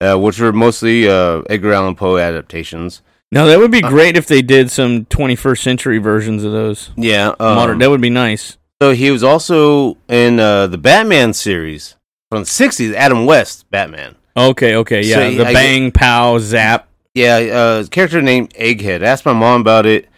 [0.00, 3.02] uh, which were mostly uh, Edgar Allan Poe adaptations.
[3.30, 6.88] Now that would be great if they did some 21st century versions of those.
[6.96, 7.34] Yeah.
[7.38, 7.78] Um, Modern.
[7.80, 8.56] That would be nice.
[8.80, 11.95] So he was also in uh, the Batman series
[12.30, 14.16] from the 60s, Adam West Batman.
[14.36, 15.14] Okay, okay, yeah.
[15.14, 16.88] So, the I bang, pow, zap.
[17.14, 19.02] Yeah, uh, character named Egghead.
[19.02, 20.08] I asked my mom about it.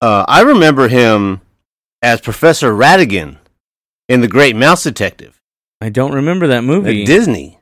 [0.00, 1.42] Uh, I remember him
[2.00, 3.36] as Professor Ratigan
[4.08, 5.38] in The Great Mouse Detective
[5.80, 7.02] I don't remember that movie.
[7.02, 7.58] at Disney.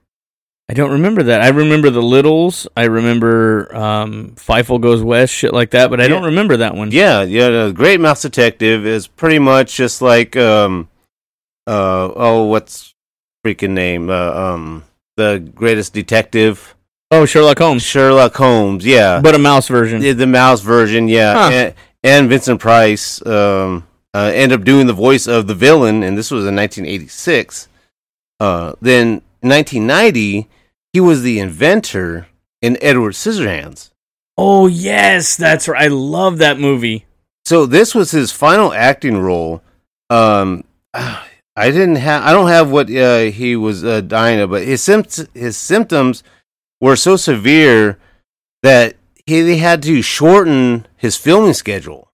[0.69, 1.43] I don't remember that.
[1.43, 2.67] I remember the Littles.
[2.77, 5.91] I remember um, Fievel Goes West, shit like that.
[5.91, 6.91] But I don't remember that one.
[6.91, 7.49] Yeah, yeah.
[7.67, 10.89] The Great Mouse Detective is pretty much just like, um,
[11.69, 12.95] uh, oh, what's
[13.47, 14.11] freaking name?
[14.11, 14.85] Uh, um,
[15.17, 16.75] the greatest detective.
[17.11, 17.83] Oh, Sherlock Holmes.
[17.83, 19.21] Sherlock Holmes, yeah.
[19.21, 20.03] But a mouse version.
[20.03, 21.35] Yeah, the mouse version, yeah.
[21.35, 21.51] Huh.
[21.53, 26.19] And, and Vincent Price um, uh, ended up doing the voice of the villain, and
[26.19, 27.69] this was in 1986.
[28.41, 30.49] Uh, then 1990,
[30.93, 32.27] he was the inventor
[32.61, 33.91] in Edward Scissorhands.
[34.37, 35.85] Oh yes, that's right.
[35.85, 37.07] I love that movie.
[37.47, 39.63] So this was his final acting role.
[40.11, 40.65] Um,
[41.57, 44.83] I didn't have, I don't have what uh, he was uh, dying of, but his
[44.83, 46.23] sympt- his symptoms
[46.81, 47.99] were so severe
[48.63, 52.13] that he they had to shorten his filming schedule.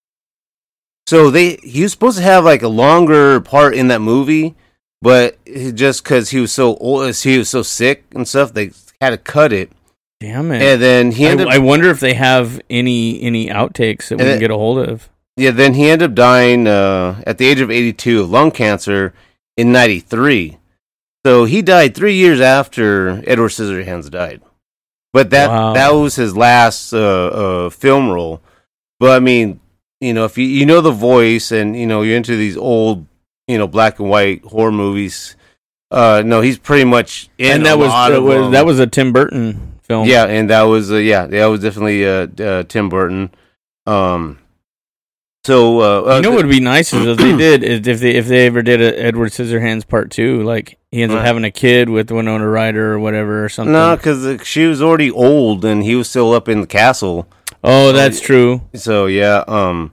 [1.09, 4.55] So they he was supposed to have like a longer part in that movie,
[5.01, 5.37] but
[5.75, 8.71] just because he was so old, he was so sick and stuff, they
[9.01, 9.73] had to cut it.
[10.21, 10.63] Damn it.
[10.63, 14.25] And then he I, up I wonder if they have any any outtakes that we
[14.25, 15.09] And can get a hold of.
[15.37, 19.15] Yeah, then he ended up dying uh, at the age of 82 of lung cancer
[19.57, 20.59] in 93.
[21.25, 24.41] So he died three years after Edward Scissorhands died.
[25.13, 25.75] But that Wow.
[25.75, 28.41] that was his last uh, uh, film role.
[28.99, 29.61] But I mean,
[30.01, 33.07] you know, if you you know the voice and you know you're into these old,
[33.47, 35.37] you know, black and white horror movies,
[35.91, 38.81] uh, no, he's pretty much in and that was, lot that of was that was
[38.81, 40.09] a Tim Burton film.
[40.09, 43.31] Yeah, and that was uh, yeah, that was definitely uh, uh, Tim Burton.
[43.87, 44.39] Um,
[45.45, 48.01] so uh, uh, you know what would be nice is if they did is if
[48.01, 51.45] they if they ever did a Edward Scissorhands part two, like he ends up having
[51.45, 53.73] a kid with Winona Ryder or whatever or something.
[53.73, 57.27] No, because she was already old and he was still up in the castle.
[57.65, 58.63] Oh, that's true.
[58.75, 59.93] So yeah, um,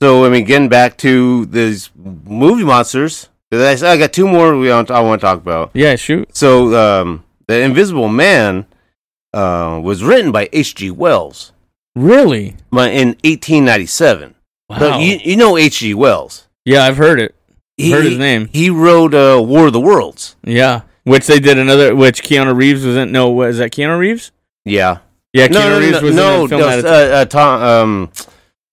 [0.00, 4.68] so I mean, getting back to these movie monsters, I, I got two more we
[4.68, 5.70] want, I want to talk about.
[5.74, 6.36] Yeah, shoot.
[6.36, 8.66] So um, the Invisible Man
[9.32, 10.90] uh, was written by H.G.
[10.92, 11.52] Wells.
[11.94, 12.56] Really?
[12.70, 14.34] But in 1897.
[14.78, 14.98] So Wow.
[14.98, 15.94] you you know H.G.
[15.94, 16.46] Wells?
[16.64, 17.34] Yeah, I've heard it.
[17.76, 18.48] He, heard his name.
[18.52, 20.36] He wrote uh, War of the Worlds.
[20.44, 21.94] Yeah, which they did another.
[21.94, 23.12] Which Keanu Reeves was in.
[23.12, 24.30] No, was that Keanu Reeves?
[24.64, 24.98] Yeah.
[25.32, 26.60] Yeah, Keanu no, Reeves no, was no, in film.
[26.60, 27.62] no, uh, uh, Tom.
[27.62, 28.12] Um,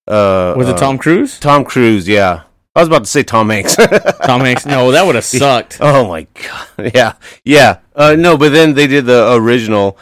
[0.07, 1.39] uh, Was it Tom Cruise?
[1.39, 2.43] Tom Cruise, yeah.
[2.75, 3.75] I was about to say Tom Hanks.
[4.25, 4.65] Tom Hanks.
[4.65, 5.77] No, that would have sucked.
[5.81, 6.67] Oh my god.
[6.95, 7.13] Yeah.
[7.43, 7.79] Yeah.
[7.95, 9.97] Uh, no, but then they did the original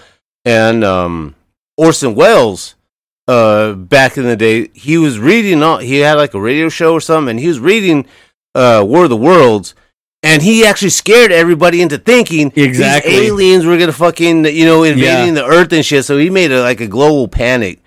[0.46, 1.36] and um
[1.78, 2.76] Orson Welles
[3.30, 6.94] uh back in the day, he was reading all, he had like a radio show
[6.94, 8.06] or something and he was reading
[8.56, 9.76] uh War of the Worlds
[10.24, 13.12] and he actually scared everybody into thinking Exactly.
[13.12, 15.42] these aliens were gonna fucking you know invading Yeah.
[15.42, 16.06] the earth and shit.
[16.06, 17.80] So he made a, like a global panic.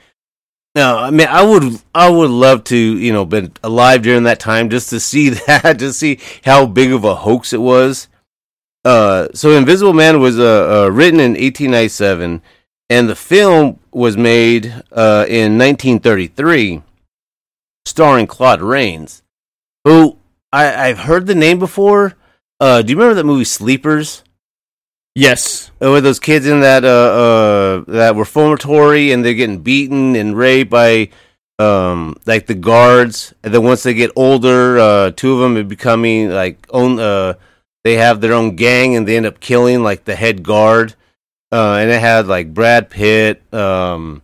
[0.74, 1.64] No, I mean, I would,
[1.94, 5.78] I would love to, you know, been alive during that time just to see that,
[5.80, 8.08] to see how big of a hoax it was.
[8.82, 12.40] Uh, so Invisible Man was uh, uh, written in 1897,
[12.92, 16.82] and the film was made uh, in 1933,
[17.86, 19.22] starring Claude Rains,
[19.84, 20.18] who
[20.52, 22.12] I, I've heard the name before.
[22.60, 24.22] Uh, do you remember that movie Sleepers?
[25.14, 25.70] Yes.
[25.82, 30.36] Uh, with those kids in that uh, uh that reformatory and they're getting beaten and
[30.36, 31.08] raped by
[31.58, 35.68] um like the guards and then once they get older uh two of them are
[35.68, 37.34] becoming like own uh
[37.84, 40.94] they have their own gang and they end up killing like the head guard
[41.52, 44.22] uh and it had like Brad Pitt um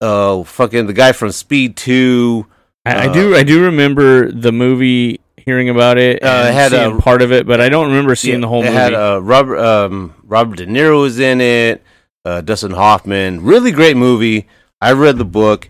[0.00, 2.46] uh fucking the guy from Speed 2
[2.86, 3.36] I, I uh, do.
[3.36, 7.46] I do remember the movie, hearing about it, Uh, it had, uh, part of it,
[7.46, 8.76] but I don't remember seeing Yeah, the whole it movie.
[8.76, 11.82] had uh, Robert um, Robert De Niro was in it.
[12.24, 14.46] Uh, Dustin Hoffman, really great movie.
[14.80, 15.68] I read the book,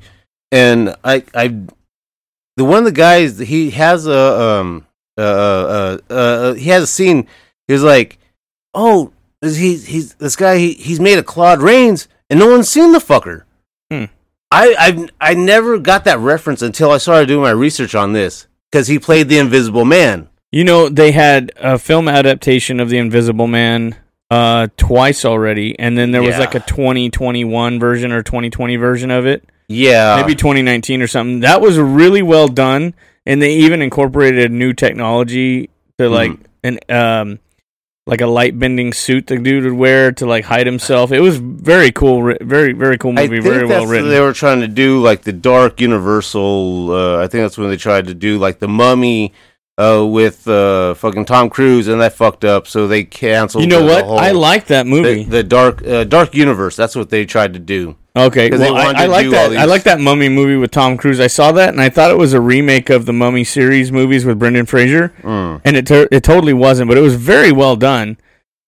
[0.53, 1.49] and I I
[2.57, 6.85] the one of the guys he has a um uh uh, uh, uh he has
[6.85, 7.27] a scene.
[7.67, 8.19] He was like,
[8.75, 9.13] oh,
[9.43, 10.59] he's he's this guy.
[10.59, 13.43] He, he's made a Claude Rains, and no one's seen the fucker.
[13.91, 14.05] Hmm.
[14.51, 14.75] I
[15.21, 18.89] I I never got that reference until I started doing my research on this because
[18.89, 20.29] he played the Invisible Man.
[20.51, 23.97] You know, they had a film adaptation of The Invisible Man
[24.31, 26.39] uh, twice already, and then there was Yeah.
[26.41, 29.45] like a 2021 version or 2020 version of it.
[29.69, 31.41] Yeah, Maybe 2019 or something.
[31.41, 32.95] That was really well done,
[33.27, 35.69] and they even incorporated new technology
[35.99, 36.33] to like
[36.65, 37.39] an um
[38.09, 41.13] like a light bending suit the dude would wear to like hide himself.
[41.13, 44.09] It was very cool, very very cool I movie, think very well written.
[44.09, 46.91] They were trying to do like the dark universal.
[46.91, 49.35] Uh, I think that's when they tried to do like the Mummy
[49.77, 52.67] uh, with uh, fucking Tom Cruise, and that fucked up.
[52.67, 53.63] So they canceled.
[53.63, 54.05] You know what?
[54.05, 55.25] whole- I like that movie.
[55.25, 56.77] The, the dark uh, dark universe.
[56.77, 57.97] That's what they tried to do.
[58.27, 59.57] Okay, well, I, I like that.
[59.57, 61.21] I like that Mummy movie with Tom Cruise.
[61.21, 64.25] I saw that and I thought it was a remake of the Mummy series movies
[64.25, 65.61] with Brendan Fraser, Mm.
[65.65, 66.89] and it to- it totally wasn't.
[66.89, 68.17] But it was very well done.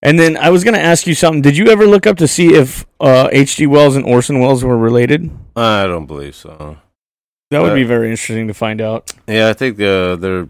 [0.03, 1.43] And then I was going to ask you something.
[1.43, 3.67] Did you ever look up to see if uh, H.G.
[3.67, 5.31] Wells and Orson Welles were related?
[5.55, 6.79] I don't believe so.
[7.51, 9.13] That would Uh, be very interesting to find out.
[9.29, 10.49] Yeah, I think the they're.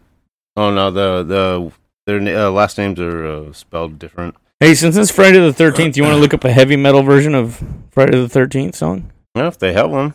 [0.57, 1.73] Oh no, the the
[2.07, 4.37] Their uh, last names are uh, spelled different.
[4.63, 7.35] Hey, since it's Friday the Thirteenth, you want to look up a heavy metal version
[7.35, 9.11] of Friday the Thirteenth song?
[9.35, 10.13] Yeah, if they have one.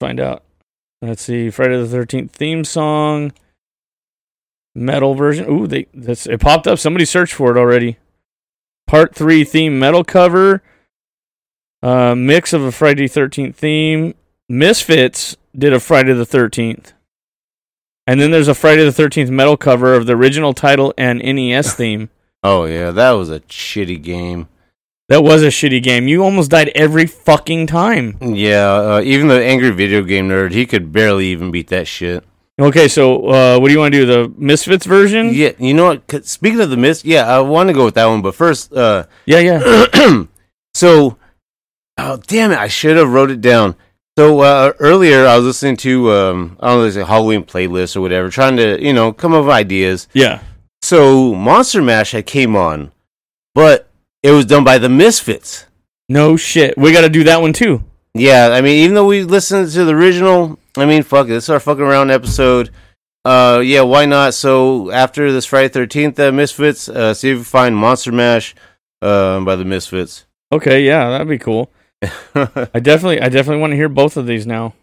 [0.00, 0.42] Find out.
[1.00, 3.32] Let's see, Friday the Thirteenth theme song,
[4.74, 5.48] metal version.
[5.48, 6.80] Ooh, they that's it popped up.
[6.80, 7.98] Somebody searched for it already.
[8.88, 10.60] Part three theme metal cover.
[11.80, 14.14] Uh, mix of a Friday Thirteenth theme.
[14.48, 16.94] Misfits did a Friday the Thirteenth,
[18.08, 21.74] and then there's a Friday the Thirteenth metal cover of the original title and NES
[21.76, 22.10] theme.
[22.44, 24.48] Oh yeah, that was a shitty game.
[25.08, 26.08] That was a shitty game.
[26.08, 28.18] You almost died every fucking time.
[28.20, 32.22] Yeah, uh, even the angry video game nerd, he could barely even beat that shit.
[32.60, 34.06] Okay, so uh, what do you want to do?
[34.06, 35.30] The Misfits version?
[35.32, 36.26] Yeah, you know what?
[36.26, 38.22] Speaking of the mist, yeah, I want to go with that one.
[38.22, 40.24] But first, uh, Yeah, yeah.
[40.74, 41.16] so,
[41.98, 43.74] oh damn it, I should have wrote it down.
[44.16, 48.02] So uh, earlier, I was listening to um, I don't know, a Halloween playlist or
[48.02, 50.08] whatever, trying to you know come up with ideas.
[50.12, 50.42] Yeah.
[50.84, 52.92] So Monster Mash had came on,
[53.54, 53.88] but
[54.22, 55.64] it was done by the Misfits.
[56.10, 56.76] No shit.
[56.76, 57.82] We got to do that one too.
[58.12, 61.44] Yeah, I mean, even though we listened to the original, I mean, fuck it, this
[61.44, 62.68] is our fucking around episode.
[63.24, 64.34] Uh, yeah, why not?
[64.34, 68.54] So after this Friday Thirteenth, uh, Misfits, uh, see if you find Monster Mash,
[69.00, 70.26] uh, by the Misfits.
[70.52, 71.70] Okay, yeah, that'd be cool.
[72.34, 74.74] I definitely, I definitely want to hear both of these now.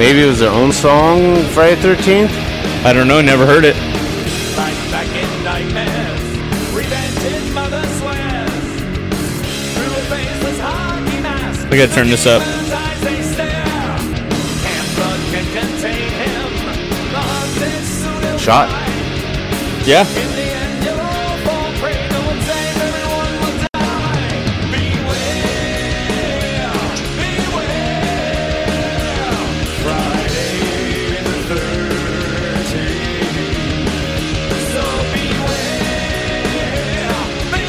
[0.00, 2.32] Maybe it was their own song, Friday Thirteenth.
[2.86, 3.20] I don't know.
[3.20, 3.76] Never heard it.
[4.90, 8.40] Back in nightmares, revenge his mother swears.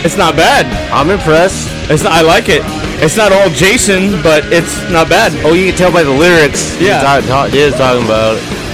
[0.03, 0.65] It's not bad.
[0.91, 1.69] I'm impressed.
[1.89, 2.63] It's not, I like it.
[3.03, 5.33] It's not all Jason, but it's not bad.
[5.45, 6.73] Oh, you can tell by the lyrics.
[6.81, 6.97] Yeah.
[6.97, 8.70] He's talk, talk, he is talking about it.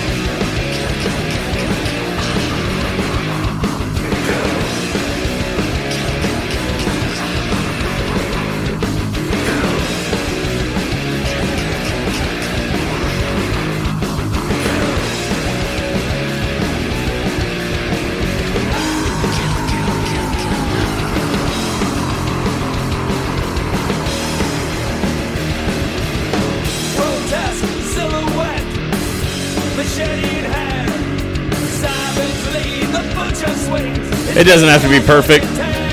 [34.37, 35.45] It doesn't have to be perfect.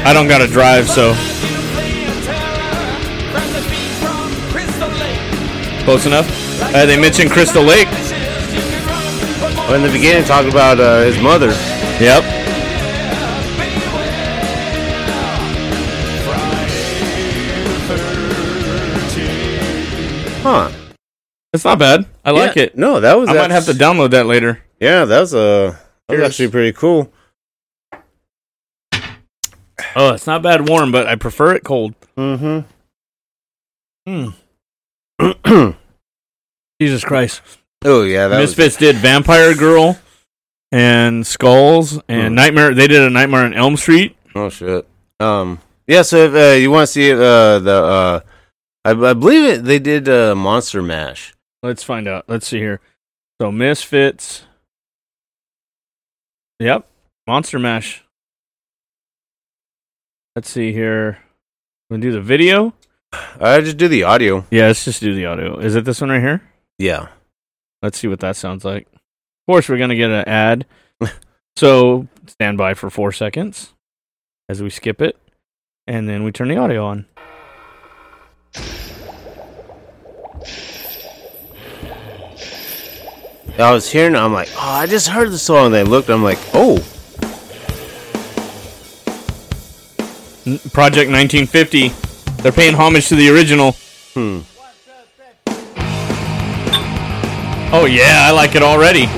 [0.04, 1.14] I don't got to drive, so
[5.84, 6.28] close enough.
[6.60, 7.88] Uh, they mentioned Crystal Lake.
[9.66, 11.52] Oh, in the beginning, talk about uh, his mother.
[12.00, 12.22] Yep.
[20.42, 20.70] Huh.
[21.54, 22.06] It's not bad.
[22.22, 22.76] I like it.
[22.76, 23.30] No, that was.
[23.30, 24.62] I might have to download that later.
[24.80, 25.78] Yeah, that was uh,
[26.08, 27.10] that was actually pretty cool.
[29.96, 31.94] Oh, it's not bad warm, but I prefer it cold.
[32.16, 32.60] Mm-hmm.
[34.06, 34.30] Hmm.
[36.80, 37.40] Jesus Christ.
[37.84, 38.50] Oh yeah, that was.
[38.56, 39.98] Misfits did Vampire Girl
[40.72, 42.34] and Skulls and Hmm.
[42.34, 42.74] Nightmare.
[42.74, 44.16] They did a Nightmare on Elm Street.
[44.34, 44.86] Oh shit.
[45.20, 45.60] Um.
[45.86, 46.02] Yeah.
[46.02, 48.20] So if uh, you want to see uh, the uh,
[48.84, 49.64] I, I believe it.
[49.64, 51.34] They did uh, Monster Mash.
[51.62, 52.24] Let's find out.
[52.28, 52.80] Let's see here.
[53.40, 54.44] So Misfits.
[56.60, 56.86] Yep.
[57.26, 58.03] Monster Mash.
[60.36, 61.18] Let's see here.
[61.90, 62.74] We do the video.
[63.38, 64.44] I just do the audio.
[64.50, 65.58] Yeah, let's just do the audio.
[65.60, 66.42] Is it this one right here?
[66.76, 67.06] Yeah.
[67.82, 68.88] Let's see what that sounds like.
[68.92, 70.66] Of course, we're gonna get an ad.
[71.56, 73.74] so stand by for four seconds
[74.48, 75.16] as we skip it,
[75.86, 77.06] and then we turn the audio on.
[83.56, 84.16] I was hearing.
[84.16, 85.66] I'm like, oh, I just heard the song.
[85.66, 86.10] And I looked.
[86.10, 86.84] I'm like, oh,
[90.44, 91.88] Project 1950.
[92.42, 93.72] They're paying homage to the original.
[94.12, 94.40] Hmm.
[97.72, 99.08] Oh yeah, I like it already.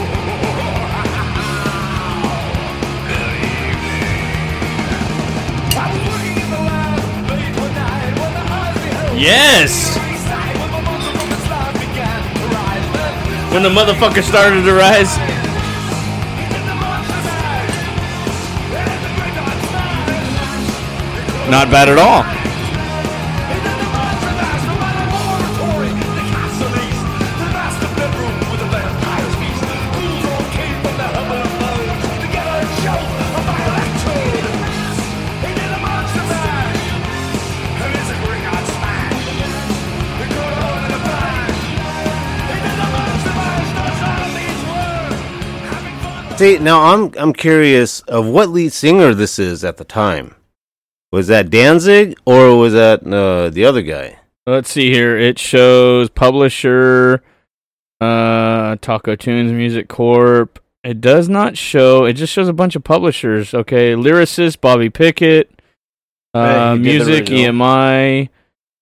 [9.18, 9.96] Yes.
[13.56, 15.35] when the motherfucker started to rise.
[21.48, 22.46] Not bad at all.
[46.36, 50.35] See, now I'm I'm curious of what lead singer this is at the time.
[51.16, 54.18] Was that Danzig or was that uh, the other guy?
[54.46, 55.16] Let's see here.
[55.16, 57.22] It shows publisher,
[58.02, 60.62] uh, Taco Tunes Music Corp.
[60.84, 62.04] It does not show.
[62.04, 63.54] It just shows a bunch of publishers.
[63.54, 65.58] Okay, lyricist Bobby Pickett,
[66.34, 67.26] uh, he did the music.
[67.28, 68.28] EMI.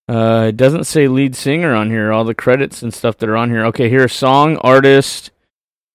[0.09, 2.11] Uh, it doesn't say lead singer on here.
[2.11, 3.64] All the credits and stuff that are on here.
[3.66, 5.30] Okay, here song artist,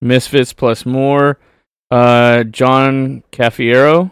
[0.01, 1.37] Misfits plus more.
[1.91, 4.11] Uh, John Cafiero.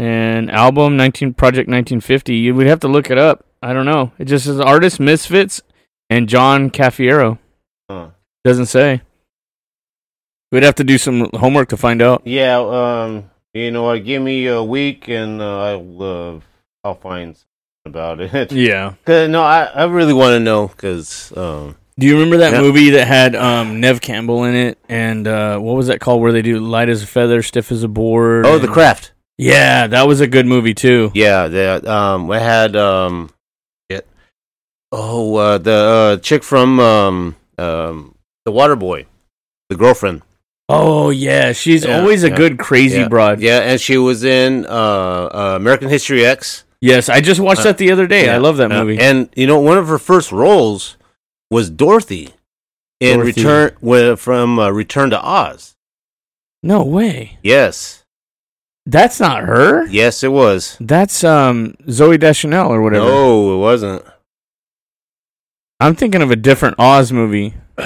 [0.00, 2.34] And album 19 Project 1950.
[2.34, 3.44] You would have to look it up.
[3.62, 4.12] I don't know.
[4.18, 5.60] It just says artist Misfits
[6.08, 7.38] and John Cafiero
[7.90, 8.08] Huh.
[8.44, 9.02] Doesn't say.
[10.52, 12.22] We'd have to do some homework to find out.
[12.24, 13.98] Yeah, um, you know?
[13.98, 16.40] Give me a week and uh, I'll uh,
[16.82, 17.46] I'll find something
[17.86, 18.52] about it.
[18.52, 18.94] Yeah.
[19.04, 22.60] 'Cause, no, I I really want to know because um, Do you remember that Yeah.
[22.62, 24.78] movie that had um, Neve Campbell in it?
[24.88, 26.22] And uh, what was that called?
[26.22, 28.46] Where they do light as a feather, stiff as a board.
[28.46, 29.12] oh, The Craft.
[29.40, 31.10] Yeah, that was a good movie too.
[31.14, 33.30] Yeah, that um, I had um,
[33.88, 34.06] it.
[34.92, 38.14] Oh, uh, the uh, chick from um, um,
[38.44, 39.06] the Water Boy,
[39.70, 40.22] the girlfriend.
[40.68, 42.36] Oh yeah, she's Yeah, always a yeah.
[42.36, 43.08] good crazy yeah.
[43.08, 43.40] broad.
[43.40, 46.64] Yeah, and she was in uh, uh, American History X.
[46.82, 48.28] Yes, I just watched that the other day.
[48.30, 48.98] I love that movie.
[48.98, 50.96] And you know, one of her first roles
[51.50, 52.30] was Dorothy
[53.00, 53.40] in Dorothy.
[53.42, 55.74] Return wi- from uh, Return to Oz.
[56.62, 57.99] no way, Yes,
[58.86, 59.86] that's not her.
[59.86, 60.76] yes, it was.
[60.80, 63.06] That's um Zooey Deschanel or whatever.
[63.06, 64.04] No, it wasn't.
[65.80, 67.54] I'm thinking of a different Oz movie.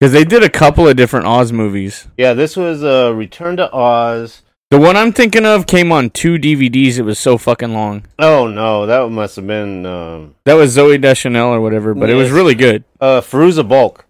[0.00, 2.06] Because they did a couple of different Oz movies.
[2.16, 4.42] Yeah, this was uh, Return to Oz.
[4.70, 6.98] The one I'm thinking of came on two DVDs.
[6.98, 8.04] It was so fucking long.
[8.16, 12.14] Oh no, that must have been um, That was Zooey Deschanel or whatever, but it
[12.14, 12.84] was really good.
[13.00, 14.04] uh, Fairuza Balk.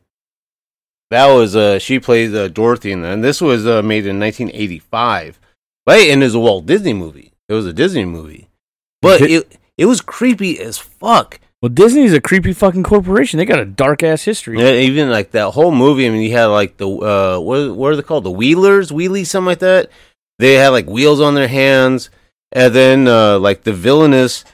[1.11, 3.15] That was uh, she played uh, Dorothy in that.
[3.15, 5.41] And this was uh, made in 1985.
[5.89, 7.33] Right, and it was a Walt Disney movie.
[7.49, 8.51] It was a Disney movie,
[9.01, 11.41] but Di- it it was creepy as fuck.
[11.63, 13.39] Well, Disney's a creepy fucking corporation.
[13.39, 14.61] They got a dark ass history.
[14.61, 16.07] Yeah, even like that whole movie.
[16.07, 18.25] I mean, you had like the uh, what what are they called?
[18.25, 19.91] The Wheelers, Wheelies, something like that.
[20.39, 22.11] They had like wheels on their hands,
[22.53, 24.45] and then uh, like the villainous,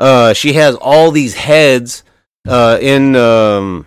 [0.00, 2.02] uh, she has all these heads
[2.48, 3.86] uh, in um,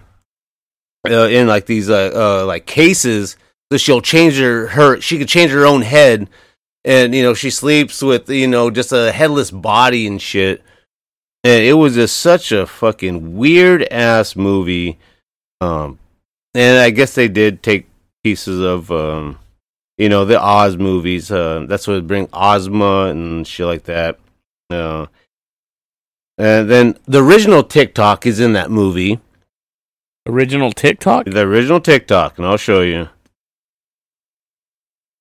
[1.05, 3.35] uh, in like these uh, uh, like cases.
[3.71, 6.29] So she'll change her her she could change her own head,
[6.85, 10.61] and you know she sleeps with you know just a headless body and shit.
[11.45, 14.97] And it was just such a fucking weird ass movie.
[15.59, 15.99] Um,
[16.53, 17.87] and I guess they did take
[18.23, 19.39] pieces of, um,
[19.97, 21.29] you know, the Oz movies.
[21.31, 24.19] Uh, that's what bring Ozma and shit like that.
[24.69, 25.07] Uh,
[26.37, 29.19] and then the original TikTok is in that movie.
[30.25, 31.25] Original TikTok?
[31.25, 33.09] The original TikTok, and I'll show you.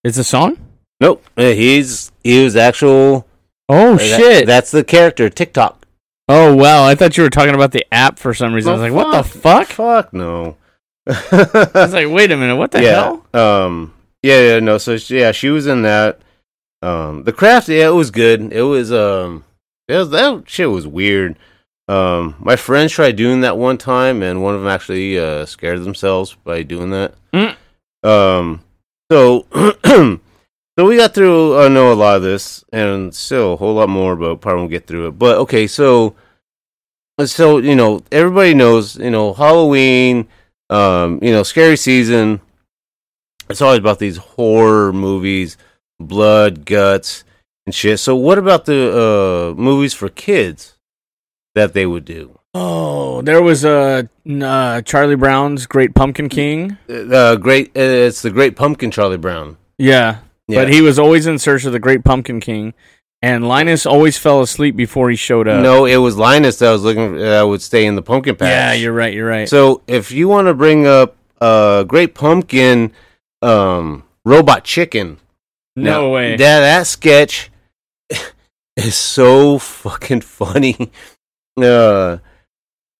[0.04, 0.58] It's a song?
[1.02, 3.26] Nope, he's he was actual.
[3.68, 4.46] Oh that- shit!
[4.46, 5.84] that's the character TikTok.
[6.28, 8.70] oh wow, I thought you were talking about the app for some reason.
[8.70, 9.66] I was like, what the fuck?
[9.66, 10.56] Fuck no.
[11.08, 13.02] I was like, wait a minute, what the yeah.
[13.02, 13.26] hell?
[13.34, 13.92] Um.
[14.22, 14.40] Yeah.
[14.52, 14.60] Yeah.
[14.60, 14.78] No.
[14.78, 16.20] So yeah, she was in that.
[16.82, 17.24] Um.
[17.24, 17.68] The craft.
[17.68, 18.52] Yeah, it was good.
[18.52, 18.92] It was.
[18.92, 19.44] Um.
[19.88, 21.36] It was, that shit was weird.
[21.88, 22.36] Um.
[22.38, 26.36] My friends tried doing that one time, and one of them actually uh, scared themselves
[26.44, 27.14] by doing that.
[27.32, 27.56] Mm.
[28.04, 28.62] Um.
[29.10, 30.20] So.
[30.82, 33.88] So we got through, I know a lot of this, and still a whole lot
[33.88, 35.10] more, but probably won't get through it.
[35.12, 36.16] But okay, so,
[37.24, 40.26] so you know, everybody knows, you know, Halloween,
[40.70, 42.40] um, you know, scary season.
[43.48, 45.56] It's always about these horror movies,
[46.00, 47.22] blood, guts,
[47.64, 48.00] and shit.
[48.00, 50.78] So, what about the uh, movies for kids
[51.54, 52.40] that they would do?
[52.54, 56.76] Oh, there was a uh, Charlie Brown's Great Pumpkin King.
[56.88, 59.58] Uh, great, uh, it's the Great Pumpkin, Charlie Brown.
[59.78, 60.18] Yeah,
[60.48, 60.60] Yeah.
[60.64, 62.74] but he was always in search of the Great Pumpkin King,
[63.22, 65.62] and Linus always fell asleep before he showed up.
[65.62, 67.16] No, it was Linus that was looking.
[67.16, 68.48] That would stay in the pumpkin patch.
[68.48, 69.14] Yeah, you're right.
[69.14, 69.48] You're right.
[69.48, 72.92] So if you want to bring up uh, Great Pumpkin,
[73.40, 75.18] um, Robot Chicken,
[75.76, 76.36] No way.
[76.36, 77.50] That that sketch
[78.76, 80.90] is so fucking funny.
[81.60, 82.16] Uh,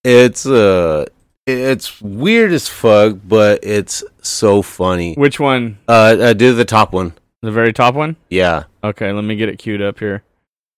[0.05, 1.06] it's uh,
[1.47, 5.14] it's weird as fuck, but it's so funny.
[5.14, 5.78] Which one?
[5.89, 7.14] Uh, uh do the top one.
[7.43, 8.16] The very top one?
[8.31, 8.64] Yeah.
[8.85, 10.23] Okay, let me get it queued up here.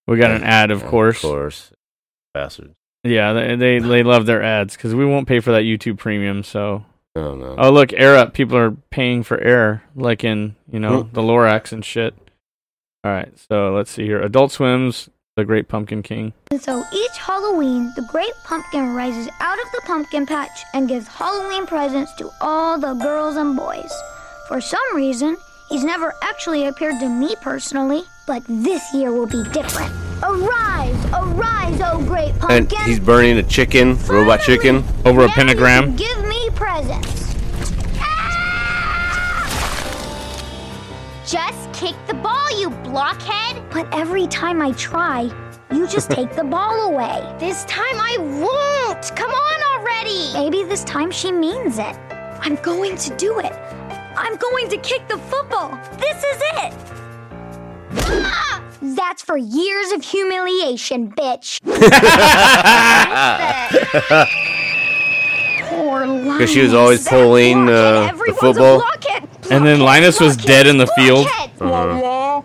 [0.07, 1.17] We got an ad, of course.
[1.19, 1.69] Of course.
[1.69, 1.73] course.
[2.33, 2.75] Bastards.
[3.05, 6.43] Yeah, they they, they love their ads because we won't pay for that YouTube Premium.
[6.43, 6.85] So,
[7.15, 7.55] Oh no.
[7.59, 8.33] oh look, air up.
[8.33, 12.15] People are paying for air, like in you know the Lorax and shit.
[13.05, 14.23] All right, so let's see here.
[14.23, 16.33] Adult Swims, The Great Pumpkin King.
[16.51, 21.07] And so each Halloween, the Great Pumpkin rises out of the pumpkin patch and gives
[21.07, 23.93] Halloween presents to all the girls and boys.
[24.49, 25.37] For some reason,
[25.75, 29.93] he's never actually appeared to me personally, but this year will be different.
[30.23, 32.79] Arise, arise, oh great pumpkin!
[32.79, 35.97] And he's burning a chicken, robot chicken, over a pentagram.
[35.97, 37.35] Give me presents.
[37.99, 39.35] Ah!
[41.27, 43.61] Just kick the ball, you blockhead.
[43.73, 45.23] But every time I try,
[45.73, 47.35] you just take the ball away.
[47.41, 49.17] This time I won't.
[49.17, 50.33] Come on already.
[50.35, 51.97] Maybe this time she means it.
[52.41, 53.53] I'm going to do it.
[54.17, 55.71] I'm going to kick the football.
[55.99, 56.73] This is it.
[58.25, 58.63] Ah!
[58.83, 61.61] That's for years of humiliation, bitch.
[65.69, 66.33] Poor Linus.
[66.33, 68.83] because she was always pulling uh, the football.
[69.51, 71.27] And then Linus was dead in the field.
[71.61, 72.43] Uh-huh.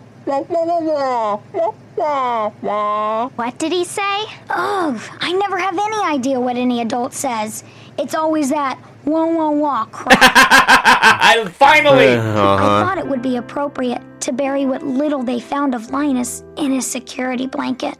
[3.36, 4.22] What did he say?
[4.48, 7.62] Ugh, I never have any idea what any adult says.
[7.98, 10.18] It's always that wah wah wah crap.
[10.22, 12.08] I finally.
[12.14, 12.84] I Uh-huh.
[12.84, 16.86] thought it would be appropriate to bury what little they found of Linus in his
[16.86, 17.96] security blanket.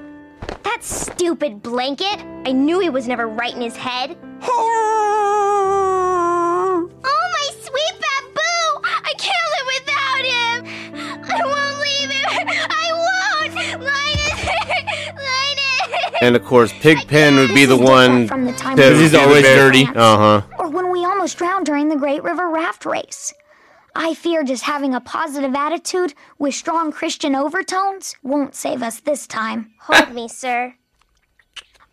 [0.62, 2.20] That stupid blanket.
[2.46, 4.16] I knew he was never right in his head.
[6.02, 8.52] Oh, my sweet Babu!
[9.04, 10.56] I can't live without him!
[11.24, 12.46] I won't leave him!
[12.70, 13.54] I won't!
[13.80, 14.38] Linus!
[16.02, 16.12] Linus!
[16.22, 19.44] And of course, Pigpen would be the one from the time to we He's always
[19.44, 19.84] dirty.
[19.94, 20.42] Uh-huh.
[20.58, 20.69] Or when we
[21.20, 23.34] almost drowned during the Great River Raft Race.
[23.94, 29.26] I fear just having a positive attitude with strong Christian overtones won't save us this
[29.26, 29.70] time.
[29.80, 30.74] Hold me, sir.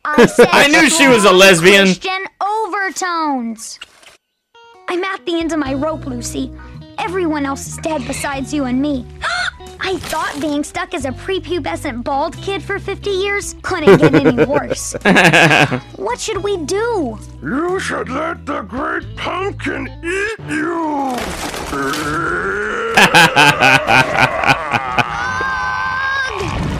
[0.05, 1.87] I said I knew she was a lesbian.
[1.87, 3.79] Christian overtones.
[4.87, 6.49] I'm at the end of my rope, Lucy.
[6.99, 9.05] Everyone else is dead besides you and me.
[9.79, 14.45] I thought being stuck as a prepubescent bald kid for 50 years couldn't get any
[14.51, 14.93] worse.
[15.95, 17.17] what should we do?
[17.41, 21.15] You should let the great pumpkin eat you.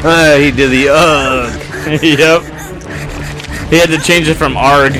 [0.03, 1.51] Uh, he did the ugh.
[2.03, 2.41] yep.
[3.69, 4.93] He had to change it from ARG.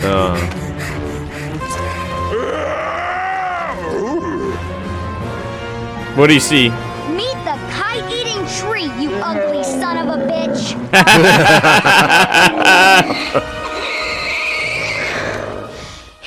[0.00, 0.63] Uh,
[6.16, 6.68] What do you see?
[7.10, 10.74] Meet the kite eating tree, you ugly son of a bitch.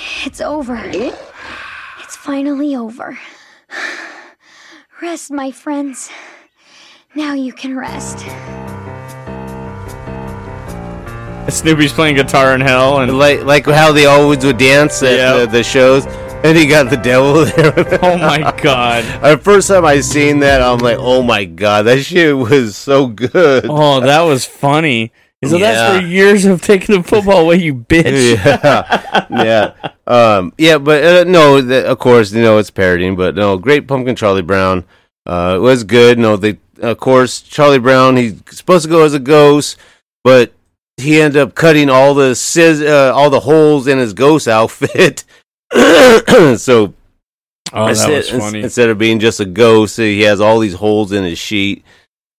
[0.26, 0.78] it's over.
[0.86, 3.18] It's finally over.
[5.02, 6.10] Rest, my friends.
[7.16, 8.20] Now you can rest.
[11.50, 15.50] Snoopy's playing guitar in hell, and like like how they always would dance at Yep.
[15.52, 16.06] the, the shows.
[16.48, 18.00] And he got the devil there.
[18.02, 19.04] oh my god!
[19.22, 23.08] The first time I seen that, I'm like, oh my god, that shit was so
[23.08, 23.66] good.
[23.68, 25.12] Oh, that was funny.
[25.44, 28.38] So that's for years of taking the football away, you bitch.
[28.38, 30.78] yeah, yeah, um, yeah.
[30.78, 33.18] But uh, no, th- of course, you know it's parodying.
[33.18, 34.86] But no, Great Pumpkin Charlie Brown
[35.26, 36.18] uh, was good.
[36.18, 38.16] No, they of course Charlie Brown.
[38.16, 39.76] He's supposed to go as a ghost,
[40.24, 40.54] but
[40.96, 45.26] he ended up cutting all the scis- uh, all the holes in his ghost outfit.
[46.58, 46.94] so
[47.74, 51.38] Oh, instead, instead of being just a ghost, he has all these holes in his
[51.38, 51.84] sheet,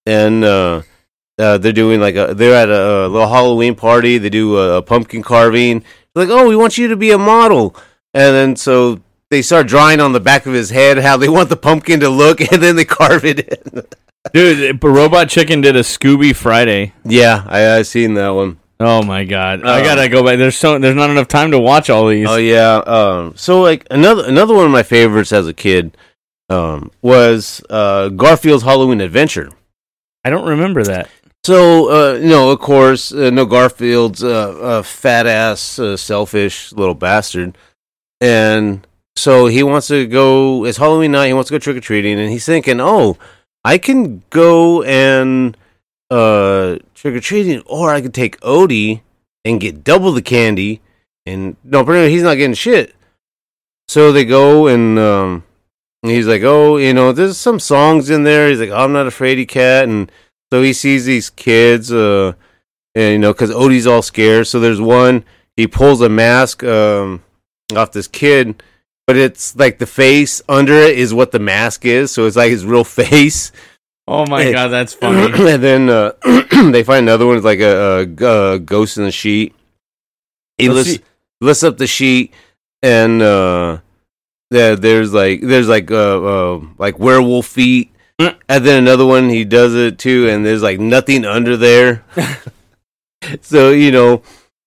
[0.06, 0.82] and uh,
[1.38, 4.18] uh, they're doing like a they're at a, a little Halloween party.
[4.18, 5.84] They do a, a pumpkin carving.
[6.14, 7.76] They're like, oh, we want you to be a model,
[8.14, 9.00] and then so
[9.30, 12.08] they start drawing on the back of his head how they want the pumpkin to
[12.08, 13.82] look, and then they carve it in.
[14.32, 16.92] Dude, Robot Chicken did a Scooby Friday.
[17.04, 18.58] yeah, I I seen that one.
[18.80, 19.64] Oh my god!
[19.64, 20.38] I Um, gotta go back.
[20.38, 22.28] There's so there's not enough time to watch all these.
[22.28, 22.76] Oh yeah.
[22.86, 25.96] Um, so like another another one of my favorites as a kid
[26.48, 29.50] um, was uh, Garfield's Halloween Adventure.
[30.24, 31.10] I don't remember that.
[31.44, 36.72] So uh, you know, of course, uh, no Garfield's uh, a fat ass, uh, selfish
[36.72, 37.58] little bastard,
[38.20, 38.86] and
[39.16, 40.64] so he wants to go.
[40.64, 41.28] It's Halloween night.
[41.28, 43.16] He wants to go trick or treating, and he's thinking, "Oh,
[43.64, 45.56] I can go and
[46.10, 49.02] uh, trick or treating, or I could take Odie
[49.44, 50.80] and get double the candy."
[51.26, 52.94] And no, pretty he's not getting shit.
[53.88, 55.44] So they go and um,
[56.02, 59.10] he's like, "Oh, you know, there's some songs in there." He's like, "I'm not a
[59.10, 60.10] fraidy cat," and
[60.52, 62.32] so he sees these kids, uh,
[62.94, 64.46] and you know, because Odie's all scared.
[64.46, 65.24] So there's one.
[65.56, 67.22] He pulls a mask um,
[67.74, 68.62] off this kid,
[69.06, 72.50] but it's like the face under it is what the mask is, so it's like
[72.50, 73.52] his real face.
[74.10, 75.50] Oh my And- god, that's funny.
[75.52, 76.12] and then uh,
[76.72, 79.54] they find another one, it's like a, a, a ghost in the sheet.
[80.56, 81.04] He Let's lifts, see.
[81.42, 82.32] lifts up the sheet,
[82.82, 83.78] and uh,
[84.50, 86.22] there, there's like there's like uh,
[86.56, 90.80] uh like werewolf feet, and then another one he does it too, and there's like
[90.80, 92.02] nothing under there.
[93.42, 94.14] so you know,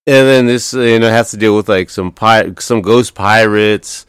[0.06, 3.14] and then this uh, you know has to deal with like some pi- some ghost
[3.14, 4.06] pirates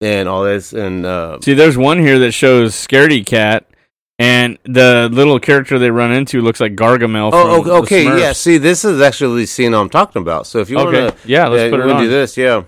[0.00, 3.66] and all this, and uh, See, there's one here that shows Scaredy Cat,
[4.18, 7.30] and the little character they run into looks like Gargamel.
[7.32, 8.20] Oh, from okay, okay, the Smurfs.
[8.20, 8.32] yeah.
[8.32, 10.46] See, this is actually the scene I'm talking about.
[10.46, 12.02] So if you Okay, want to, yeah, let's put it we'll on.
[12.02, 12.36] do this.
[12.36, 12.66] Yeah, Let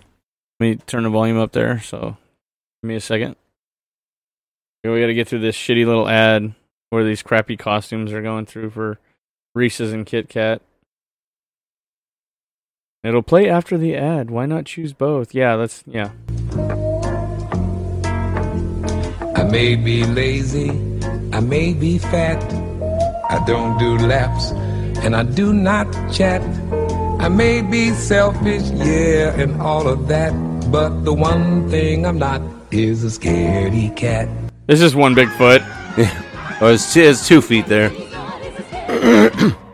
[0.61, 1.81] me turn the volume up there.
[1.81, 2.17] So,
[2.83, 3.37] give me a second.
[4.85, 6.55] Okay, we got to get through this shitty little ad
[6.91, 8.99] where these crappy costumes are going through for
[9.55, 10.61] Reese's and Kit Kat.
[13.05, 14.31] It'll play after the ad.
[14.31, 15.33] Why not choose both?
[15.35, 16.11] Yeah, that's yeah.
[19.37, 20.71] I may be lazy,
[21.39, 22.43] I may be fat,
[23.31, 24.51] I don't do laps,
[25.07, 26.43] and I do not chat.
[27.21, 30.33] I may be selfish, yeah, and all of that,
[30.69, 32.43] but the one thing I'm not
[32.73, 34.29] is a scaredy cat.
[34.67, 35.63] This is one big foot.
[36.61, 37.93] oh, it's two, it's two feet there.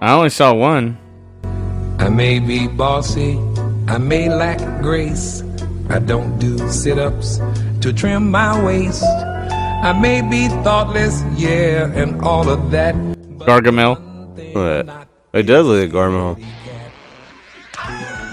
[0.03, 0.99] I only saw one.
[1.99, 3.39] I may be bossy,
[3.89, 5.43] I may lack grace.
[5.89, 7.41] I don't do sit ups
[7.81, 9.03] to trim my waist.
[9.85, 12.95] I may be thoughtless, yeah, and all of that.
[13.45, 14.01] Gargamel.
[14.55, 15.09] What?
[15.35, 16.43] It does look like Gargamel.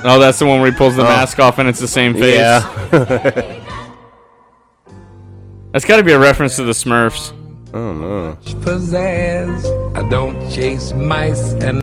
[0.04, 1.06] Oh, that's the one where he pulls the Oh.
[1.10, 2.36] mask off and it's the same face.
[2.36, 2.62] Yeah.
[5.74, 7.32] That's got to be a reference to the Smurfs.
[7.74, 8.38] Oh no.
[8.44, 9.64] Pizzazz,
[9.96, 11.82] I don't chase mice and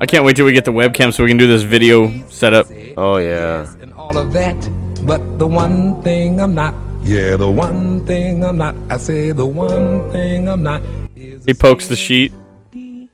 [0.00, 2.66] I can't wait till we get the webcam so we can do this video setup.
[2.96, 3.66] Oh yeah.
[3.82, 4.56] And all of that.
[5.04, 6.72] But the one thing I'm not,
[7.06, 10.82] yeah, the one thing I'm not, I say the one thing I'm not.
[11.14, 12.32] He pokes the sheet.
[12.72, 13.08] He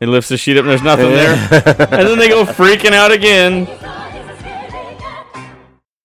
[0.00, 1.34] lifts the sheet up and there's nothing there.
[1.90, 3.68] and then they go freaking out again.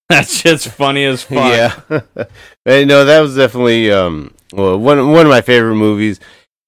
[0.09, 1.35] That shit's funny as fuck.
[1.35, 1.79] Yeah.
[2.65, 6.19] and, no, that was definitely um well, one one of my favorite movies.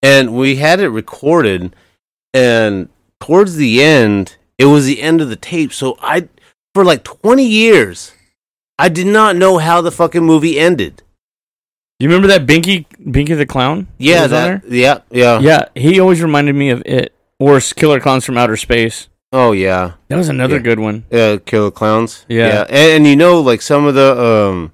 [0.03, 1.75] And we had it recorded
[2.35, 2.89] and
[3.19, 5.73] towards the end, it was the end of the tape.
[5.73, 6.29] So I
[6.75, 8.13] for like 20 years
[8.81, 11.03] I did not know how the fucking movie ended.
[11.99, 13.87] You remember that Binky Binky the Clown?
[13.99, 15.39] Yeah, that, yeah, yeah.
[15.39, 17.13] Yeah, he always reminded me of it.
[17.39, 19.07] Or Killer Clowns from Outer Space.
[19.31, 19.93] Oh yeah.
[20.07, 20.61] That was another Yeah.
[20.63, 21.05] good one.
[21.11, 22.25] Uh, Killer Clowns.
[22.27, 22.65] Yeah.
[22.69, 24.73] And, and you know, like some of the um,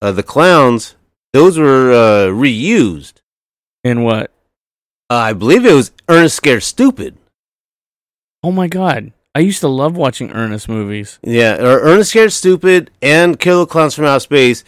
[0.00, 0.94] uh, the clowns,
[1.32, 3.14] those were uh, reused.
[3.84, 4.30] In what?
[5.10, 7.16] Uh, I believe it was Ernest Scared Stupid.
[8.42, 9.12] Oh my god.
[9.38, 11.20] I used to love watching Ernest movies.
[11.22, 14.64] Yeah, or Ernest Scared Stupid and Killer Clowns from Outer Space.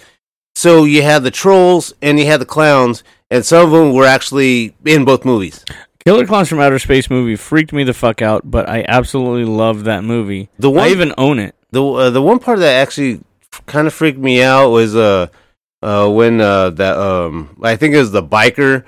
[0.54, 3.02] So you had the trolls and you had the clowns,
[3.32, 5.64] and some of them were actually in both movies.
[6.04, 9.82] Killer Clowns from Outer Space movie freaked me the fuck out, but I absolutely love
[9.84, 10.50] that movie.
[10.60, 11.56] The one- I even own it.
[11.72, 13.22] The uh, the one part that actually
[13.66, 15.26] kind of freaked me out was uh
[15.82, 18.84] uh when uh that um I think it was the biker,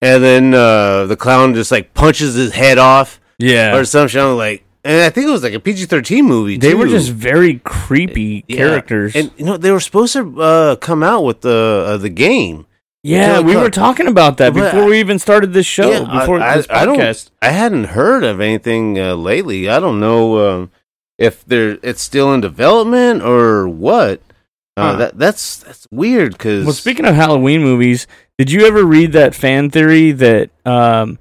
[0.00, 3.18] and then uh the clown just like punches his head off.
[3.36, 3.74] Yeah.
[3.76, 4.22] or some shit.
[4.22, 6.56] I'm like, and I think it was like a PG thirteen movie.
[6.58, 8.56] They were just very creepy Yeah.
[8.56, 9.14] characters.
[9.16, 12.66] and you know they were supposed to uh come out with the uh, the game.
[13.02, 15.90] yeah, we were talking about that But before we even started this show.
[15.90, 17.30] Yeah, before I, this I podcast.
[17.42, 19.68] I hadn't heard of anything uh, lately.
[19.68, 20.70] I don't know um,
[21.18, 24.20] if there it's still in development or what.
[24.76, 24.96] Uh, Huh.
[24.96, 28.08] That that's that's weird because Well, speaking of Halloween movies,
[28.38, 31.18] did you ever read that fan theory that um,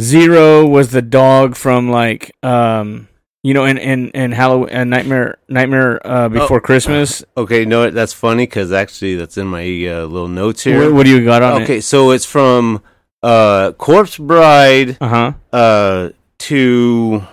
[0.00, 3.08] Zero was the dog from like um,
[3.44, 6.60] you know, in in in Halloween, uh, Nightmare Nightmare uh, Before Oh.
[6.60, 7.24] Christmas?
[7.36, 10.80] Okay, no, that's funny because actually that's in my uh, little notes here.
[10.86, 11.64] What, what do you got on it?
[11.64, 11.82] okay, it?
[11.82, 12.82] so it's from
[13.22, 15.32] uh, Corpse Bride Uh-huh.
[15.52, 17.26] uh to let's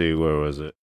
[0.00, 0.74] see where was it?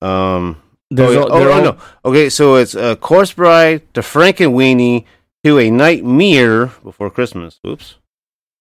[0.00, 1.76] Um, There's oh, all- oh, oh, all- no.
[2.04, 5.04] Okay, so it's uh, Corpse Bride to Frankenweenie
[5.44, 7.58] to a Nightmare Before Christmas.
[7.66, 7.96] Oops.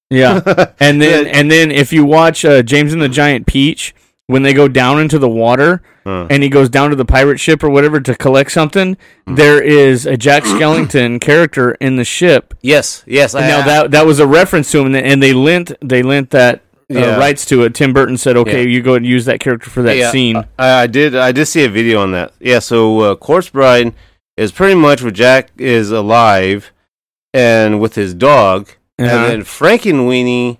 [0.10, 0.42] Yeah,
[0.80, 3.94] and then and then if you watch uh, James and the Giant Peach
[4.28, 6.26] when they go down into the water Huh.
[6.30, 8.96] and he goes down to the pirate ship or whatever to collect something,
[9.28, 9.36] Hmm.
[9.36, 12.54] there is a Jack Skellington character in the ship.
[12.62, 13.36] Yes, yes.
[13.36, 16.30] I, now that that was a reference to him, and- and they lent they lent
[16.30, 17.18] that uh, Yeah.
[17.18, 17.74] rights to it.
[17.74, 18.70] Tim Burton said, "Okay, Yeah.
[18.70, 21.14] you go and use that character for that Yeah, scene." I, I did.
[21.14, 22.32] I did see a video on that.
[22.40, 22.60] Yeah.
[22.60, 23.94] So uh, Corpse Bride
[24.38, 26.72] is pretty much where Jack is alive
[27.34, 29.10] and with his dog, Uh-huh.
[29.10, 30.58] and then Frankenweenie.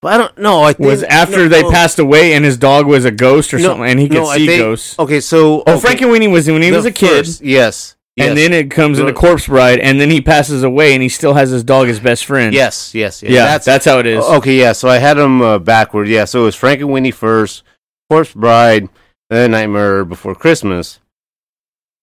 [0.00, 0.62] But I don't know.
[0.62, 3.52] I think was after no, they no, passed away, and his dog was a ghost
[3.52, 4.96] or no, something, and he could see think- ghosts.
[4.98, 7.26] Okay, so Oh, okay, Frankenweenie was when he was a kid.
[7.26, 8.28] first- yes, Yes.
[8.28, 11.34] and then it comes into Corpse Bride, and then he passes away, and he still
[11.34, 12.54] has his dog as best friend.
[12.54, 13.32] Yes, yes, yes.
[13.32, 13.58] yeah.
[13.58, 14.24] That's, how it is.
[14.24, 14.70] Okay, yeah.
[14.72, 16.06] So I had them uh, backward.
[16.06, 17.64] Yeah, so it was Frankenweenie first,
[18.08, 18.88] Corpse Bride,
[19.30, 21.00] then Nightmare Before Christmas.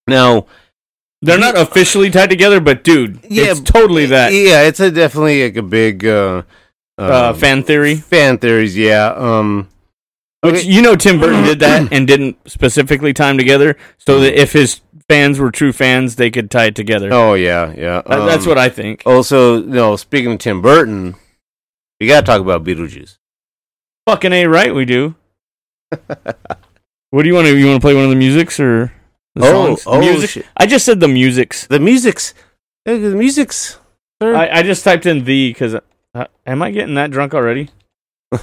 [0.07, 0.45] Now,
[1.25, 4.31] They're not officially tied together, but dude, Yeah, it's totally that.
[4.33, 6.43] yeah, it's a definitely like a big uh,
[6.97, 7.95] Uh, um, fan theory.
[7.95, 9.07] Fan theories, yeah.
[9.15, 9.67] Um,
[10.41, 14.39] Which you know, Tim Burton did that and didn't specifically tie them together, so that
[14.39, 17.09] if his fans were true fans, they could tie it together.
[17.11, 18.01] oh yeah, yeah.
[18.07, 19.03] That- that's um, what I think.
[19.05, 21.15] Also, you know, speaking of Tim Burton,
[21.99, 23.17] we got to talk about Beetlejuice.
[24.07, 25.15] Fucking a right, we do.
[27.09, 27.57] what do you want to?
[27.57, 28.91] You want to play one of the musics or
[29.35, 29.83] the Oh, songs?
[29.85, 30.29] oh, music.
[30.29, 30.45] shit.
[30.57, 31.67] I just said the musics.
[31.67, 32.33] The musics.
[32.85, 33.79] The musics.
[34.21, 35.75] I, I just typed in the because
[36.15, 37.69] uh, am I getting that drunk already?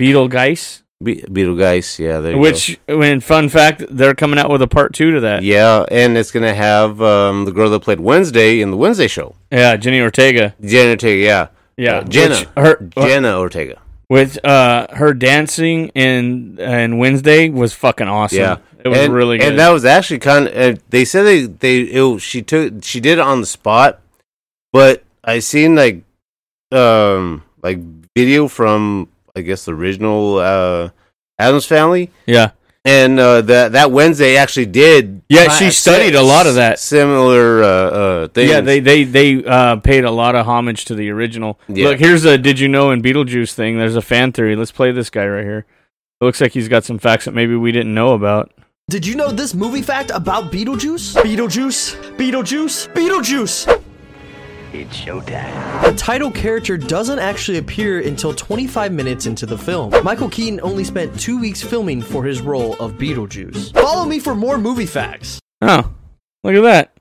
[0.00, 0.82] Beetlegeist.
[1.02, 2.20] Be- Beetlegeist, yeah.
[2.20, 5.42] There you Which, when fun fact, they're coming out with a part two to that.
[5.42, 9.34] Yeah, and it's gonna have um, the girl that played Wednesday in the Wednesday show.
[9.52, 10.54] Yeah, Jenny Ortega.
[10.62, 13.80] Jenny Ortega, yeah, Yeah, Uh, Jenna, which her- Jenna Ortega.
[14.08, 18.38] With uh, her dancing and and Wednesday was fucking awesome.
[18.38, 19.48] Yeah, it was and, really good.
[19.48, 20.54] and that was actually kind of.
[20.54, 24.00] Uh, they said they they it, she took she did it on the spot,
[24.72, 26.04] but I seen like
[26.70, 27.80] um like
[28.16, 30.90] video from I guess the original uh
[31.38, 32.10] Addams Family.
[32.26, 32.50] Yeah.
[32.86, 35.22] And uh, that that Wednesday actually did.
[35.28, 36.78] Yeah, she studied a lot of that.
[36.78, 38.48] Similar uh, uh, things.
[38.48, 41.58] Yeah, they they they uh, paid a lot of homage to the original.
[41.66, 41.88] Yeah.
[41.88, 43.76] Look, here's a did you know in Beetlejuice thing.
[43.76, 44.54] There's a fan theory.
[44.54, 45.66] Let's play this guy right here.
[46.20, 48.52] It looks like he's got some facts that maybe we didn't know about.
[48.88, 51.20] Did you know this movie fact about Beetlejuice?
[51.20, 53.82] Beetlejuice, Beetlejuice, Beetlejuice!
[54.78, 55.84] It's showtime.
[55.84, 59.94] The title character doesn't actually appear until 25 minutes into the film.
[60.04, 63.72] Michael Keaton only spent two weeks filming for his role of Beetlejuice.
[63.72, 65.40] Follow me for more movie facts.
[65.62, 65.90] Oh,
[66.44, 66.92] look at that.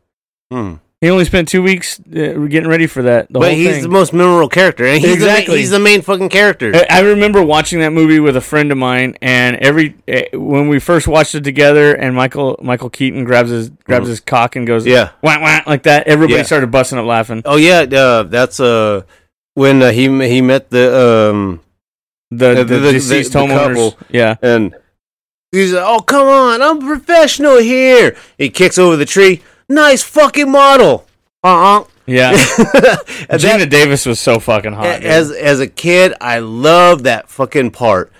[0.49, 0.76] Hmm.
[1.06, 2.03] He only spent two weeks uh,
[2.49, 3.32] getting ready for that.
[3.32, 3.84] The but he's thing.
[3.84, 5.45] the most memorable character, and he's Exactly.
[5.45, 6.72] the, ma- he's the main fucking character.
[6.73, 10.68] I- I remember watching that movie with a friend of mine, and every eh, when
[10.68, 14.10] we first watched it together, and Michael Michael Keaton grabs his grabs Mhm.
[14.10, 15.10] his cock and goes Yeah.
[15.22, 16.07] wah, wah, like that.
[16.07, 16.44] Everybody Yeah.
[16.44, 17.44] started busting up laughing.
[17.45, 19.03] Oh yeah, uh, that's uh
[19.53, 20.86] when uh, he he met the
[21.32, 21.60] um
[22.32, 23.94] The- the deceased homeowners.
[24.10, 24.38] Yeah.
[24.41, 24.73] and
[25.52, 29.41] he's like, "Oh come on, I'm professional here." He kicks over the tree.
[29.70, 31.06] Nice fucking model.
[31.44, 32.34] Uh uh Yeah,
[33.32, 35.02] Geena Davis was so fucking hot.
[35.02, 35.06] dude.
[35.06, 38.12] as as a kid, I loved that fucking part.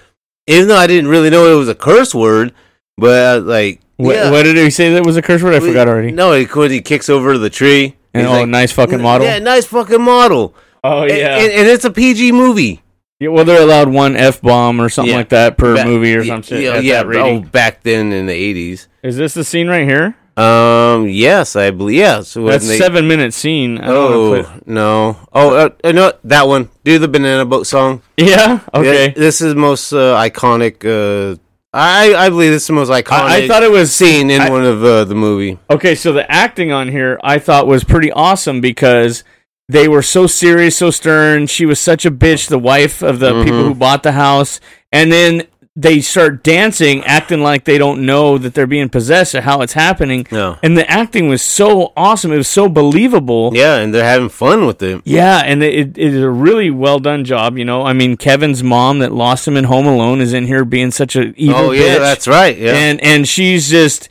[0.48, 2.54] Even though I didn't really know it was a curse word,
[2.98, 4.30] but uh, like, what, yeah.
[4.30, 5.56] what did he say that was a curse word?
[5.56, 6.12] I forgot already.
[6.12, 6.70] No, he could.
[6.70, 7.96] He kicks over the tree.
[8.14, 9.28] And oh, like, nice fucking model.
[9.28, 10.56] Yeah, nice fucking model.
[10.84, 11.38] Oh yeah.
[11.38, 12.82] and, and it's a PG movie.
[13.20, 15.18] Yeah, well, they're allowed one f bomb or something Yeah.
[15.18, 16.62] like that per movie or yeah, some shit.
[16.62, 18.88] Yeah, yeah that oh, back then in the eighties.
[19.04, 20.16] Is this the scene right here?
[20.38, 21.98] Um, yes, I believe.
[22.00, 23.78] Yeah, so That's they- seven minute scene.
[23.80, 25.18] I Oh no!
[25.32, 26.70] Oh uh, uh, no, that one.
[26.84, 28.02] Do the banana boat song.
[28.18, 28.60] Yeah.
[28.74, 29.08] Okay.
[29.08, 30.84] Yeah, this is most uh, iconic.
[30.84, 31.38] Uh,
[31.74, 33.12] I I believe this is the most iconic.
[33.30, 35.58] I, I thought it was scene in I- one of uh, the movie.
[35.70, 39.24] Okay, so the acting on here I thought was pretty awesome because
[39.70, 41.48] they were so serious, so stern.
[41.48, 43.68] She was such a bitch, the wife of the people Mhm.
[43.70, 44.60] who bought the house,
[44.92, 45.44] and then
[45.78, 49.74] they start dancing, acting like they don't know that they're being possessed or how it's
[49.74, 50.26] happening.
[50.32, 50.58] Yeah.
[50.64, 53.52] And the acting was so awesome; it was so believable.
[53.54, 55.02] Yeah, and they're having fun with it.
[55.04, 57.58] Yeah, and it, it is a really well done job.
[57.58, 60.64] You know, I mean, Kevin's mom that lost him in Home Alone is in here
[60.64, 61.56] being such a evil.
[61.58, 62.00] Oh, yeah, bitch.
[62.00, 62.72] that's right, yeah.
[62.74, 64.08] and and she's just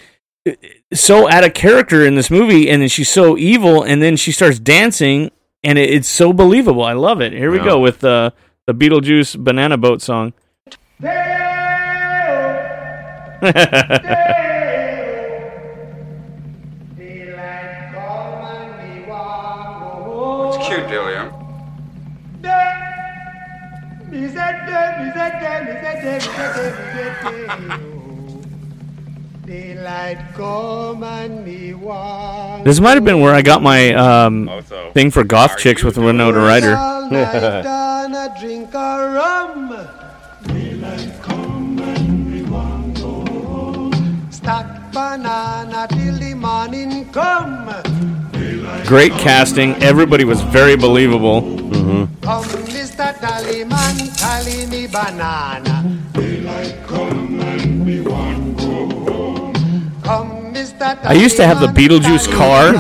[0.47, 0.53] uh,
[0.93, 4.32] so out of character in this movie, and then she's so evil, and then she
[4.32, 5.31] starts dancing,
[5.62, 6.85] and it, it's so believable.
[6.85, 7.32] I love it.
[7.32, 7.65] Here we Yeah.
[7.65, 8.35] go with the
[8.66, 10.35] the Beetlejuice Banana Boat song.
[20.54, 21.30] It's cute, Dillian.
[32.64, 34.48] This might have been where I got my um,
[34.94, 36.76] thing for goth chicks with Winona Ryder.
[44.94, 47.66] banana till the morning come.
[48.86, 49.74] Great casting.
[49.82, 51.42] Everybody was very believable.
[52.22, 53.12] Come, Mr.
[53.18, 55.82] Tallyman, tally me banana.
[60.04, 61.04] Come, Mr.
[61.04, 62.74] I used to have the Beetlejuice car,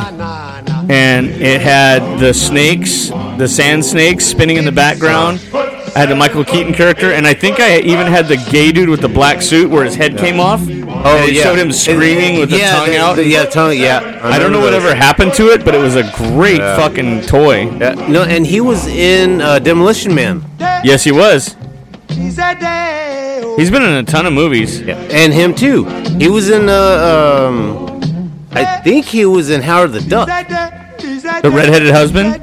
[0.88, 3.08] and it had the snakes,
[3.38, 5.40] the sand snakes spinning in the background.
[5.94, 8.88] I had the Michael Keaton character, and I think I even had the gay dude
[8.88, 10.60] with the black suit where his head came off.
[10.60, 11.42] Oh, and it yeah.
[11.44, 13.16] showed him screaming with the Yeah, tongue the- out.
[13.16, 13.76] the- yeah, tongue.
[13.78, 16.76] Yeah, I, don't know remember whatever happened to it, but it was a great Yeah.
[16.76, 17.70] fucking toy.
[17.80, 20.44] Yeah, no, and he was in uh, Demolition Man.
[20.82, 21.54] Yes, he was.
[22.10, 23.54] She's a day.
[23.56, 24.80] He's been in a ton of movies.
[24.80, 25.84] Yeah, and him too.
[26.18, 26.68] He was in.
[26.68, 30.28] Uh, um, I think he was in Howard the Duck.
[30.28, 32.40] The redheaded husband.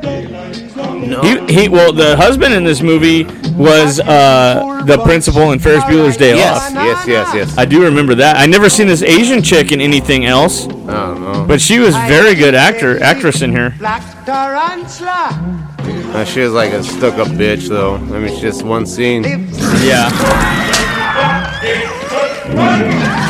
[1.12, 1.22] No.
[1.22, 3.26] He, he well, the husband in this movie
[3.56, 6.74] was uh, the principal in Ferris Bueller's Day Yes, Off.
[6.74, 7.58] yes, yes, yes.
[7.58, 8.38] I do remember that.
[8.38, 11.46] I never seen this Asian chick in anything else, I don't know.
[11.46, 13.76] but she was very good actor actress in here.
[13.78, 15.68] Black tarantula.
[16.14, 17.96] Uh, she was like a stuck-up bitch, though.
[17.96, 19.24] I mean, it's just one scene.
[19.24, 20.10] Yeah.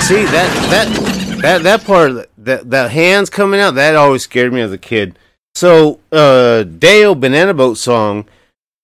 [0.01, 4.61] See that that that that part that that hands coming out that always scared me
[4.61, 5.17] as a kid.
[5.61, 8.25] So uh Day-O Banana Boat song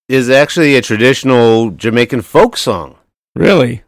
[0.08, 2.98] is actually a traditional Jamaican folk song.
[3.36, 3.82] Really?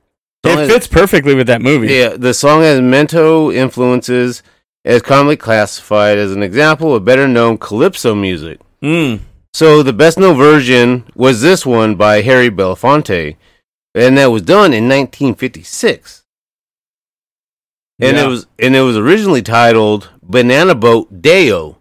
[0.43, 1.93] It has- fits perfectly with that movie.
[1.93, 4.41] Yeah, the song has mento influences
[4.83, 8.59] as commonly classified as an example of better known calypso music.
[8.81, 9.19] Mm.
[9.53, 13.35] So the best known version was this one by Harry Belafonte,
[13.93, 16.23] and that was done in 1956.
[17.99, 18.25] And Yeah.
[18.25, 21.75] it was and it was originally titled Banana Boat Day-O,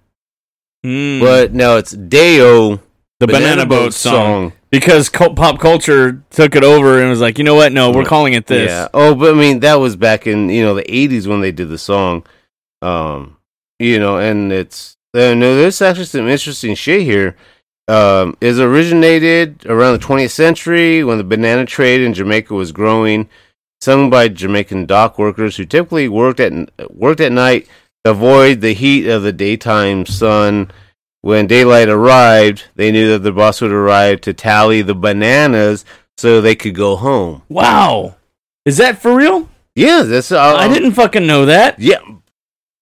[0.89, 1.21] Mm.
[1.21, 2.81] but no, it's Day-O
[3.21, 4.53] the Banana, Boat song.
[4.71, 7.73] Because cult, pop culture took it over and was like, you know what?
[7.73, 8.71] No, we're calling it this.
[8.71, 8.89] Yeah.
[8.95, 11.69] Oh, but I mean that was back in you know the 80s when they did
[11.69, 12.25] the song.
[12.81, 13.37] Um,
[13.79, 17.37] you know, and it's uh, no, there's actually some interesting shit here.
[17.89, 23.31] Um, is originated around the 20th century when the banana trade in Jamaica was growing,
[23.81, 26.53] sung by Jamaican dock workers who typically worked at
[26.91, 27.67] worked at night
[28.11, 30.71] avoid the heat of the daytime sun.
[31.21, 35.85] When daylight arrived, they knew that the boss would arrive to tally the bananas
[36.17, 37.43] so they could go home.
[37.49, 38.17] Wow.
[38.65, 39.49] Is that for real?
[39.75, 40.33] Yeah, that's.
[40.33, 41.79] Uh, I didn't fucking know that.
[41.79, 42.01] Yeah.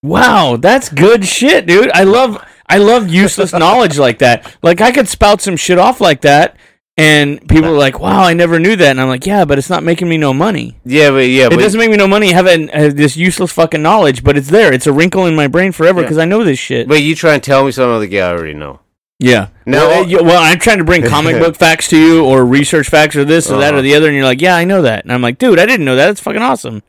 [0.03, 1.91] Wow, that's good shit, dude.
[1.93, 4.57] I love I love useless knowledge like that.
[4.63, 6.57] Like I could spout some shit off like that
[6.97, 9.69] and people are like, "Wow, I never knew that." And I'm like, "Yeah, but it's
[9.71, 12.33] not making me no money." Yeah, but yeah, it but doesn't make me no money
[12.33, 14.73] having uh, this useless fucking knowledge, but it's there.
[14.73, 16.89] It's a wrinkle in my brain forever because I know this shit.
[16.89, 18.81] but you try and tell me something I'm like, yeah, I already know.
[19.19, 19.49] Yeah.
[19.65, 22.45] Now- well, uh, you- well, I'm trying to bring comic book facts to you, or
[22.45, 23.83] research facts, or this, or that, or Uh-huh.
[23.83, 25.85] the other, and you're like, "Yeah, I know that," and I'm like, "Dude, I didn't
[25.87, 26.11] know that.
[26.11, 26.83] It's fucking awesome."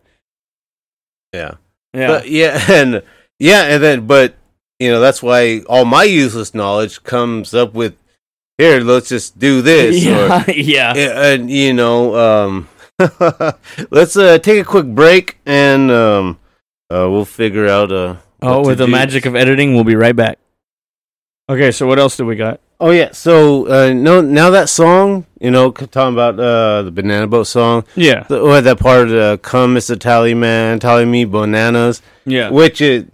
[1.34, 1.52] Yeah.
[1.94, 2.08] Yeah.
[2.08, 3.02] But yeah, and
[3.40, 4.36] yeah, and then but
[4.80, 7.96] you know that's why all my useless knowledge comes up with
[8.58, 8.80] here.
[8.82, 10.04] Let's just do this.
[10.04, 10.94] Yeah, or, yeah.
[10.96, 12.70] and you know, um,
[13.92, 16.40] let's uh, take a quick break and um,
[16.90, 17.92] uh, we'll figure out.
[17.92, 18.92] Uh, Oh, with the do.
[18.92, 20.38] magic of editing, we'll be right back.
[21.50, 22.60] Okay, so what else do we got?
[22.80, 27.26] Oh yeah, so uh, no, now that song, you know, talking about uh, the banana
[27.26, 27.84] boat song.
[27.96, 28.26] Yeah.
[28.30, 32.52] the, or that part, uh, "Come, Mister Tally Man, tally me bananas." Yeah.
[32.52, 33.06] which is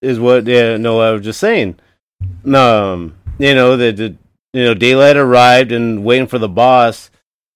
[0.00, 1.78] is what yeah, no, I was just saying.
[2.44, 4.16] Um, you know that the
[4.52, 7.10] you know daylight arrived and waiting for the boss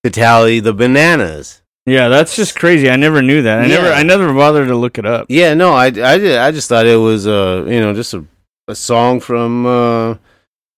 [0.04, 1.62] to tally the bananas.
[1.84, 2.90] Yeah, that's just crazy.
[2.90, 3.60] I never knew that.
[3.60, 5.26] I never, I never bothered to look it up.
[5.28, 8.24] Yeah, no, I I did, I just thought it was uh you know just a
[8.68, 10.16] a song from uh,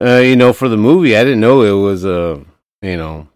[0.03, 1.17] uh you know for the movie.
[1.17, 2.41] I didn't know it was uh
[2.83, 3.29] you know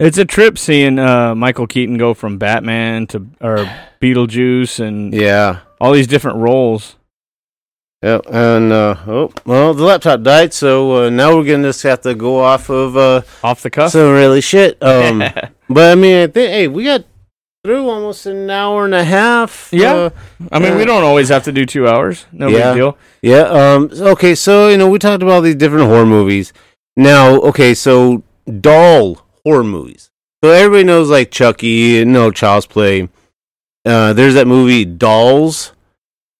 [0.00, 3.70] It's a trip seeing uh, Michael Keaton go from Batman to or
[4.00, 5.60] Beetlejuice and yeah.
[5.80, 6.96] all these different roles.
[8.04, 12.02] Yeah, and uh, oh well, the laptop died, so uh, now we're gonna just have
[12.02, 13.92] to go off of uh, off the cuff.
[13.92, 14.76] Some really shit.
[14.82, 15.20] Um,
[15.70, 17.06] but I mean, I think hey, we got
[17.64, 19.70] through almost an hour and a half.
[19.72, 20.10] Yeah, uh,
[20.52, 22.26] I mean, we don't always have to do two hours.
[22.30, 22.98] No yeah, big deal.
[23.22, 23.44] Yeah.
[23.44, 23.88] Um.
[23.90, 24.34] Okay.
[24.34, 26.52] So you know, we talked about these different horror movies.
[26.98, 28.22] Now, okay, so
[28.60, 30.10] doll horror movies.
[30.44, 33.08] So everybody knows like Chucky, and no Child's Play.
[33.86, 35.73] Uh, there's that movie Dolls.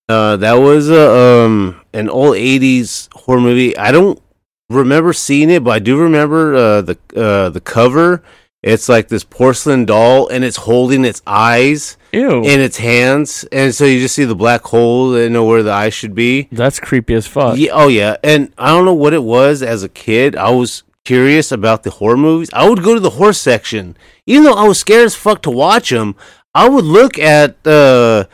[0.09, 3.77] Uh, that was uh, um an old '80s horror movie.
[3.77, 4.21] I don't
[4.69, 8.23] remember seeing it, but I do remember uh, the uh, the cover.
[8.63, 12.43] It's like this porcelain doll, and it's holding its eyes Ew.
[12.45, 15.73] in its hands, and so you just see the black hole, and know where the
[15.73, 16.49] eyes should be.
[16.51, 17.59] That's creepy as fuck.
[17.59, 20.35] Yeah, oh yeah, and I don't know what it was as a kid.
[20.35, 22.49] I was curious about the horror movies.
[22.55, 25.51] I would go to the horror section, even though I was scared as fuck to
[25.51, 26.17] watch them.
[26.55, 28.25] I would look at uh,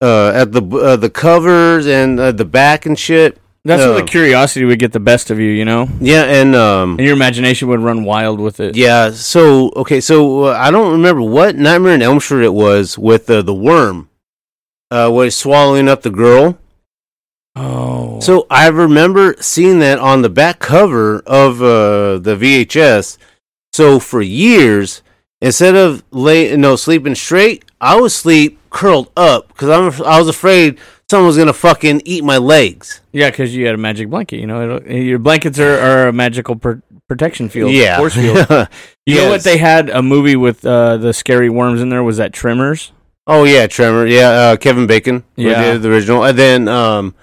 [0.00, 3.38] uh, at the uh, the covers and uh, the back and shit.
[3.62, 5.86] That's where the curiosity would get the best of you, you know.
[6.00, 8.74] yeah, and um, And your imagination would run wild with it.
[8.74, 9.10] yeah.
[9.10, 13.28] So okay, so uh, I don't remember what Nightmare in Elm Street it was with
[13.28, 14.08] uh, the worm,
[14.90, 16.56] uh, was swallowing up the girl.
[17.54, 18.20] Oh.
[18.20, 23.18] So I remember seeing that on the back cover of uh, the VHS,
[23.74, 25.02] So for years,
[25.42, 30.28] instead of lay, no sleeping straight, I would sleep curled up because I'm I was
[30.28, 30.78] afraid
[31.10, 33.00] someone was gonna fucking eat my legs.
[33.12, 34.38] Yeah, because you had a magic blanket.
[34.40, 36.78] You know, It'll- your blankets are, are a magical pr-
[37.08, 37.72] protection field.
[37.72, 37.98] Yeah.
[37.98, 38.46] force field.
[39.06, 39.42] You know what?
[39.42, 42.04] They had a movie with uh, the scary worms in there.
[42.04, 42.92] Was that Tremors?
[43.26, 44.06] Oh yeah, Tremor.
[44.06, 45.24] Yeah, uh, Kevin Bacon.
[45.34, 45.72] Yeah.
[45.72, 47.16] did the original, and then um,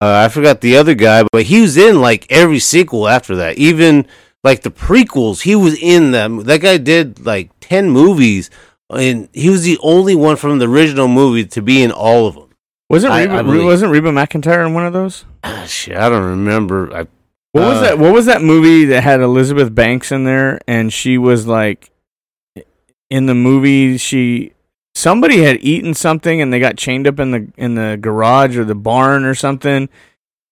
[0.00, 3.58] uh, I forgot the other guy, but he was in like every sequel after that.
[3.58, 4.06] Even
[4.42, 6.42] like the prequels, he was in them.
[6.44, 8.50] That guy did like ten movies,
[8.90, 12.34] and he was the only one from the original movie to be in all of
[12.34, 12.48] them.
[12.88, 13.64] Wasn't I- Reba, I believe.
[13.64, 15.24] wasn't Reba McEntire in one of those?
[15.44, 16.92] Ah, shit, I don't remember.
[16.92, 17.06] I,
[17.52, 17.98] What was uh, that?
[17.98, 21.90] What was that movie that had Elizabeth Banks in there, and she was like,
[23.08, 24.52] in the movie, she
[24.94, 28.64] somebody had eaten something, and they got chained up in the in the garage or
[28.64, 29.88] the barn or something,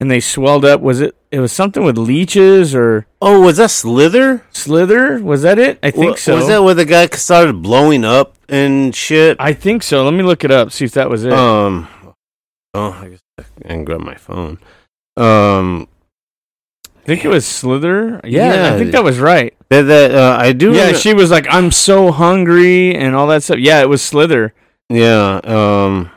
[0.00, 0.80] and they swelled up.
[0.80, 1.14] Was it?
[1.30, 4.44] It was something with leeches or Oh, was that Slither?
[4.50, 5.18] Slither?
[5.22, 5.78] Was that it?
[5.82, 6.36] I think Wa- so.
[6.36, 9.36] Was that where the guy started blowing up and shit?
[9.40, 10.04] I think so.
[10.04, 10.72] Let me look it up.
[10.72, 11.32] See if that was it.
[11.32, 11.88] Um.
[12.74, 14.58] Oh, I guess I can grab my phone.
[15.16, 15.88] Um.
[16.86, 18.20] I think it was Slither.
[18.22, 18.74] Yeah, Yeah.
[18.74, 19.54] I think that was right.
[19.70, 20.72] That, that uh, I do.
[20.74, 23.58] Yeah, remem- she was like, "I'm so hungry" and all that stuff.
[23.58, 24.52] Yeah, it was Slither.
[24.90, 25.40] Yeah.
[25.44, 26.10] Um.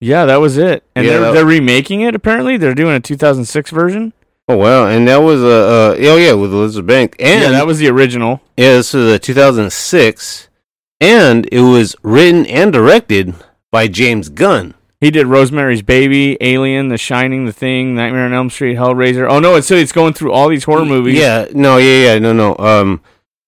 [0.00, 0.82] Yeah, that was it.
[0.96, 2.14] And Yeah, they're they're remaking it.
[2.14, 4.12] Apparently, they're doing a 2006 version.
[4.48, 7.66] Oh wow, and that was uh, uh oh yeah with Elizabeth Banks and yeah, that
[7.66, 8.40] was the original.
[8.56, 10.48] yeah this was uh, 2006,
[11.00, 13.34] and it was written and directed
[13.70, 14.74] by James Gunn.
[15.00, 19.30] He did Rosemary's Baby, Alien, The Shining, The Thing, Nightmare on Elm Street, Hellraiser.
[19.30, 21.16] Oh no, it's so it's going through all these horror movies.
[21.16, 22.56] Yeah, no, yeah, yeah, no, no.
[22.58, 23.00] Um,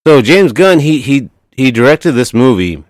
[0.06, 2.84] so James Gunn he he he directed this movie,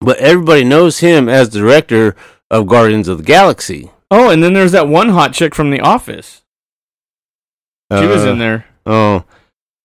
[0.00, 2.14] but everybody knows him as director
[2.50, 3.90] of Guardians of the Galaxy.
[4.10, 6.42] Oh, and then there's that one hot chick from The Office.
[7.92, 8.66] She was Uh, in there.
[8.84, 9.24] Oh,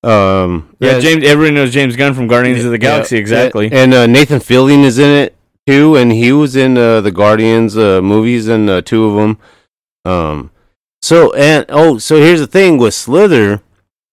[0.03, 1.23] um, Yeah, James.
[1.23, 3.15] Everybody knows James Gunn from Guardians of the Galaxy.
[3.15, 3.71] Yeah, exactly.
[3.71, 5.35] And uh, Nathan Fillion is in it
[5.67, 9.37] too, and he was in uh, the Guardians uh, movies and uh, two of them.
[10.03, 10.51] Um,
[11.03, 13.61] so and oh, so here's the thing with Slither,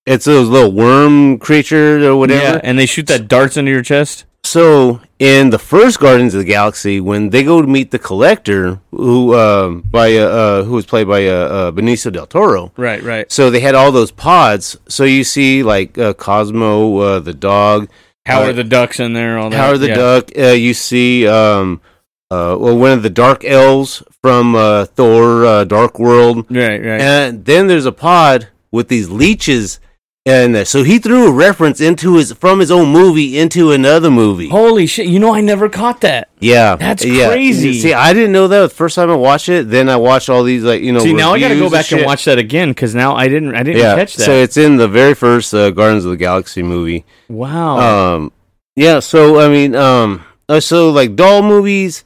[0.04, 2.42] it's those little worm creatures or whatever.
[2.42, 4.24] Yeah, and they shoot that darts into your chest.
[4.48, 8.80] So in the first Guardians of the Galaxy, when they go to meet the Collector,
[8.90, 13.02] who um, by uh, uh, who was played by uh, uh, Benicio del Toro, Right,
[13.02, 13.30] right.
[13.30, 14.78] so they had all those pods.
[14.88, 17.90] So you see like uh, Cosmo, uh, the dog,
[18.24, 19.38] Howard uh, the Duck's in there.
[19.38, 19.56] All that.
[19.56, 19.94] Howard the yeah.
[19.94, 20.30] Duck.
[20.34, 21.82] Uh, you see, um,
[22.30, 26.46] uh, well, one of the Dark Elves from uh, Thor: uh, Dark World.
[26.50, 27.00] Right, right.
[27.02, 29.78] And then there's a pod with these leeches,
[30.28, 34.48] and so he threw a reference into his from his own movie into another movie.
[34.48, 35.06] Holy shit!
[35.06, 36.28] You know, I never caught that.
[36.40, 37.28] Yeah, That's yeah.
[37.28, 37.80] crazy.
[37.80, 39.70] See, I didn't know that the first time I watched it.
[39.70, 41.00] Then I watched all these like you know.
[41.00, 42.06] See, now I got to go back and shit.
[42.06, 43.54] watch that again because now I didn't.
[43.54, 44.24] I didn't Yeah, catch that.
[44.24, 47.04] so it's in the very first uh, Guardians of the Galaxy movie.
[47.28, 48.14] wow.
[48.16, 48.32] Um,
[48.76, 49.00] yeah.
[49.00, 52.04] So I mean, um, uh, so like doll movies.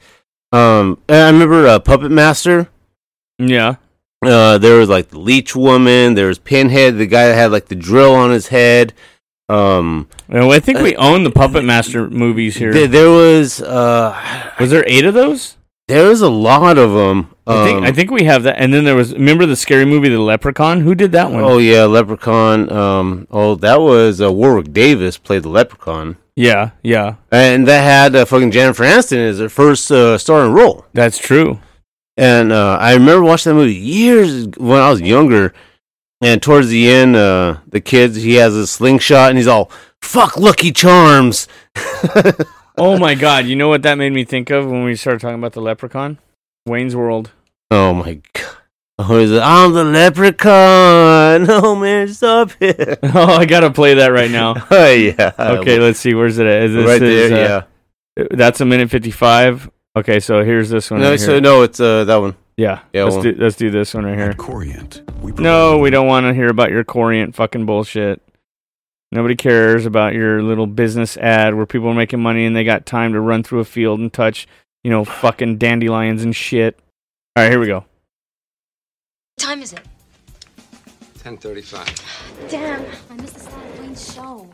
[0.51, 2.69] Um, and I remember uh, Puppet Master.
[3.39, 3.75] yeah.
[4.27, 6.13] Uh, there was like the Leech Woman.
[6.15, 8.93] There was Pinhead, the guy that had like the drill on his head.
[9.49, 12.71] Um, Well, I think we own the Puppet Master movies here.
[12.71, 14.15] th- there was uh,
[14.59, 15.57] was there eight of those?
[15.89, 17.29] there was a lot of them.
[17.45, 18.55] I think I think we have that.
[18.57, 20.79] And then there was remember the scary movie The Leprechaun?
[20.79, 21.43] Who did that one?
[21.43, 22.71] Oh yeah, Leprechaun.
[22.71, 27.15] Um, oh that was uh, Warwick Davis played the Leprechaun, yeah, yeah.
[27.31, 30.85] and that had uh, fucking Jennifer Aniston as her first uh, starring role.
[30.93, 31.59] That's true.
[32.17, 35.53] And uh, I remember watching that movie years when I was younger.
[36.21, 39.69] And towards the end, uh, the kids he has a slingshot, and he's all
[40.01, 41.47] "fuck Lucky Charms."
[42.75, 43.45] Oh my god!
[43.45, 46.17] You know what that made me think of when we started talking about the Leprechaun?
[46.65, 47.29] Wayne's World.
[47.69, 48.57] Oh my god!
[48.97, 51.45] Oh, he's like, I'm the leprechaun.
[51.49, 52.97] Oh man, stop it!
[53.03, 54.55] Oh, I gotta play that right now.
[54.71, 55.33] oh yeah.
[55.37, 56.13] Okay, let's see.
[56.15, 56.63] Where's it at?
[56.63, 57.67] Is this right is, there.
[58.19, 59.69] uh, That's a minute fifty-five.
[59.95, 61.01] Okay, so here's this one.
[61.01, 61.41] No, right so here.
[61.41, 62.35] no, it's uh that one.
[62.57, 64.33] Yeah, Yeah, let's well- do let's do this one right here.
[64.33, 65.01] Corient.
[65.21, 68.21] We No, we don't want to hear about your Corient fucking bullshit.
[69.11, 72.87] Nobody cares about your little business ad where people are making money and they got
[72.87, 74.47] time to run through a field and touch,
[74.83, 76.79] you know, fucking dandelions and shit.
[77.35, 77.85] All right, here we go.
[79.35, 79.81] What time is it?
[81.23, 82.49] 10:35.
[82.49, 84.49] Damn, I missed the start of Wayne's show.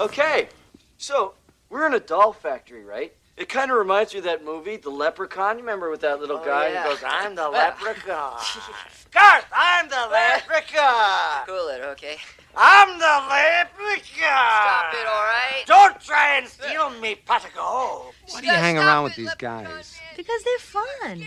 [0.00, 0.48] Okay,
[0.96, 1.34] so
[1.68, 3.14] we're in a doll factory, right?
[3.36, 5.56] It kind of reminds me of that movie, The Leprechaun.
[5.56, 6.82] You remember with that little guy yeah.
[6.82, 8.38] who goes, "I'm the leprechaun."
[9.10, 11.46] Garth, I'm the leprechaun.
[11.46, 12.16] Cool it, okay?
[12.54, 14.04] I'm the leprechaun.
[14.04, 15.64] Stop it, all right?
[15.66, 18.14] Don't try and steal me, pot of gold.
[18.30, 19.98] Why do you hang around with these guys?
[20.16, 21.22] Because they're fun.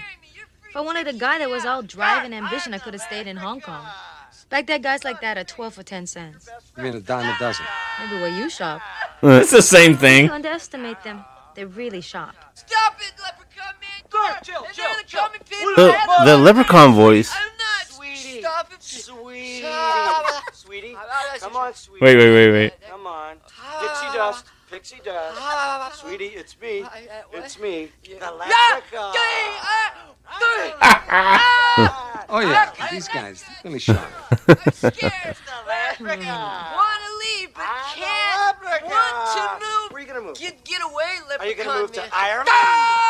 [0.70, 3.28] If I wanted a guy that was all drive and ambition, I could have stayed
[3.28, 3.86] in Hong Kong.
[4.50, 6.50] Back then, guys like that are 12 for 10 cents.
[6.78, 7.66] I mean, a dime a dozen.
[8.00, 8.82] Maybe where you shop.
[9.24, 10.26] It's the same thing.
[10.26, 11.26] You underestimate them.
[11.56, 12.36] They really shop.
[12.54, 14.44] Stop it, leprechaun man!
[14.44, 15.30] Chill, chill, chill.
[15.76, 17.34] The, the leprechaun voice.
[17.88, 18.42] Sweetie.
[18.42, 19.66] Stop it, sweetie.
[20.54, 20.98] Sweetie,
[21.40, 22.04] come on, sweetie.
[22.04, 22.74] Wait, wait, wait, wait.
[22.90, 23.38] Come on.
[23.80, 24.46] Pixie dust.
[24.70, 26.02] Pixie dust.
[26.02, 26.86] Sweetie, it's me.
[27.34, 27.90] It's me.
[28.04, 29.14] The leprechaun.
[30.28, 32.12] Ah.
[32.28, 34.02] Oh yeah, these guys really sharp.
[36.00, 37.64] Wanna leave, but
[37.96, 38.46] can't.
[38.84, 39.92] Want to move.
[39.92, 40.38] Where you gonna move?
[40.38, 42.10] Get, get away, leprechaun Are you gonna move to man.
[42.14, 42.50] Ireland?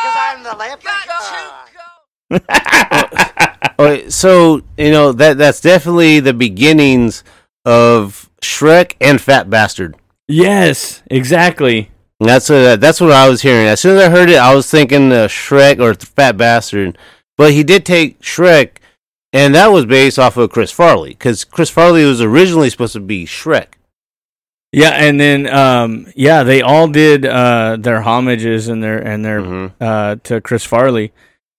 [0.01, 1.65] Because I'm the leprechaun.
[3.79, 7.23] Oh, so you know that that's definitely the beginnings
[7.65, 9.95] of Shrek and Fat Bastard.
[10.27, 11.91] Yes, exactly.
[12.19, 13.67] That's what that's what I was hearing.
[13.67, 16.97] As soon as I heard it, I was thinking uh, Shrek or Fat Bastard.
[17.37, 18.77] But he did take Shrek,
[19.35, 22.99] and that was based off of Chris Farley because Chris Farley was originally supposed to
[22.99, 23.73] be Shrek.
[24.71, 29.41] Yeah, and then um, yeah, they all did uh, their homages and their and their
[29.41, 29.83] Mm-hmm.
[29.83, 31.13] uh, to Chris Farley,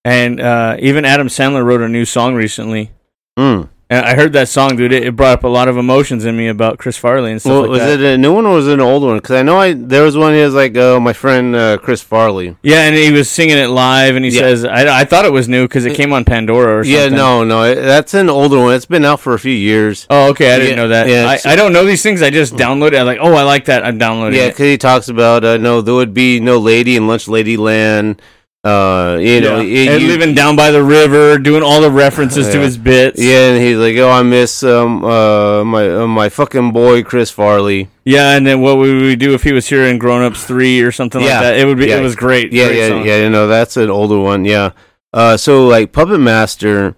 [0.05, 2.91] and uh, even Adam Sandler wrote a new song recently.
[3.39, 3.69] Mm.
[3.89, 4.93] And I heard that song, dude.
[4.93, 7.53] It, it brought up a lot of emotions in me about Chris Farley and stuff
[7.53, 8.01] Well, like was that.
[8.01, 9.19] it a new one or was it an old one?
[9.19, 10.35] Because I know I there was one.
[10.35, 13.69] He was like, "Oh, my friend uh, Chris Farley." Yeah, and he was singing it
[13.69, 14.41] live, and he Yeah.
[14.41, 17.17] says, I, "I thought it was new because it came on Pandora or something." Yeah,
[17.17, 18.75] no, no, it- that's an older one.
[18.75, 20.05] It's been out for a few years.
[20.11, 20.53] Oh, okay.
[20.53, 21.09] I didn't Yeah, know that.
[21.09, 22.23] yeah, I, I don't know these things.
[22.23, 22.97] I just download it.
[22.97, 23.85] I'm like, oh, I like that.
[23.87, 27.07] I'm downloading Yeah, because he talks about uh, no, there would be no lady in
[27.07, 28.21] Lunch Lady Land.
[28.65, 29.93] Uh, you know, Yeah.
[29.93, 33.21] and you- living down by the river, doing all the references to his bits.
[33.23, 37.31] Yeah, and he's like, "Oh, I miss um uh my uh, my fucking boy Chris
[37.31, 40.45] Farley." Yeah, and then what would we do if he was here in Grown Ups
[40.45, 41.59] Three or something like that?
[41.59, 41.87] It would be.
[41.87, 41.99] yeah.
[41.99, 42.53] It was great.
[42.53, 43.05] Yeah, Great yeah, song.
[43.07, 43.17] yeah.
[43.23, 44.45] You know, that's an older one.
[44.45, 44.71] Yeah.
[45.13, 46.97] Uh, so like Puppet Master,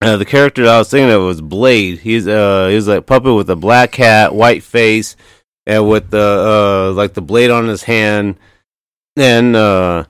[0.00, 1.98] uh, the character I was thinking of was Blade.
[1.98, 5.14] He's uh he's like puppet with a black hat, white face,
[5.66, 8.36] and with the uh like the blade on his hand.
[9.16, 10.04] And uh,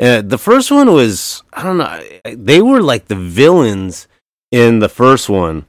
[0.00, 2.02] uh the first one was I don't know.
[2.24, 4.08] They were like the villains
[4.50, 5.66] in the first one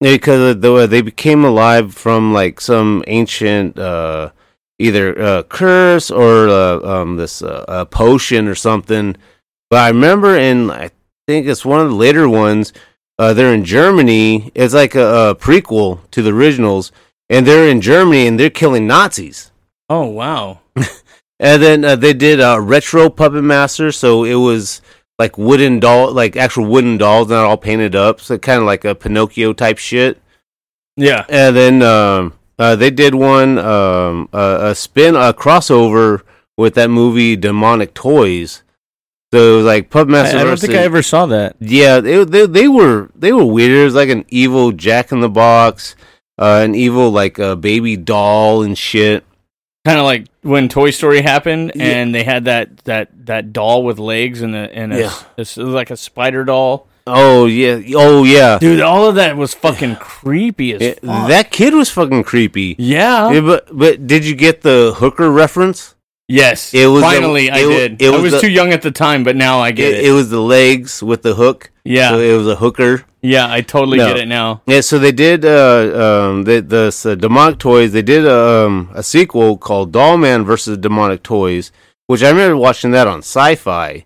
[0.00, 4.30] because the they became alive from like some ancient uh
[4.78, 9.16] either uh, curse or uh, um this uh, potion or something.
[9.70, 10.90] But I remember in I
[11.26, 12.72] think it's one of the later ones.
[13.18, 14.52] Uh, they're in Germany.
[14.54, 16.92] It's like a, a prequel to the originals,
[17.30, 19.50] and they're in Germany and they're killing Nazis.
[19.88, 20.60] Oh wow.
[21.38, 24.80] And then uh, they did uh, retro Puppet Master, so it was
[25.18, 28.84] like wooden doll, like actual wooden dolls, not all painted up, so kind of like
[28.84, 30.20] a Pinocchio type shit.
[30.96, 31.24] Yeah.
[31.28, 36.22] And then um, uh, they did one um, a, a spin a crossover
[36.56, 38.62] with that movie Demonic Toys.
[39.32, 40.38] So it was like Puppet I, Master.
[40.38, 41.56] I don't think I ever saw that.
[41.60, 43.72] Yeah, they, they they were they were weird.
[43.72, 45.96] It was like an evil Jack in the Box,
[46.38, 49.25] uh, an evil like uh, baby doll and shit.
[49.86, 53.98] Kind of like when Toy Story happened, and they had that that that doll with
[54.00, 55.12] legs and a and a, Yeah.
[55.38, 56.88] it's like a spider doll.
[57.06, 61.28] Oh yeah, oh yeah, Dude, all of that was fucking creepy as It- fuck.
[61.28, 62.74] that kid was fucking creepy.
[62.80, 63.30] Yeah.
[63.30, 65.94] Yeah, but but did you get the hooker reference?
[66.26, 66.74] Yes.
[66.74, 68.02] It was finally I it wa- did.
[68.02, 70.04] it I was too young at the time, but now I get It, it.
[70.06, 71.70] it was the legs with the hook.
[71.84, 72.10] Yeah.
[72.10, 73.04] so it was a hooker.
[73.26, 74.06] Yeah, I totally No.
[74.08, 74.62] get it now.
[74.66, 77.92] Yeah, so they did uh, um, the the uh, demonic toys.
[77.92, 81.72] They did um, a sequel called Doll Man versus Demonic Toys,
[82.06, 84.04] which I remember watching that on Sci-Fi.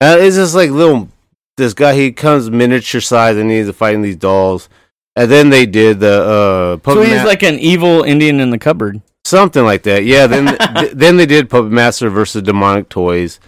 [0.00, 1.08] Uh, it's just like little
[1.56, 1.94] this guy.
[1.94, 4.68] He comes miniature size and he's fighting these dolls.
[5.16, 8.50] And then they did the uh, So Puppet he's Ma- like an evil Indian in
[8.50, 9.00] the cupboard.
[9.24, 10.04] something like that.
[10.04, 10.28] Yeah.
[10.28, 13.40] Then th- then they did Puppet Master versus Demonic Toys.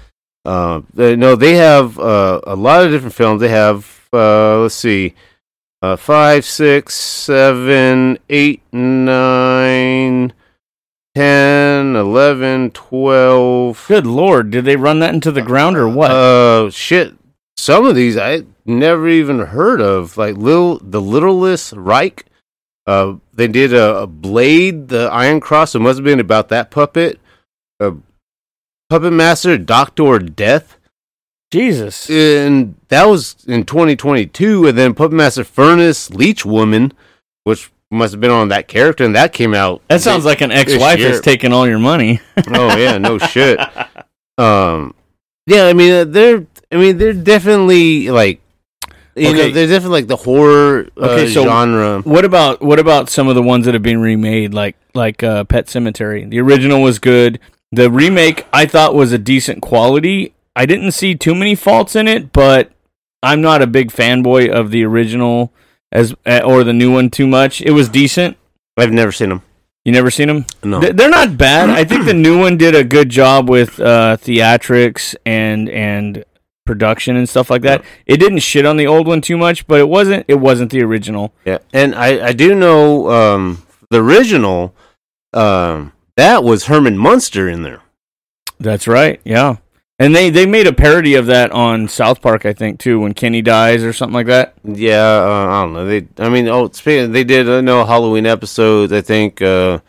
[0.45, 3.41] Uh, they, no, they have uh, a lot of different films.
[3.41, 5.15] They have uh, let's see,
[5.83, 10.33] uh, five, six, seven, eight, nine,
[11.15, 13.85] ten, eleven, twelve.
[13.89, 16.11] Good lord, did they run that into the ground or what?
[16.11, 17.15] Uh, shit.
[17.57, 22.25] Some of these I never even heard of, like little the Littlest Reich.
[22.87, 25.75] Uh, they did a, a Blade, the Iron Cross.
[25.75, 27.21] It must have been about that puppet.
[27.79, 27.93] Uh,
[28.89, 30.79] puppet Master, Doctor Death.
[31.51, 32.09] Jesus.
[32.11, 34.69] And that was in 2022.
[34.69, 36.93] And then Puppet Master Furnace, Leech Woman,
[37.45, 39.83] which must have been on that character, and that came out.
[39.89, 41.09] That sounds like an ex-wife year.
[41.11, 42.21] that's taking all your money.
[42.49, 43.59] oh yeah, no shit.
[44.39, 44.95] Um,
[45.47, 48.41] yeah, I mean uh, they're, I mean they're definitely like,
[49.15, 49.51] you know, Okay.
[49.53, 52.01] they're definitely like the horror uh, Okay, so genre.
[52.03, 55.45] What about what about some of the ones that have been remade, like like uh,
[55.45, 56.31] Pet Sematary?
[56.31, 57.39] The original was good.
[57.71, 60.33] The remake I thought was a decent quality.
[60.57, 62.73] I didn't see too many faults in it, but
[63.23, 65.53] I'm not a big fanboy of the original
[65.93, 67.61] as uh, or the new one too much.
[67.61, 68.37] It was decent.
[68.77, 69.43] I've never seen them.
[69.85, 70.45] You never seen them?
[70.63, 70.81] No.
[70.81, 71.71] They're not bad.
[71.71, 76.25] I think the new one did a good job with uh, theatrics and and
[76.67, 77.83] production and stuff like that.
[78.07, 80.83] It didn't shit on the old one too much, but it wasn't it wasn't the
[80.83, 81.33] original.
[81.45, 84.75] Yeah, and I I do know um, the original.
[85.33, 87.81] Um, that was Herman Munster in there.
[88.59, 89.21] That's right.
[89.25, 89.57] Yeah.
[90.01, 93.13] And they, they made a parody of that on South Park, I think, too, when
[93.13, 94.55] Kenny dies or something like that.
[94.65, 95.85] Yeah, uh, I don't know.
[95.85, 98.95] They, I mean, oh, speaking, they did uh, no Halloween episodes.
[98.95, 99.43] I think.
[99.43, 99.81] Uh,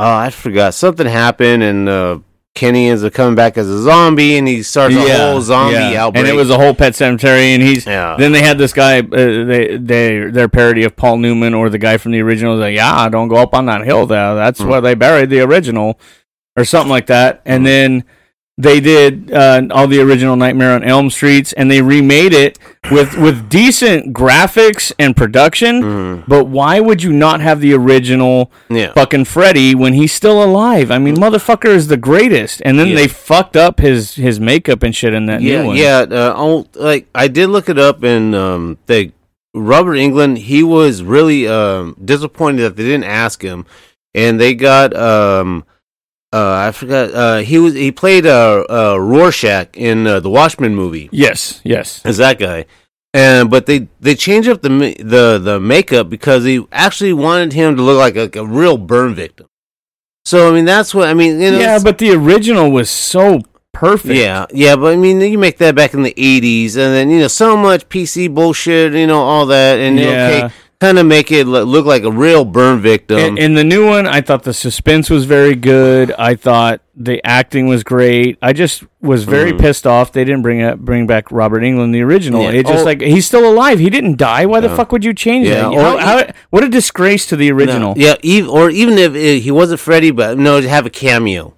[0.00, 2.18] oh, I forgot something happened, and uh,
[2.56, 6.06] Kenny ends up coming back as a zombie, and he starts a whole zombie yeah.
[6.06, 6.26] outbreak.
[6.26, 8.16] And it was a whole pet cemetery, and he's Yeah.
[8.18, 9.04] then they had this guy, uh,
[9.44, 12.56] they they their parody of Paul Newman or the guy from the original.
[12.56, 14.34] Like, yeah, don't go up on that hill there.
[14.34, 14.66] That's Mm.
[14.66, 16.00] where they buried the original,
[16.56, 17.40] or something like that.
[17.44, 18.02] And then
[18.60, 22.58] they did uh, all the original Nightmare on Elm Streets, and they remade it
[22.90, 26.24] with with decent graphics and production.
[26.26, 28.50] But why would you not have the original.
[28.68, 28.92] Yeah.
[28.92, 30.90] fucking Freddy when he's still alive?
[30.90, 32.60] I mean, motherfucker is the greatest.
[32.64, 32.96] And then Yeah.
[32.96, 35.76] they fucked up his his makeup and shit in that yeah, new one.
[35.76, 35.98] yeah.
[36.10, 39.12] Uh, oh, like I did look it up, and um, the
[39.54, 43.66] Robert Englund, he was really um, disappointed that they didn't ask him,
[44.14, 45.64] and they got um,
[46.32, 47.12] uh, I forgot.
[47.14, 51.08] Uh, he was he played uh, uh, Rorschach in uh, the Watchmen movie.
[51.12, 52.04] Yes, yes.
[52.04, 52.66] as that guy.
[53.14, 57.74] And but they they changed up the the the makeup because they actually wanted him
[57.76, 59.46] to look like a, a real burn victim.
[60.26, 61.40] So I mean that's what I mean.
[61.40, 63.40] You know, yeah, but the original was so
[63.72, 64.14] perfect.
[64.14, 67.20] yeah, yeah, but I mean you make that back in the '80s, and then you
[67.20, 70.28] know so much PC bullshit, you know all that, and Yeah.
[70.44, 73.18] okay, kind of make it look like a real burn victim.
[73.18, 76.12] In, in the new one, I thought the suspense was very good.
[76.12, 78.38] I thought the acting was great.
[78.40, 79.58] I just was very Mhm.
[79.60, 82.42] pissed off they didn't bring up, bring back Robert Englund, the original.
[82.42, 82.50] Yeah.
[82.50, 82.84] It just Oh.
[82.84, 83.80] like he's still alive.
[83.80, 84.46] He didn't die.
[84.46, 85.66] Why the fuck would you change Yeah, that?
[85.72, 87.94] or How, how, what a disgrace to the original.
[87.96, 90.90] No, yeah, even, or even if uh, he wasn't Freddy, but no, to have a
[90.90, 91.54] cameo.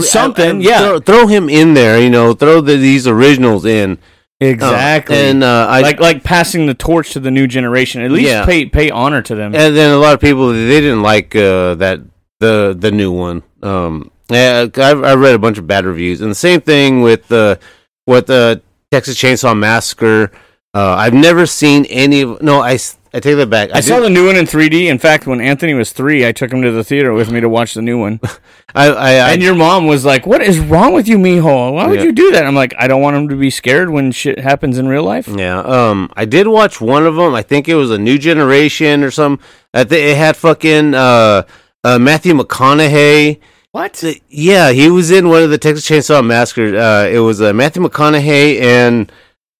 [0.00, 0.78] Something, yeah.
[0.78, 2.32] Throw, throw him in there, you know.
[2.32, 3.98] Throw the, these originals in.
[4.40, 5.16] Exactly.
[5.16, 8.02] Uh, and uh, I like like passing the torch to the new generation.
[8.02, 8.44] At least Yeah.
[8.44, 9.54] pay pay honor to them.
[9.54, 12.00] and then a lot of people they didn't like uh, that
[12.40, 13.42] the the new one.
[13.62, 17.28] Um, yeah, I've, I read a bunch of bad reviews, and the same thing with
[17.28, 17.58] the
[18.06, 20.30] with the Texas Chainsaw Massacre.
[20.74, 22.42] Uh, I've never seen any of.
[22.42, 22.78] No, I,
[23.14, 23.70] I take that back.
[23.72, 24.86] I, saw the new one in 3D.
[24.86, 27.48] In fact, when Anthony was three, I took him to the theater with me to
[27.48, 28.18] watch the new one.
[28.74, 31.74] I, I, I and your mom was like, "What is wrong with you, Mijo?
[31.74, 32.06] Why would Yeah.
[32.06, 34.78] you do that?" I'm like, "I don't want him to be scared when shit happens
[34.78, 37.36] in real life." Yeah, um, I did watch one of them.
[37.36, 39.38] I think it was a New Generation or some.
[39.72, 41.44] I think it had fucking uh,
[41.84, 43.38] uh, Matthew McConaughey.
[43.70, 44.02] What?
[44.28, 46.76] Yeah, he was in one of the Texas Chainsaw Massacre.
[46.76, 49.12] Uh, it was uh, Matthew McConaughey and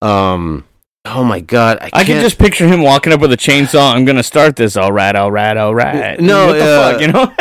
[0.02, 0.64] um,
[1.04, 3.94] oh my god, I, I can just picture him walking up with a chainsaw.
[3.94, 4.76] I'm gonna start this.
[4.76, 6.18] All right, all right, all right.
[6.20, 7.34] No, what the uh, fuck, you know?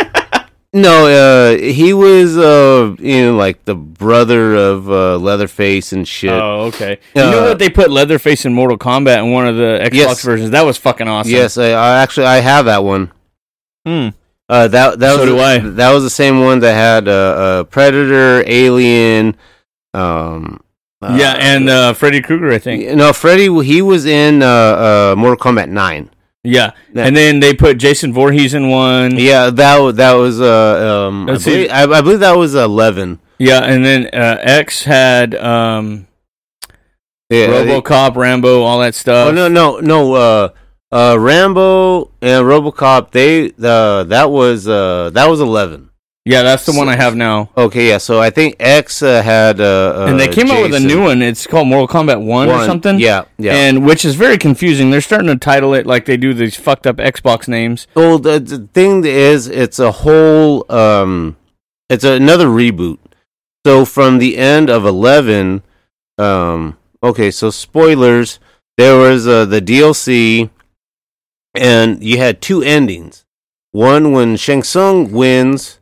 [0.74, 1.08] no.
[1.08, 6.32] Uh, he was uh, you know, like the brother of uh, Leatherface and shit.
[6.32, 7.00] Oh, okay.
[7.16, 7.60] You know Uh, what?
[7.60, 10.24] They put Leatherface in Mortal Kombat in one of the Xbox Yes.
[10.24, 10.50] versions.
[10.52, 11.32] That was fucking awesome.
[11.32, 13.12] Yes, I, I actually I have that one.
[13.86, 14.10] Hmm.
[14.50, 15.58] Uh, that that So was do I.
[15.60, 19.38] that was the same one that had uh, uh, Predator, Alien.
[19.94, 20.60] Um,
[21.04, 22.96] uh, yeah, and uh, Freddy Krueger, I think.
[22.96, 23.48] no, Freddy.
[23.64, 26.10] He was in uh, uh, Mortal Kombat Nine.
[26.46, 27.06] Yeah, Yeah.
[27.06, 29.18] and then they put Jason Voorhees in one.
[29.18, 33.20] Yeah, that that was uh, um, I believe, I, I believe that was eleven.
[33.40, 36.08] Yeah, and then uh, X had um,
[37.30, 39.30] Yeah, RoboCop, Rambo, all that stuff.
[39.30, 40.14] Oh no no no.
[40.14, 40.50] Uh,
[40.92, 43.12] uh, Rambo and RoboCop.
[43.12, 45.90] They uh, that was uh, that was eleven.
[46.26, 47.50] Yeah, that's the one I have now.
[47.58, 47.98] Okay, yeah.
[47.98, 51.04] So I think X uh, had uh, and they uh, came out with a new
[51.04, 51.22] one.
[51.22, 52.98] It's called Mortal Kombat One, or something.
[52.98, 53.54] yeah, yeah.
[53.54, 54.90] And which is very confusing.
[54.90, 57.88] They're starting to title it like they do these fucked up Xbox names.
[57.94, 61.36] Well, the, the thing is, it's a whole, um,
[61.90, 63.00] it's another reboot.
[63.66, 65.62] So from the end of eleven,
[66.18, 68.40] um, okay, so spoilers.
[68.78, 70.50] There was uh, the DLC,
[71.54, 73.26] and you had two endings.
[73.72, 75.80] One when Shang Tsung wins,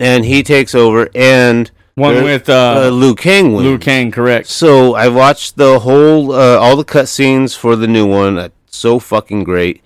[0.00, 3.64] and he takes over, and One with uh, Liu Kang wins.
[3.66, 4.48] Liu Kang, correct?
[4.48, 8.38] So I watched the whole, uh, all the cutscenes for the new one.
[8.38, 9.82] Uh, so fucking great.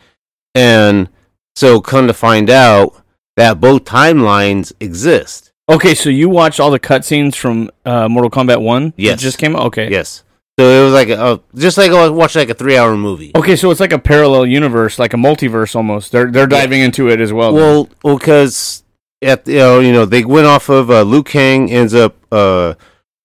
[0.55, 1.09] And
[1.55, 3.03] so come to find out
[3.37, 5.53] that both timelines exist.
[5.69, 8.91] Okay, so you watched all the cutscenes from uh, Mortal Kombat One?
[8.91, 9.21] that Yes.
[9.21, 9.63] just came out.
[9.67, 10.25] Okay, Yes.
[10.59, 13.31] So it was like a, uh, just like I watched like a three hour movie.
[13.35, 16.13] Okay, so it's like a parallel universe, like a multiverse almost.
[16.13, 17.55] They're they're diving into it as well.
[17.55, 18.83] Well, because
[19.23, 22.75] at you know, you know they went off of uh, Liu Kang ends up uh,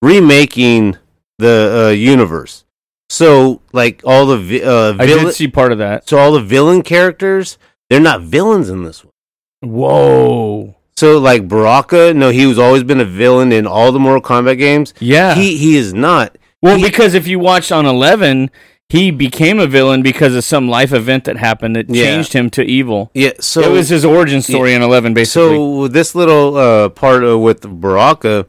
[0.02, 0.98] remaking
[1.38, 2.64] the uh, universe.
[3.10, 6.08] So like all the vi- uh, I villain, did see part of that.
[6.10, 7.58] so all the villain characters,
[7.90, 9.14] they're not villains in this one.
[9.62, 10.76] Whoa.
[10.98, 14.58] So like Baraka, no, he was always been a villain in all the Mortal Kombat
[14.58, 14.94] games.
[15.00, 15.36] Yeah.
[15.36, 16.38] he he is not.
[16.62, 18.50] Well, because if you watched on Eleven,
[18.90, 22.04] he became a villain because of some life event that happened that Yeah.
[22.06, 23.10] changed him to evil.
[23.14, 25.56] Yeah, so it was his origin story in Eleven, basically.
[25.56, 28.46] So this little uh, part uh, with Baraka,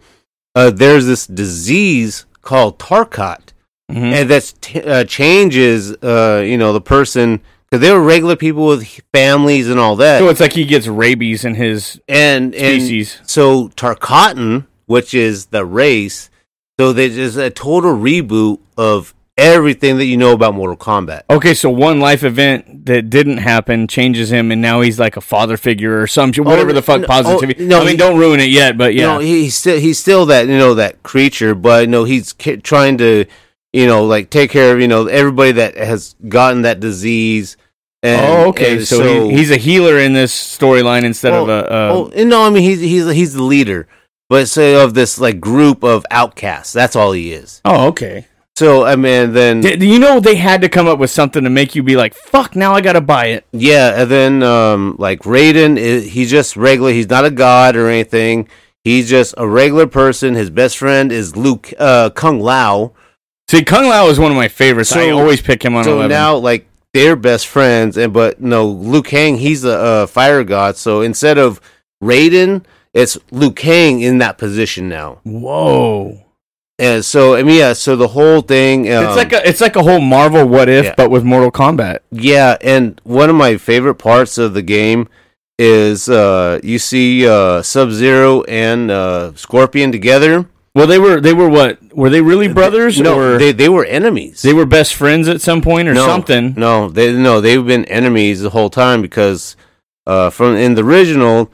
[0.54, 3.40] uh, there's this disease called Tarkat,
[3.90, 4.02] Mm-hmm.
[4.04, 7.40] and that's t- uh, changes, uh, you know, the person
[7.70, 10.18] because they were regular people with families and all that.
[10.18, 13.20] So it's like he gets rabies in his and, and species.
[13.26, 16.30] so Tarkatan, which is the race,
[16.80, 21.22] so there's a total reboot of everything that you know about Mortal Kombat.
[21.28, 25.20] Okay, so one life event that didn't happen changes him, and now he's like a
[25.20, 27.64] father figure or some shit, whatever the fuck no, positivity.
[27.64, 29.06] oh, no, I mean, he- don't ruin it yet, but yeah.
[29.06, 32.98] Know, he's still he's still that you know that creature, but no, he's ki- trying
[32.98, 33.26] to
[33.72, 37.56] you know like take care of you know everybody that has gotten that disease.
[38.02, 38.76] And, oh, okay.
[38.76, 41.72] and So, he, he's a healer in this storyline instead of a.
[41.72, 43.88] Uh, oh, no, I mean he's he's he's the leader,
[44.28, 46.72] but say of this like group of outcasts.
[46.72, 47.60] That's all he is.
[47.64, 48.26] oh, okay.
[48.56, 51.44] So I mean, then D- do you know they had to come up with something
[51.44, 53.44] to make you be like, "Fuck!" Now I gotta buy it.
[53.52, 56.90] Yeah, and then um, like Raiden, he's just regular.
[56.92, 58.48] He's not a god or anything.
[58.82, 60.34] He's just a regular person.
[60.34, 62.92] His best friend is Luke uh, Kung Lao.
[63.48, 64.90] See, Kung Lao is one of my favorites.
[64.92, 66.08] I So- always pick him on so 11.
[66.08, 70.76] now, like they're best friends, and but no, Liu Kang, he's a, uh fire god.
[70.78, 71.60] So instead of
[72.02, 72.64] Raiden,
[72.94, 75.18] it's Liu Kang in that position now.
[75.24, 76.22] Whoa.
[76.78, 77.72] And so I mean, yeah.
[77.72, 80.84] So the whole thing, um, it's like a it's like a whole Marvel what if,
[80.84, 80.94] yeah.
[80.96, 82.00] but with Mortal Kombat.
[82.10, 85.08] Yeah, and one of my favorite parts of the game
[85.58, 90.48] is uh, you see uh, Sub Zero and uh, Scorpion together.
[90.74, 91.78] Well, they were they were what?
[91.94, 93.00] Were they really brothers?
[93.00, 94.42] No, or they they were enemies.
[94.42, 96.52] they were best friends at some point or no, something.
[96.54, 99.56] No, they no they've been enemies the whole time because
[100.06, 101.50] uh, from in the original,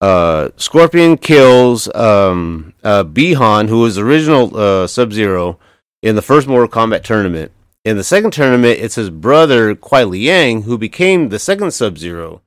[0.00, 5.58] uh, Scorpion kills um, uh, Bihan, who was the original uh, Sub Zero
[6.02, 7.52] in the first Mortal Kombat tournament.
[7.84, 12.42] In the second tournament, it's his brother Kuai Liang who became the second Sub Zero.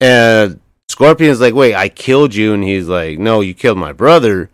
[0.00, 4.50] And Scorpion's like, "Wait, I killed you," and he's like, "No, you killed my brother."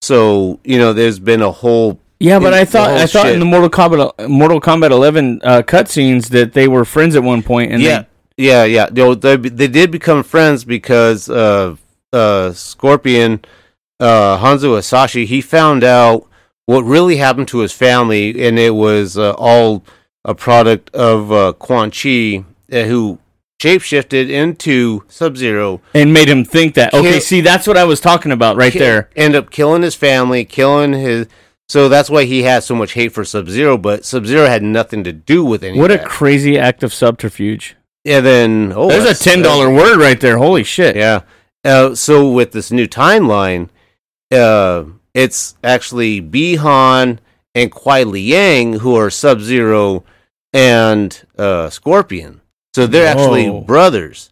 [0.00, 3.34] So you know, there's been a whole Yeah, but I thought I thought shit.
[3.34, 7.42] in the Mortal Kombat Mortal Kombat 11 uh, cutscenes that they were friends at one
[7.42, 8.04] point, and yeah,
[8.36, 8.88] yeah, yeah.
[8.90, 11.76] They, they they did become friends because uh,
[12.12, 13.44] uh, Scorpion,
[14.00, 16.26] uh, Hanzo Hasashi, he found out
[16.66, 19.84] what really happened to his family, and it was uh, all
[20.24, 23.18] a product of uh, Quan Chi, uh, who
[23.60, 25.80] shapeshifted into Sub Zero.
[25.94, 26.94] and made him think that.
[26.94, 29.08] Okay, see, that's what I was talking about right there.
[29.16, 31.28] End up killing his family, killing his.
[31.68, 34.62] So that's why he has so much hate for Sub Zero, but Sub Zero had
[34.62, 35.78] nothing to do with any.
[35.78, 37.76] What a crazy act of subterfuge.
[38.04, 40.38] And then oh, There's a ten dollar word right there.
[40.38, 40.96] Holy shit!
[40.96, 41.22] Yeah.
[41.64, 43.68] Uh, so with this new timeline,
[44.32, 44.84] uh,
[45.14, 47.18] it's actually Bihan
[47.54, 50.04] and Kuai Liang who are Sub Zero
[50.52, 52.40] and uh, Scorpion.
[52.74, 53.60] So they're actually Whoa.
[53.60, 54.30] brothers.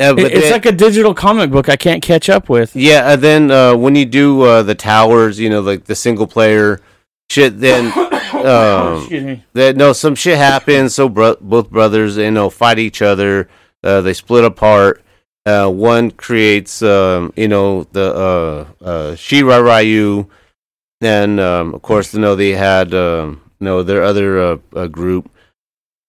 [0.00, 1.68] Uh, It- it's then- like a digital comic book.
[1.68, 2.74] I can't catch up with.
[2.74, 6.26] yeah, and then uh, when you do uh, the towers, you know, like the single
[6.26, 6.80] player
[7.28, 7.92] shit, then
[8.46, 9.44] um, Excuse me.
[9.54, 10.94] that no, some shit happens.
[10.94, 13.48] So bro- both brothers, you know, fight each other.
[13.82, 15.02] Uh, they split apart.
[15.44, 20.26] Uh, one creates, um, you know, the uh, uh, Shirai Ryu,
[21.00, 24.86] and um, of course, you know, they had, um, you know, their other uh, uh,
[24.86, 25.28] group,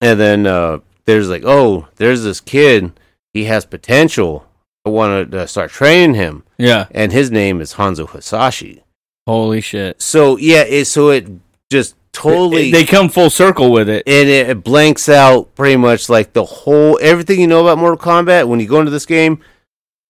[0.02, 2.92] and then uh, there's like, oh, there's this kid.
[3.34, 4.46] He has potential.
[4.86, 6.44] I want to uh, start training him.
[6.60, 6.86] Yeah.
[6.92, 8.84] and his name is Hanzo Hasashi.
[9.26, 10.00] Holy shit!
[10.02, 11.28] So yeah, it, so it
[11.72, 14.04] just totally They come full circle with it.
[14.08, 18.48] and it, blanks out pretty much like the whole everything you know about Mortal Kombat
[18.48, 19.40] when you go into this game.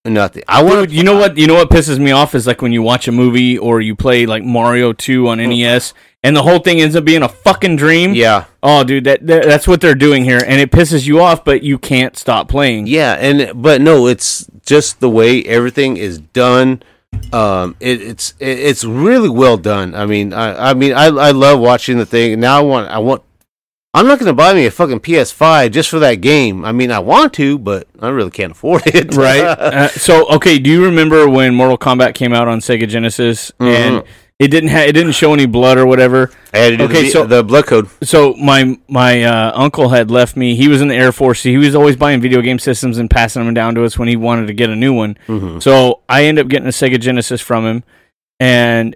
[0.05, 0.43] Nothing.
[0.49, 1.37] I want you know what?
[1.37, 3.95] You know what pisses me off is like when you watch a movie or you
[3.95, 5.93] play like Mario Two on NES,
[6.23, 8.13] and the whole thing ends up being a fucking dream.
[8.13, 8.43] Yeah.
[8.61, 11.63] Oh, dude, that, that that's what they're doing here, and it pisses you off, but
[11.63, 12.87] you can't stop playing.
[12.87, 16.83] Yeah, and but no, it's just the way everything is done.
[17.31, 19.95] Um, it, it's it, it's really well done.
[19.95, 22.39] I mean, I I mean, I I love watching the thing.
[22.39, 23.23] Now I want I want.
[23.95, 26.65] I'm not gonna buy me a fucking PS5 just for that game.
[26.65, 29.13] I mean, I want to, but I really can't afford it.
[29.15, 29.41] right?
[29.43, 34.01] uh, so, okay, do you remember when Mortal Kombat came out on Sega Genesis and
[34.01, 34.07] Mhm.
[34.43, 36.31] It didn't ha- it didn't show any blood or whatever?
[36.53, 37.87] I had to do okay, the, so the blood code.
[38.03, 40.55] so my my uh, uncle had left me.
[40.55, 41.43] He was in the Air Force.
[41.43, 44.15] He was always buying video game systems and passing them down to us when he
[44.15, 45.17] wanted to get a new one.
[45.27, 45.61] Mhm.
[45.61, 47.83] So I ended up getting a Sega Genesis from him,
[48.39, 48.95] and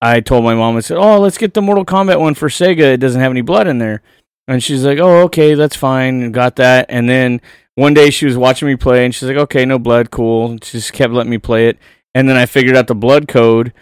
[0.00, 2.92] I told my mom, I said, "Oh, let's get the Mortal Kombat one for Sega.
[2.94, 4.02] It doesn't have any blood in there."
[4.48, 6.86] And she's like, "Oh, okay, that's fine." And got that.
[6.88, 7.40] And then
[7.74, 10.64] one day she was watching me play, and she's like, "Okay, no blood, cool." And
[10.64, 11.78] she just kept letting me play it.
[12.14, 13.72] And then I figured out the blood code,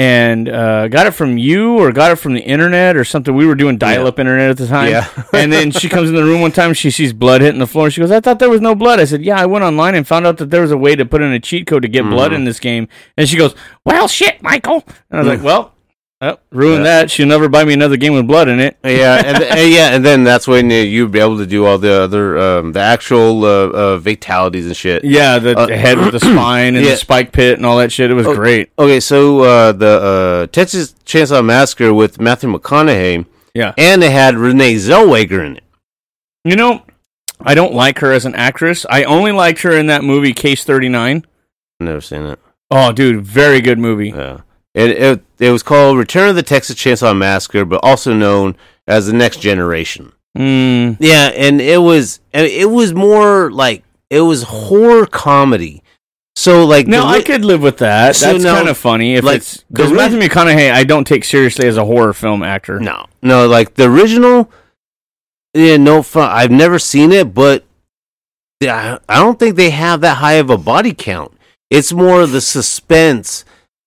[0.00, 3.34] and uh, got it from you or got it from the internet or something.
[3.34, 4.88] We were doing dial-up internet at the time.
[4.90, 5.06] Yeah.
[5.34, 7.86] and then she comes in the room one time, she sees blood hitting the floor.
[7.86, 9.94] and She goes, "I thought there was no blood." I said, "Yeah, I went online
[9.94, 11.88] and found out that there was a way to put in a cheat code to
[11.88, 12.36] get blood Mhm.
[12.36, 13.54] in this game." And she goes,
[13.84, 15.44] "Well, shit, Michael." And I was like, Mm.
[15.44, 15.74] "Well."
[16.22, 16.82] Oh, ruin Yeah.
[16.84, 17.10] that.
[17.10, 18.76] She'll never buy me another game with blood in it.
[18.84, 21.78] yeah, and, and yeah, and then that's when uh, you'd be able to do all
[21.78, 25.02] the other um, the actual uh, uh, fatalities and shit.
[25.02, 26.90] Yeah, the, Uh, head with the spine and yeah.
[26.92, 28.10] the spike pit and all that shit.
[28.10, 28.70] It was Oh, great.
[28.78, 33.24] Okay, so uh, the uh, Texas Chainsaw Massacre with Matthew McConaughey.
[33.54, 33.72] Yeah.
[33.78, 35.64] and they had Renee Zellweger in it.
[36.44, 36.82] You know,
[37.40, 38.84] I don't like her as an actress.
[38.90, 41.24] I only liked her in that movie Case 39.
[41.80, 42.38] Never seen it.
[42.70, 44.10] Oh, dude, very good movie.
[44.10, 44.40] Yeah.
[44.74, 48.56] It, it it was called Return of the Texas Chainsaw Massacre, but also known
[48.86, 50.12] as the Next Generation.
[50.36, 50.96] Mm.
[51.00, 55.82] Yeah, and it was and it was more like it was horror comedy.
[56.36, 58.14] So like No, I could live with that.
[58.16, 59.16] So That's kind of funny.
[59.16, 62.42] If like, it's because ri- Matthew McConaughey, I don't take seriously as a horror film
[62.42, 62.78] actor.
[62.78, 64.50] No, no, like the original.
[65.52, 66.30] Yeah, no fun.
[66.30, 67.64] I've never seen it, but
[68.62, 71.36] I don't think they have that high of a body count.
[71.70, 73.44] It's more of the suspense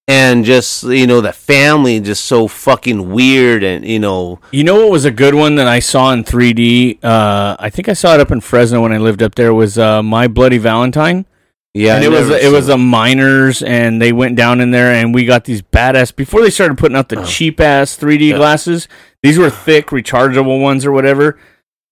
[0.08, 4.76] and just you know the family just so fucking weird and you know You know
[4.82, 7.04] what was a good one that I saw in 3D?
[7.04, 9.54] Uh, I think I saw it up in Fresno when I lived up there.
[9.54, 11.26] Was uh, My Bloody Valentine?
[11.74, 14.92] Yeah, and I it was it was a miners, and they went down in there,
[14.94, 16.16] and we got these badass.
[16.16, 18.38] Before they started putting out the cheap ass 3D Yeah.
[18.38, 18.88] glasses,
[19.24, 21.40] these were thick, rechargeable ones or whatever.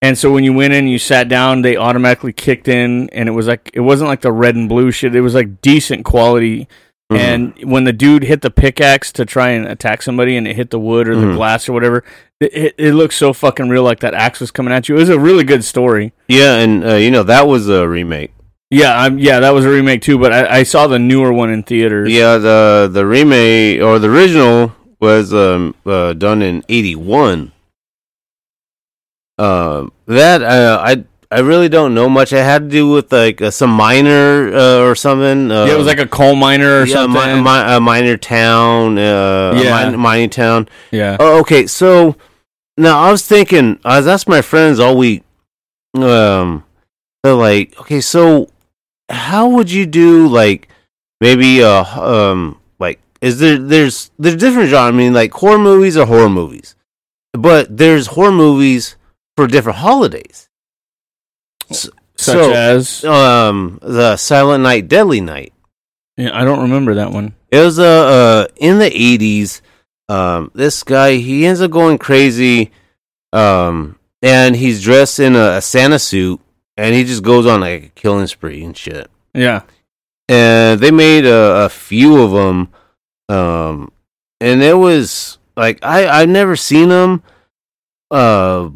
[0.03, 3.31] And so when you went in, you sat down, they automatically kicked in, and it
[3.31, 5.15] was like it wasn't like the red and blue shit.
[5.15, 6.67] It was like decent quality.
[7.11, 7.17] Mhm.
[7.17, 10.69] And when the dude hit the pickaxe to try and attack somebody, and it hit
[10.69, 11.35] the wood or the Mhm.
[11.35, 12.03] glass or whatever,
[12.39, 14.95] it, it, it looked so fucking real, like that axe was coming at you.
[14.95, 16.13] It was a really good story.
[16.29, 18.31] yeah and uh, you know that was a remake
[18.69, 20.17] Yeah, I'm, yeah, that was a remake too.
[20.17, 22.09] But I, I saw the newer one in theaters.
[22.09, 27.51] yeah the the remake or the original was um uh, done in 81
[29.37, 33.41] um that uh, i i really don't know much it had to do with like
[33.41, 36.85] uh, some miner uh, or something uh, yeah, it was like a coal miner or
[36.85, 37.43] yeah, mi- something.
[37.43, 39.89] mi- a minor town uh a Yeah.
[39.89, 41.17] min- mining town yeah.
[41.19, 42.15] Oh, okay, so
[42.77, 45.23] now I was thinking, I was asking my friends all week,
[45.95, 46.63] um,
[47.23, 48.49] they're like, okay, so
[49.09, 50.69] how would you do like
[51.19, 54.87] maybe uh um like is there there's there's different genre.
[54.87, 56.75] I mean, like horror movies are horror movies,
[57.33, 58.95] but there's horror movies
[59.35, 60.49] for different holidays.
[61.71, 65.53] S- Such so, as um the Silent Night, Deadly Night.
[66.17, 67.33] yeah, I don't remember that one.
[67.51, 69.61] It was uh, uh in the eighties.
[70.09, 72.71] Um, this guy he ends up going crazy,
[73.33, 76.39] um, and he's dressed in a, a Santa suit,
[76.77, 79.09] and he just goes on like a killing spree and shit.
[79.33, 79.61] Yeah,
[80.27, 82.67] And they made a, a few of them,
[83.29, 83.91] um,
[84.41, 87.23] and it was like I I've never seen them,
[88.11, 88.69] uh,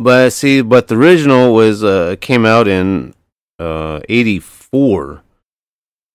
[0.00, 3.14] but see, but the original was uh came out in
[3.58, 5.22] uh eighty four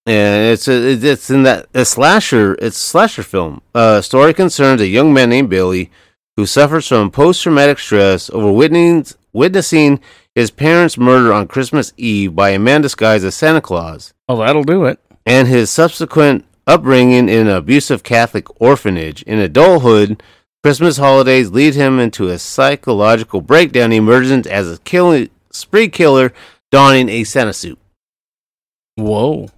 [0.05, 3.61] and it's a, it's- it's in that a slasher it's a slasher film.
[3.73, 5.89] Uh, story concerns a young man named Billy
[6.35, 9.99] who suffers from post traumatic stress over witnessing witnessing
[10.33, 14.63] his parents' murder on Christmas Eve by a man disguised as Santa Claus, oh, that'll
[14.63, 14.99] do it.
[15.25, 19.21] and his subsequent upbringing in an abusive Catholic orphanage.
[19.23, 20.21] In adulthood,
[20.65, 23.91] Christmas holidays lead him into a psychological breakdown.
[23.91, 26.33] He emerges as a killing spree killer,
[26.71, 27.77] donning a Santa suit.
[28.95, 29.49] Whoa.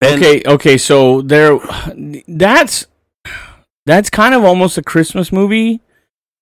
[0.00, 1.58] And- okay, okay, so there,
[2.28, 2.86] that's
[3.86, 5.80] that's kind of almost a Christmas movie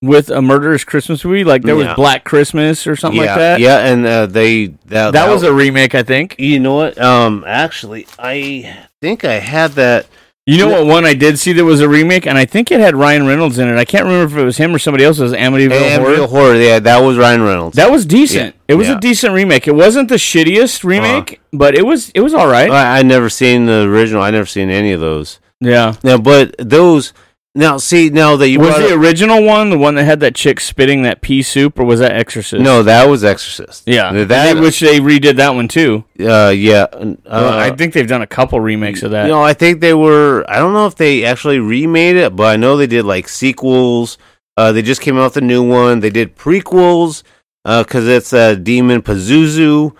[0.02, 1.42] with a murderous Christmas movie.
[1.42, 3.60] Like there was Black Christmas or something yeah, like that.
[3.60, 6.36] Yeah, and uh, they that, that was a remake, I think.
[6.38, 7.00] You know what?
[7.00, 10.08] Um, actually, I think I had that.
[10.48, 12.78] You know what one I did see that was a remake, and I think it
[12.78, 13.76] had Ryan Reynolds in it.
[13.76, 15.18] I can't remember if it was him or somebody else.
[15.18, 16.16] It was Amityville Horror.
[16.16, 16.54] Amityville Horror.
[16.54, 17.74] Yeah, that was Ryan Reynolds.
[17.76, 18.54] That was decent.
[18.54, 18.92] Yeah, It was yeah.
[18.92, 18.98] Uh-huh.
[18.98, 19.66] a decent remake.
[19.66, 22.70] It wasn't the shittiest remake, but it was it was all right.
[22.70, 24.22] I, I never seen the original.
[24.22, 25.40] I never seen any of those.
[25.60, 25.94] Yeah.
[26.04, 27.12] Yeah, but those
[27.56, 30.34] now see now that you was the up- original one the one that had that
[30.34, 32.62] chick spitting that pea soup, or was that Exorcist?
[32.62, 33.82] no, that was Exorcist.
[33.86, 36.04] Yeah, that they, which they redid that one too.
[36.20, 36.86] uh, yeah.
[36.92, 39.24] Uh, Well, I think they've done a couple remakes of that.
[39.24, 40.44] You know, I think they were.
[40.48, 44.18] I don't know if they actually remade it, but I know they did like sequels.
[44.56, 46.00] Uh, they just came out with a new one.
[46.00, 47.22] They did prequels
[47.64, 49.94] because it's a uh, demon Pazuzu.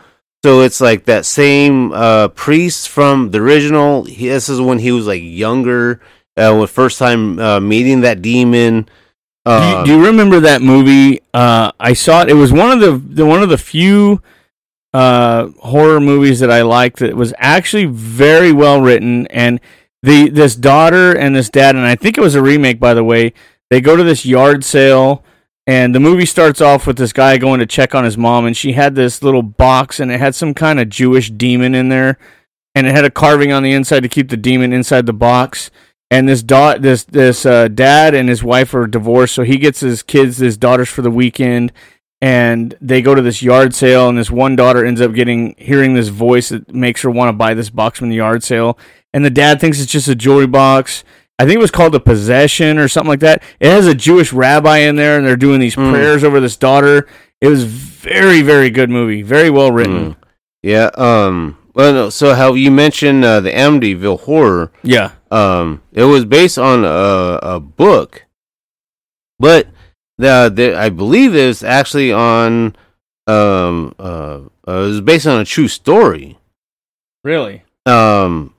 [0.45, 4.05] So it's like that same uh, priest from the original.
[4.05, 6.01] He, this is when he was like younger
[6.37, 8.89] uh, with first time uh, meeting that demon.
[9.45, 11.21] Do you, Um, do you remember that movie?
[11.33, 12.29] Uh, I saw it.
[12.29, 14.21] It was one of the, the one of the few
[14.93, 16.99] uh, horror movies that I liked.
[16.99, 19.61] That was actually very well written, and
[20.03, 23.05] the this daughter and this dad, and I think it was a remake, by the
[23.05, 23.33] way.
[23.71, 25.25] They go to this yard sale,
[25.67, 28.57] and the movie starts off with this guy going to check on his mom, and
[28.57, 32.19] she had this little box, and it had some kind of Jewish demon in there,
[32.75, 35.71] and it had a carving on the inside to keep the demon inside the box
[36.11, 39.81] and this dot this this uh, dad and his wife are divorced so he gets
[39.81, 41.73] his kids his daughters for the weekend
[42.21, 45.95] and they go to this yard sale and this one daughter ends up getting hearing
[45.95, 48.79] this voice that makes her want to buy this box from the yard sale
[49.13, 51.03] and the dad thinks it's just a jewelry box.
[51.39, 53.43] I think it was called a possession or something like that.
[53.61, 57.09] It has a jewish rabbi in there and they're doing these prayers over this daughter.
[57.41, 59.23] It was very very good movie.
[59.23, 60.17] Very well written.
[60.63, 60.91] Yeah.
[60.97, 61.57] Um.
[61.77, 64.73] Well, no, so how you mentioned uh, the Amityville horror?
[64.83, 65.13] Yeah.
[65.31, 65.83] Um.
[65.93, 68.25] It was based on a, a book,
[69.39, 69.69] but
[70.17, 72.75] the, the I believe it was actually on
[73.27, 76.39] um uh, uh it was based on a true story.
[77.23, 78.55] really Um.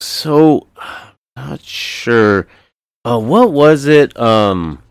[0.00, 0.66] So,
[1.34, 2.46] not sure.
[3.06, 4.14] Uh, what was it?
[4.20, 4.82] Um,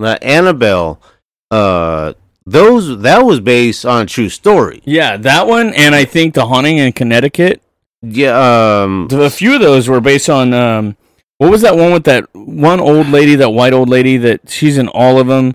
[0.00, 1.02] Annabelle.
[1.50, 2.14] Uh,
[2.46, 4.80] those that was based on a true story.
[4.84, 7.60] yeah that one and i think the haunting in connecticut
[8.02, 8.82] Yeah.
[8.82, 9.08] Um.
[9.10, 10.96] a few of those were based on um
[11.38, 14.78] what was that one with that one old lady that white old lady that she's
[14.78, 15.54] in all of them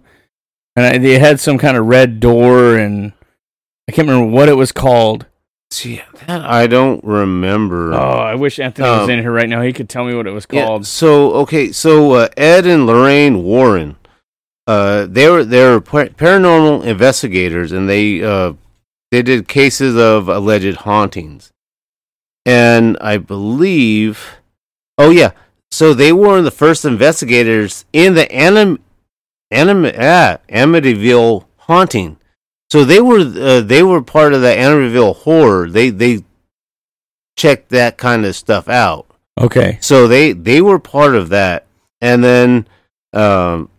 [0.76, 3.14] and I, they had some kind of red door and
[3.88, 5.26] i can't remember what it was called
[5.74, 7.94] See, that I don't remember.
[7.94, 10.28] oh i wish anthony was Um, in here right now he could tell me what
[10.28, 13.96] it was Yeah, called so okay, so uh, Ed and Lorraine Warren,
[14.68, 18.54] uh, they were they were paranormal investigators, and they uh,
[19.12, 21.52] they did cases of alleged hauntings,
[22.46, 24.38] and I believe,
[24.98, 25.32] oh yeah,
[25.72, 28.80] so they were the first investigators in the anim,
[29.50, 32.18] anim, ah, Amityville haunting.
[32.70, 35.70] So they were uh, they were part of the Amityville horror.
[35.70, 36.24] They they
[37.36, 39.08] checked that kind of stuff out.
[39.40, 41.66] okay So they they were part of that,
[42.00, 42.68] and then
[43.14, 43.70] um,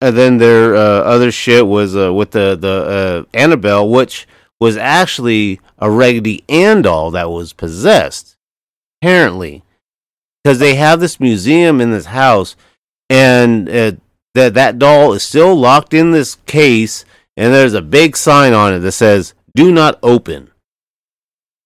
[0.00, 4.26] and then their uh, other shit was uh, with the the uh, Annabelle, which
[4.60, 8.36] was actually a Raggedy Ann doll that was possessed,
[9.00, 9.62] apparently,
[10.42, 12.56] because they have this museum in this house,
[13.08, 13.92] and uh,
[14.34, 17.04] that that doll is still locked in this case,
[17.36, 20.50] and there's a big sign on it that says "Do not open."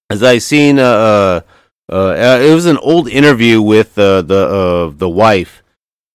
[0.08, 1.42] As I seen, uh,
[1.90, 5.62] uh, uh, it was an old interview with the the wife.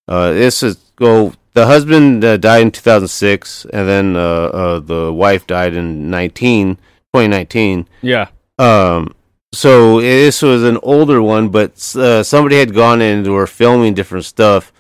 [0.07, 1.33] This is go.
[1.55, 6.75] The husband uh, died in 2006, and then uh, uh, the wife died in 19,
[6.75, 7.87] 2019.
[8.01, 8.27] yeah
[8.59, 9.15] Um,
[9.53, 13.93] so this was an older one, but uh, somebody had gone in and were filming
[13.93, 14.73] different stuff.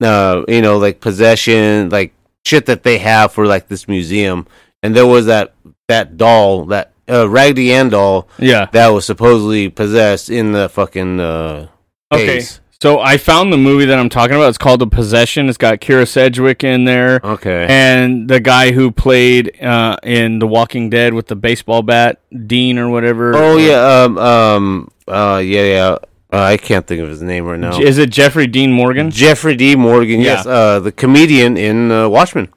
[0.00, 2.14] Uh, you know, like possession, like
[2.46, 4.46] shit that they have for like this museum,
[4.84, 5.54] and there was that
[5.88, 11.18] that doll, that uh, Raggedy Ann doll, yeah that was supposedly possessed in the fucking
[11.18, 11.66] uh,
[12.12, 12.60] okay case.
[12.84, 15.80] So i found the movie that i'm talking about it's called the possession it's got
[15.80, 17.64] Kyra Sedgwick in there Okay.
[17.66, 22.78] and the guy who played uh, in The Walking Dead with the baseball bat, Dean
[22.78, 23.34] or whatever.
[23.34, 25.96] oh yeah, um, um, uh, yeah, yeah.
[26.30, 27.80] Uh, I can't think of his name right now.
[27.80, 29.10] Is it Jeffrey Dean Morgan?
[29.10, 29.76] Jeffrey D.
[29.76, 30.20] Morgan?
[30.20, 30.34] Yeah.
[30.34, 32.52] Yes, uh, the comedian in uh, Watchmen.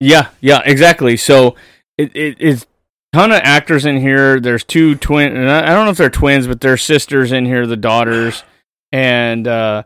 [0.00, 1.16] Yeah, yeah, exactly.
[1.16, 1.54] So
[1.96, 2.66] it, it it's
[3.12, 4.40] ton of actors in here.
[4.40, 5.36] There's two twin.
[5.36, 8.42] and I I don't know if they're twins, but they're sisters in here, the daughters,
[8.92, 9.82] and uh,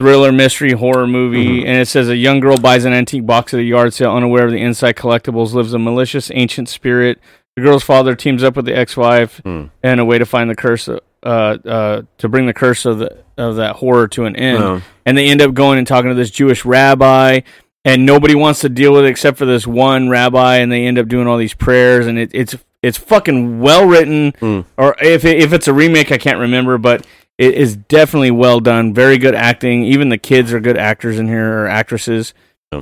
[0.00, 1.60] thriller, mystery, horror movie.
[1.62, 1.66] Mhm.
[1.66, 4.44] And it says a young girl buys an antique box at a yard sale, unaware
[4.46, 7.18] of the inside collectibles, lives a malicious ancient spirit.
[7.56, 9.64] The girl's father teams up with the ex-wife Hmm.
[9.82, 13.18] and a way to find the curse, uh, uh, to bring the curse of the
[13.38, 14.62] of that horror to an end.
[14.62, 14.82] Oh.
[15.06, 17.40] And they end up going and talking to this Jewish rabbi,
[17.84, 20.98] and nobody wants to deal with it except for this one rabbi, and they end
[20.98, 24.34] up doing all these prayers, and it, it's it's fucking well written.
[24.76, 27.06] Or if it, if it's a remake, I can't remember, but
[27.38, 28.94] it is definitely well done.
[28.94, 29.84] Very good acting.
[29.84, 32.34] Even the kids are good actors in here or actresses.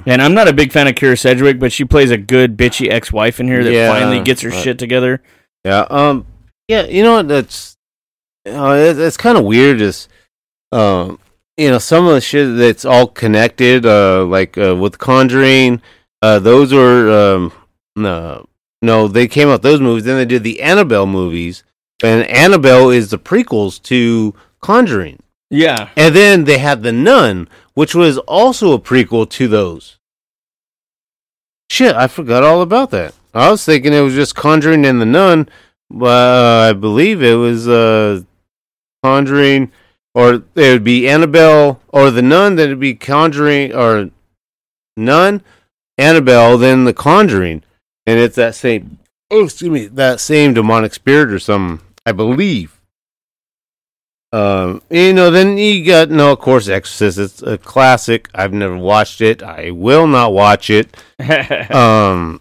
[0.07, 2.89] And I'm not a big fan of Kyra Sedgwick, but she plays a good bitchy
[2.89, 5.21] ex-wife in here that Yeah, finally gets her shit together.
[5.65, 5.85] Yeah.
[5.91, 6.27] Um.
[6.69, 6.87] Yeah.
[6.87, 7.29] You know what?
[7.29, 7.77] That's.
[8.47, 9.81] Uh, it's, it's kind of weird.
[9.81, 10.09] Is
[10.71, 11.19] um.
[11.57, 13.85] You know some of the shit that's all connected.
[13.85, 14.25] Uh.
[14.27, 15.83] Like uh, with Conjuring.
[16.23, 16.39] Uh.
[16.39, 17.53] Those were um.
[17.97, 18.47] No.
[18.83, 19.09] No.
[19.09, 20.05] They came out those movies.
[20.05, 21.65] Then they did the Annabelle movies.
[22.03, 25.21] And Annabelle is the prequels to Conjuring.
[25.51, 25.89] Yeah.
[25.97, 29.99] And then they had The Nun, which was also a prequel to those.
[31.71, 33.15] Shit, I forgot all about that.
[33.33, 35.49] I was thinking it was just Conjuring and The Nun,
[35.89, 38.23] but uh, I believe it was uh,
[39.03, 39.73] Conjuring
[40.15, 42.57] or it would be Annabelle or the Nun.
[42.57, 44.11] Then it'd be Conjuring or
[44.97, 45.43] Nun,
[45.99, 47.63] Annabelle, then the Conjuring,
[48.07, 48.99] and it's that same.
[49.31, 51.87] Oh, excuse me, that same demonic spirit or something.
[52.07, 52.81] I believe.
[54.33, 57.19] Um, you know, then you got no, of course, Exorcist.
[57.19, 58.29] It's a classic.
[58.35, 59.43] I've never watched it.
[59.43, 60.97] I will not watch it.
[61.75, 62.41] um,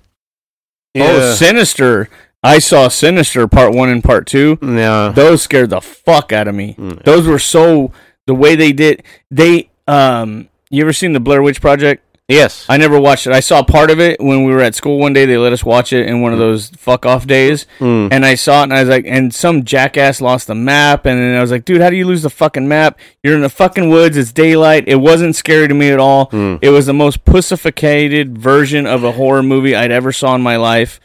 [0.95, 1.33] Oh.
[1.35, 2.09] Sinister.
[2.41, 4.57] I saw Sinister part one and part two.
[4.61, 5.11] Yeah.
[5.13, 6.75] Those scared the fuck out of me.
[7.03, 7.91] Those were so
[8.27, 12.03] the way they did they um you ever seen the Blair Witch Project?
[12.29, 12.67] Yes.
[12.69, 13.33] I never watched it.
[13.33, 15.25] I saw part of it when we were at school one day.
[15.25, 17.65] They let us watch it in one of those fuck off days.
[17.79, 18.09] Mm.
[18.11, 21.07] And I saw it and I was like, and some jackass lost the map.
[21.07, 22.99] And then I was like, dude, how do you lose the fucking map?
[23.23, 24.15] You're in the fucking woods.
[24.15, 24.83] It's daylight.
[24.87, 26.27] It wasn't scary to me at all.
[26.27, 26.59] Mm.
[26.61, 30.57] It was the most pussificated version of a horror movie I'd ever saw in my
[30.57, 30.99] life.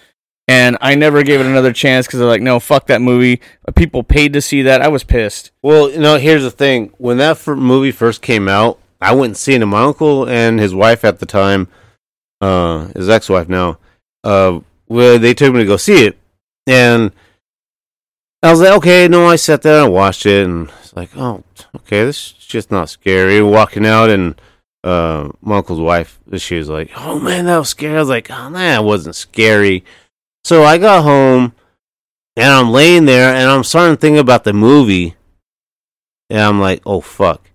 [0.46, 3.40] And I never gave it another chance because they're like, no, fuck that movie.
[3.74, 4.82] People paid to see that.
[4.82, 5.52] I was pissed.
[5.62, 6.92] Well, you know, here's the thing.
[6.98, 9.66] When that movie first came out, I went and seen it.
[9.66, 11.68] My uncle and his wife at the time,
[12.40, 13.78] uh, his ex-wife now,
[14.22, 16.18] uh, well, they took me to go see it,
[16.66, 17.12] and
[18.42, 21.42] I was like, okay, no, I sat there and watched it, and it's like, oh,
[21.76, 23.42] okay, this is just not scary.
[23.42, 24.40] Walking out, and
[24.82, 27.96] uh, my uncle's wife, she was like, oh man, that was scary.
[27.96, 29.84] I was like, oh man, it wasn't scary.
[30.44, 31.54] So I got home,
[32.36, 35.14] and I'm laying there, and I'm starting to think about the movie.
[36.30, 37.50] And I'm like, oh fuck.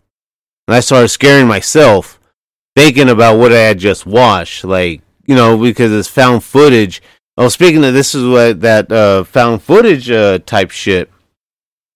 [0.69, 2.19] And I started scaring myself,
[2.75, 4.63] thinking about what I had just watched.
[4.63, 7.01] Like, you know, because it's found footage.
[7.39, 11.09] Oh, speaking of this is what that uh, found footage uh, type shit.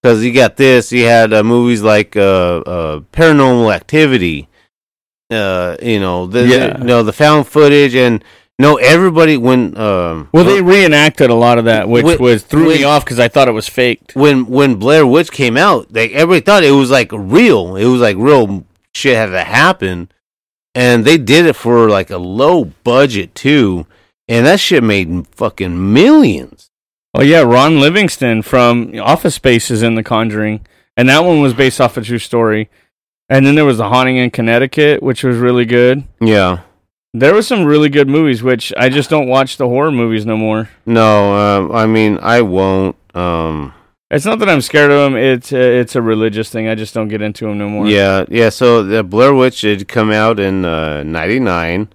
[0.01, 4.49] Because you got this, you had uh, movies like uh, uh, Paranormal Activity.
[5.29, 6.79] Uh, you know, the, Yeah.
[6.79, 8.23] you know the found footage, and
[8.59, 12.67] no, everybody when um, Well, they reenacted a lot of that, which When- was threw
[12.69, 14.15] me off because I thought it was faked.
[14.15, 17.75] when when Blair Witch came out, they everybody thought it was like real.
[17.75, 20.09] It was like real shit had to happen,
[20.75, 23.88] and they did it for like a low budget too,
[24.27, 26.69] and that shit made fucking millions.
[27.15, 30.65] Oh yeah, Ron Livingston from Office Space is in The Conjuring,
[30.95, 32.69] and that one was based off a true story.
[33.30, 36.03] And then there was The Haunting in Connecticut, which was really good.
[36.21, 36.59] Yeah.
[37.15, 40.35] There were some really good movies, which I just don't watch the horror movies no
[40.35, 40.69] more.
[40.85, 42.95] No, um, I mean I won't.
[43.15, 43.73] Um,
[44.10, 46.68] It's not that I'm scared of them; it's uh, it's a religious thing.
[46.68, 47.88] I just don't get into them no more.
[47.88, 48.49] yeah, yeah.
[48.49, 51.90] So the Blair Witch had come out in uh, '99,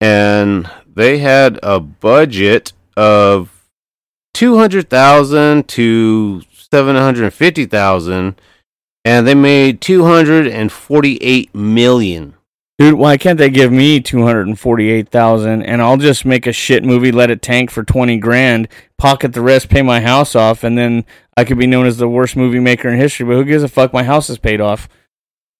[0.00, 3.50] and they had a budget of
[4.34, 8.34] two hundred thousand to seven hundred fifty thousand,
[9.04, 12.34] and they made two hundred and forty-eight million.
[12.80, 16.46] Dude, why can't they give me two hundred and forty-eight thousand, and I'll just make
[16.46, 20.34] a shit movie, let it tank for twenty grand, pocket the rest, pay my house
[20.34, 21.04] off, and then
[21.36, 23.26] I could be known as the worst movie maker in history.
[23.26, 23.92] But who gives a fuck?
[23.92, 24.88] My house is paid off.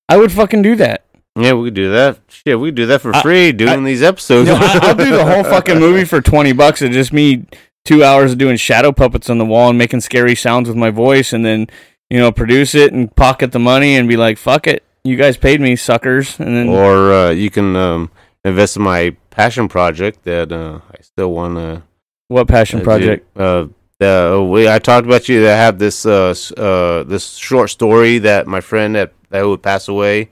[0.08, 1.04] I would fucking do that.
[1.38, 2.20] Yeah, we could do that.
[2.28, 4.48] Shit, we could do that for I- free doing these episodes.
[4.48, 6.80] No, I, I'll do the whole fucking movie for twenty bucks.
[6.80, 7.44] It's just me
[7.84, 10.88] two hours of doing shadow puppets on the wall and making scary sounds with my
[10.88, 11.66] voice, and then
[12.08, 15.36] you know produce it and pocket the money and be like, "Fuck it, you guys
[15.36, 18.10] paid me, suckers." And then or uh, you can um,
[18.44, 21.82] invest in my passion project that uh, I still want to.
[22.28, 23.26] what passion project?
[23.36, 23.66] Uh,
[23.98, 28.46] the, we, I talked about you that have this uh, uh, this short story that
[28.46, 30.30] my friend that that would pass away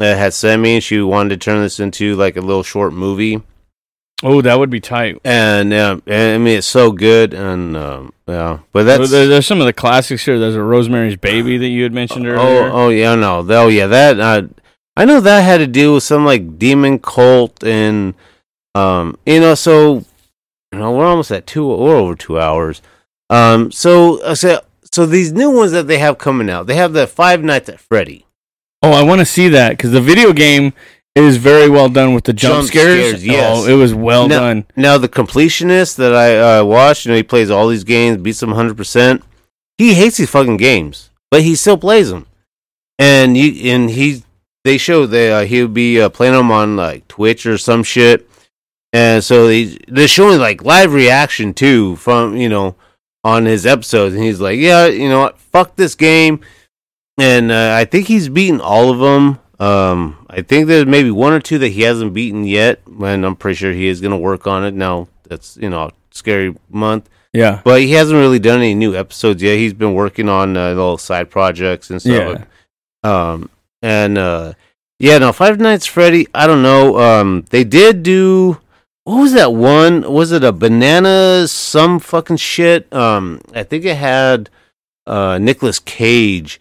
[0.00, 0.74] uh, had sent me.
[0.74, 3.42] And she wanted to turn this into like a little short movie,
[4.24, 5.18] Oh, that would be tight.
[5.24, 9.60] and and, I mean it's so good, and um, yeah, but that's there- there's some
[9.60, 10.38] of the classics here.
[10.38, 12.64] There's a Rosemary's Baby that you had mentioned earlier.
[12.68, 14.42] Oh, oh yeah, no, oh yeah, that uh,
[14.96, 18.14] I know that had to do with some like demon cult and
[18.74, 20.04] um, you know, so
[20.72, 22.82] you know we're almost at two, we're over two hours.
[23.30, 26.92] Um, so I said, so these new ones that they have coming out, they have
[26.92, 28.26] the Five Nights at Freddy.
[28.82, 30.72] Oh, I want to see that because the video game
[31.24, 33.24] is very well done with the jump, scares.
[33.24, 34.66] yes, Oh, it was well now, done.
[34.76, 38.40] Now the completionist that I uh, watched, you know, he plays all these games, beats
[38.40, 39.22] them hundred percent.
[39.78, 42.26] He hates these fucking games, but he still plays them.
[42.98, 44.22] And you and he,
[44.64, 47.82] they show that uh, he would be uh, playing them on like Twitch or some
[47.84, 48.28] shit.
[48.92, 52.74] And so they they're showing like live reaction too from you know
[53.24, 56.40] on his episodes, and he's like, yeah, you know what, fuck this game.
[57.18, 59.38] And uh, I think he's beaten all of them.
[59.60, 63.36] Um, I think there's maybe one or two that he hasn't beaten yet, and I'm
[63.36, 64.72] pretty sure he is going to work on it.
[64.74, 67.60] Now that's you know scary month, Yeah.
[67.64, 69.56] but he hasn't really done any new episodes yet.
[69.58, 72.44] He's been working on uh, little side projects and stuff.
[73.04, 73.30] Yeah.
[73.32, 73.50] Um,
[73.82, 74.52] and uh,
[74.98, 76.26] yeah, no, Five Nights Freddy.
[76.34, 76.98] I don't know.
[76.98, 78.58] Um, they did do.
[79.04, 80.12] What was that one?
[80.12, 81.48] Was it a banana?
[81.48, 82.92] Some fucking shit.
[82.92, 84.50] Um, I think it had
[85.06, 86.60] uh Nicolas Cage,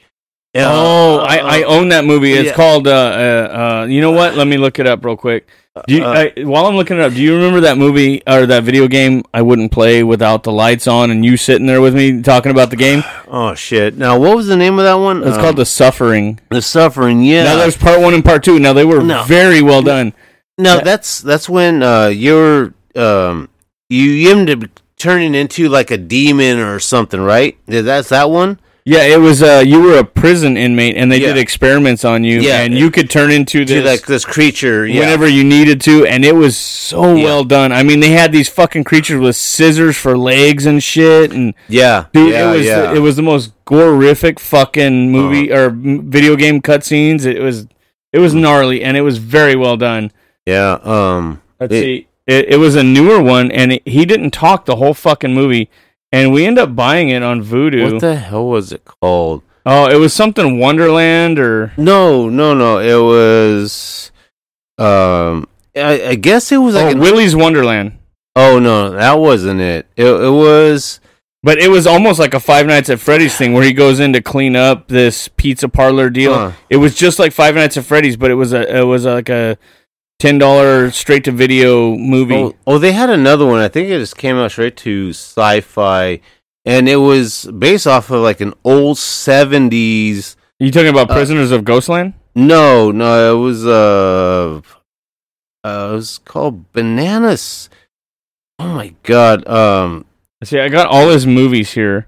[0.66, 2.34] oh, I, I own that movie.
[2.34, 2.54] It's yeah.
[2.56, 2.88] called.
[2.88, 4.36] Uh, uh, uh, you know what?
[4.36, 5.48] Let me look it up real quick.
[5.88, 8.48] Do you, Uh, I, while I'm looking it up, do you remember that movie or
[8.48, 9.24] that video game?
[9.32, 12.70] I wouldn't play without the lights on, and you sitting there with me talking about
[12.70, 13.04] the game.
[13.30, 13.98] Oh shit!
[13.98, 15.22] Now, what was the name of that one?
[15.22, 16.40] It's Um, called The Suffering.
[16.50, 17.22] The Suffering.
[17.24, 17.44] Yeah.
[17.44, 18.58] Now there's part one and part two.
[18.58, 19.24] Now they were No.
[19.24, 20.14] very well done.
[20.58, 23.50] No, that's that's when uh, you're um,
[23.90, 27.58] you you end up turning into like a demon or something, right?
[27.68, 28.60] That's that one.
[28.89, 29.43] Yeah, it was.
[29.43, 31.27] Uh, you were a prison inmate, and they Yeah.
[31.34, 32.61] did experiments on you, Yeah.
[32.61, 34.88] and you could turn into To this like this creature.
[34.88, 35.01] Yeah.
[35.01, 37.73] whenever you needed to, and it was so well done.
[37.73, 42.05] I mean, they had these fucking creatures with scissors for legs and shit, and Yeah.
[42.14, 42.93] dude, yeah, it was yeah.
[42.93, 47.26] it was the most gorific fucking movie or m- video game cutscenes.
[47.26, 47.68] It was
[48.14, 50.11] it was gnarly, and it was very well done.
[50.45, 50.77] yeah.
[50.81, 51.41] Um.
[51.59, 54.77] Let's it- see, it, it was a newer one, and it, he didn't talk the
[54.77, 55.69] whole fucking movie,
[56.12, 57.92] and we end up buying it on Vudu.
[57.92, 59.44] What the hell was it called?
[59.66, 61.74] oh, it was something Wonderland or.
[61.78, 62.80] No, no, no.
[62.80, 64.12] It was.
[64.78, 65.48] Um.
[65.76, 66.96] I, I guess it was like.
[66.96, 68.00] Oh, Willy's Wonderland.
[68.36, 69.88] oh no, that wasn't it.
[69.96, 71.00] It, it was.
[71.44, 74.12] But it was almost like a Five Nights at Freddy's thing where he goes in
[74.14, 76.34] to clean up this pizza parlor deal.
[76.34, 76.52] Huh.
[76.70, 79.30] It was just like Five Nights at Freddy's, but it was a it was like
[79.30, 79.58] a
[80.19, 82.35] ten dollar straight to video movie.
[82.35, 83.60] Oh, oh, they had another one.
[83.60, 86.19] I think it just came out straight to sci-fi,
[86.65, 90.35] and it was based off of like an old seventies.
[90.60, 92.14] you talking about uh, Prisoners of Ghostland?
[92.35, 94.61] No, no, it was uh,
[95.64, 97.69] uh, it was called Bananas.
[98.60, 99.48] Oh my god.
[99.48, 100.06] Um,
[100.44, 102.07] See, I got all his movies here.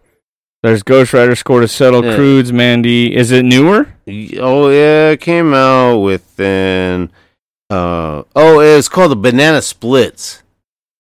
[0.62, 2.16] There's Ghost Rider, Score to Settle, Yeah.
[2.16, 3.16] Croods, Mandy.
[3.16, 3.94] Is it newer?
[4.40, 7.12] oh yeah, it came out within.
[7.70, 10.42] Uh, oh, it's called the Banana Splits.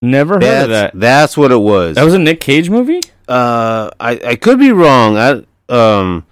[0.01, 0.91] Never heard That's of that.
[0.95, 1.95] that's what it was.
[1.95, 3.01] That was a Nick Cage movie.
[3.27, 5.17] uh I I could be wrong.
[5.17, 6.25] I um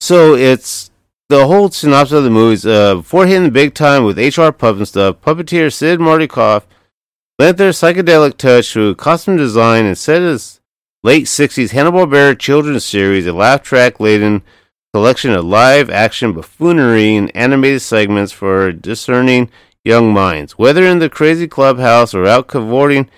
[0.00, 0.90] so it's
[1.30, 5.14] the whole synopsis of the movies uh before hitting the big time with HR Pufnstuf,
[5.14, 6.64] puppeteer Sid Marty Krofft
[7.38, 10.60] lent their psychedelic touch to costume design and set his
[11.02, 14.42] late 60s Hanna-Barbera children's series, a laugh track laden
[14.92, 19.50] collection of live action buffoonery and animated segments for discerning
[19.86, 20.52] young minds.
[20.58, 23.08] Whether in the crazy clubhouse or out cavorting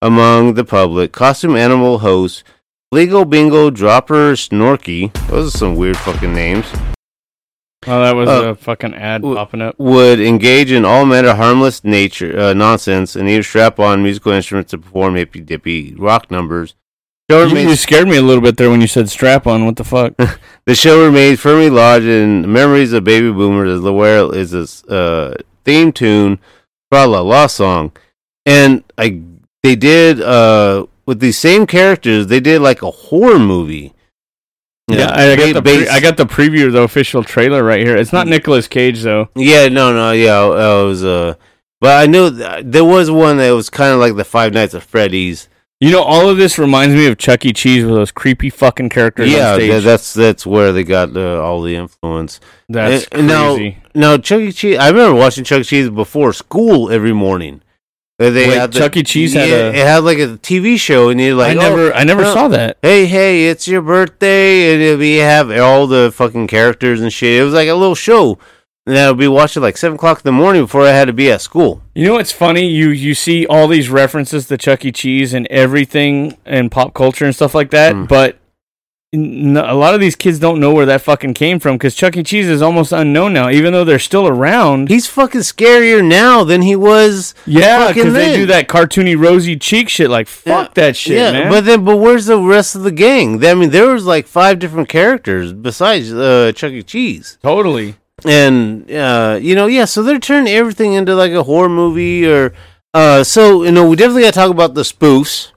[0.00, 2.44] among the public, costume animal hosts
[2.92, 6.66] Fleegle Bingo Drooper Snorky, those are some weird fucking names,
[7.84, 9.74] Oh, that was Uh, a fucking ad w- popping up.
[9.76, 14.30] would engage in all manner of harmless nature uh, nonsense and either strap on musical
[14.30, 16.76] instruments to perform hippy dippy rock numbers.
[17.28, 19.64] Show You, remains- you scared me a little bit there when you said strap on.
[19.66, 20.12] What the fuck?
[20.66, 24.84] the show remains firmly lodged in memories of baby boomers as the where is this
[24.84, 26.38] uh, theme tune,
[26.92, 27.92] Tra La La song,
[28.46, 29.20] and I
[29.62, 32.26] they did uh, with these same characters.
[32.26, 33.94] They did like a horror movie.
[34.88, 37.96] Yeah, I got the pre- I got the preview of the official trailer right here.
[37.96, 39.28] It's not Nicolas Cage though.
[39.34, 41.34] Yeah, no, no, yeah, it was uh,
[41.80, 44.74] but I knew th- there was one that was kind of like the Five Nights
[44.74, 45.48] at Freddy's.
[45.82, 47.52] You know, all of this reminds me of Chuck E.
[47.52, 51.74] Cheese with those creepy fucking characters Yeah, that's that's where they got uh, all the
[51.74, 52.38] influence.
[52.68, 53.78] That's And- and now, crazy.
[53.92, 54.52] now Chuck E.
[54.52, 54.78] Cheese.
[54.78, 55.64] I remember watching Chuck E.
[55.64, 57.62] Cheese before school every morning.
[58.18, 59.02] They Wait, had the- Chuck E.
[59.02, 61.92] Cheese had yeah, a- it had like a TV show, and you're like, I never-
[61.92, 62.78] oh, I never oh, saw that.
[62.80, 67.40] Hey, hey, it's your birthday, and we have all the fucking characters and shit.
[67.40, 68.38] It was like a little show,
[68.86, 71.12] and I would be watching like seven o'clock in the morning before I had to
[71.12, 71.82] be at school.
[71.94, 72.66] You know what's funny?
[72.68, 74.92] You you see all these references to Chuck E.
[74.92, 78.08] Cheese and everything and pop culture and stuff like that, Mm.
[78.08, 78.38] but
[79.14, 82.16] n- a lot of these kids don't know where that fucking came from because Chuck
[82.16, 82.22] E.
[82.22, 84.88] Cheese is almost unknown now, even though they're still around.
[84.88, 87.34] He's fucking scarier now than he was.
[87.46, 90.10] yeah, because they do that cartoony rosy cheek shit.
[90.10, 91.50] Like fuck that shit, yeah, man.
[91.50, 93.44] but then, but where's the rest of the gang?
[93.44, 96.82] I mean, there was like five different characters besides uh, Chuck E.
[96.82, 97.38] Cheese.
[97.42, 97.96] totally.
[98.24, 99.84] And uh, you know, yeah.
[99.84, 102.52] So they're turning everything into like a horror movie, or
[102.94, 105.52] uh, so you know, we definitely got to talk about the spoofs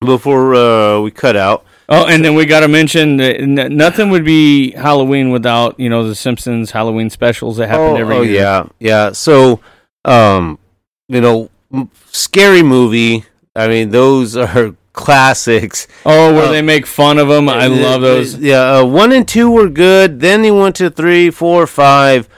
[0.00, 1.64] before uh, we cut out.
[1.88, 6.08] Oh, and then we got to mention that nothing would be Halloween without you know
[6.08, 8.40] the Simpsons Halloween specials that happen oh, every oh, year.
[8.40, 9.12] yeah, yeah.
[9.12, 9.60] So,
[10.04, 10.58] um,
[11.08, 11.50] you know,
[12.06, 13.24] scary movie.
[13.54, 15.86] I mean, those are classics.
[16.04, 17.48] Oh, where Uh, they make fun of them.
[17.48, 18.36] I love those.
[18.36, 20.20] Yeah, uh, one and two were good.
[20.20, 22.28] Then they went to three, four, five,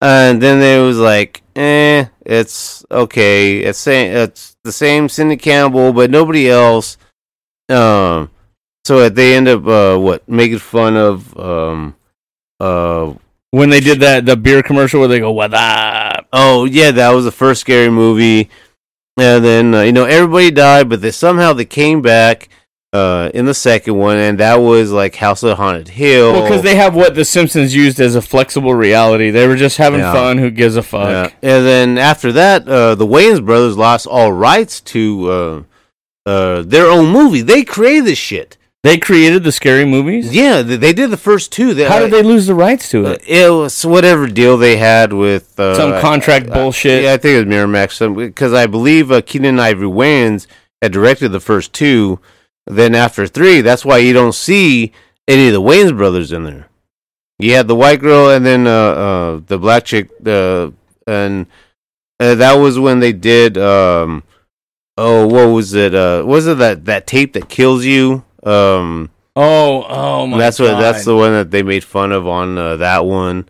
[0.00, 3.58] and then it was like, eh, it's okay.
[3.58, 4.16] It's same.
[4.16, 6.96] It's the same Cindy Campbell, but nobody else.
[7.68, 8.30] Um,
[8.84, 11.94] so they end up uh, what making fun of um,
[12.60, 13.14] uh,
[13.50, 16.26] When they did that the beer commercial where they go what up.
[16.32, 18.50] Oh yeah, that was the first scary movie.
[19.16, 22.48] And then uh, you know everybody died, but they somehow they came back.
[22.92, 26.32] uh, in the second one, and that was like House of Haunted Hill.
[26.32, 29.30] Well, because they have what the Simpsons used as a flexible reality.
[29.30, 30.12] They were just having Yeah.
[30.12, 30.38] fun.
[30.38, 31.08] Who gives a fuck?
[31.08, 31.30] Yeah.
[31.42, 35.62] And then after that, uh, the Wayans brothers lost all rights to uh,
[36.24, 37.42] uh, their own movie.
[37.42, 38.56] They created this shit.
[38.84, 40.34] They created the scary movies.
[40.34, 41.72] Yeah, they, they did the first two.
[41.72, 43.26] They, How did they lose the rights to it?
[43.26, 47.02] It was whatever deal they had with uh, Some contract bullshit.
[47.04, 48.14] Yeah, I think it was Miramax.
[48.14, 50.46] Because I believe uh, Keenen Ivory Wayans
[50.82, 52.20] had directed the first two.
[52.66, 54.92] Then after three, that's why you don't see
[55.26, 56.68] any of the Wayans brothers in there.
[57.38, 60.72] You had the white girl and then uh, uh, the black chick, uh,
[61.06, 61.46] and
[62.20, 63.56] uh, that was when they did.
[63.56, 64.24] Um,
[64.98, 65.94] oh, what was it?
[65.94, 68.24] Uh, was it that that tape that kills you?
[68.44, 72.58] Um, oh, oh my that's what that's the one that they made fun of on
[72.58, 73.48] uh, that one.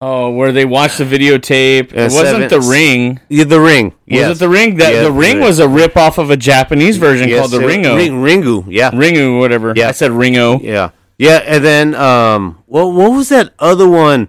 [0.00, 1.92] Oh, where they watched the videotape.
[1.96, 3.20] Uh, it wasn't seven- the Ring.
[3.30, 3.94] Yeah, the Ring.
[4.06, 4.28] Yes.
[4.28, 4.76] Was it the Ring?
[4.76, 7.66] That Yeah, the Ring was a rip off of a Japanese version Yes, called the
[7.66, 7.96] Ringo.
[7.96, 8.90] Ring, Ringu, yeah.
[8.90, 9.72] Ringu, whatever.
[9.74, 9.88] Yeah.
[9.88, 10.60] I said Ringo.
[10.60, 10.90] Yeah.
[11.18, 14.28] Yeah, and then um what what was that other one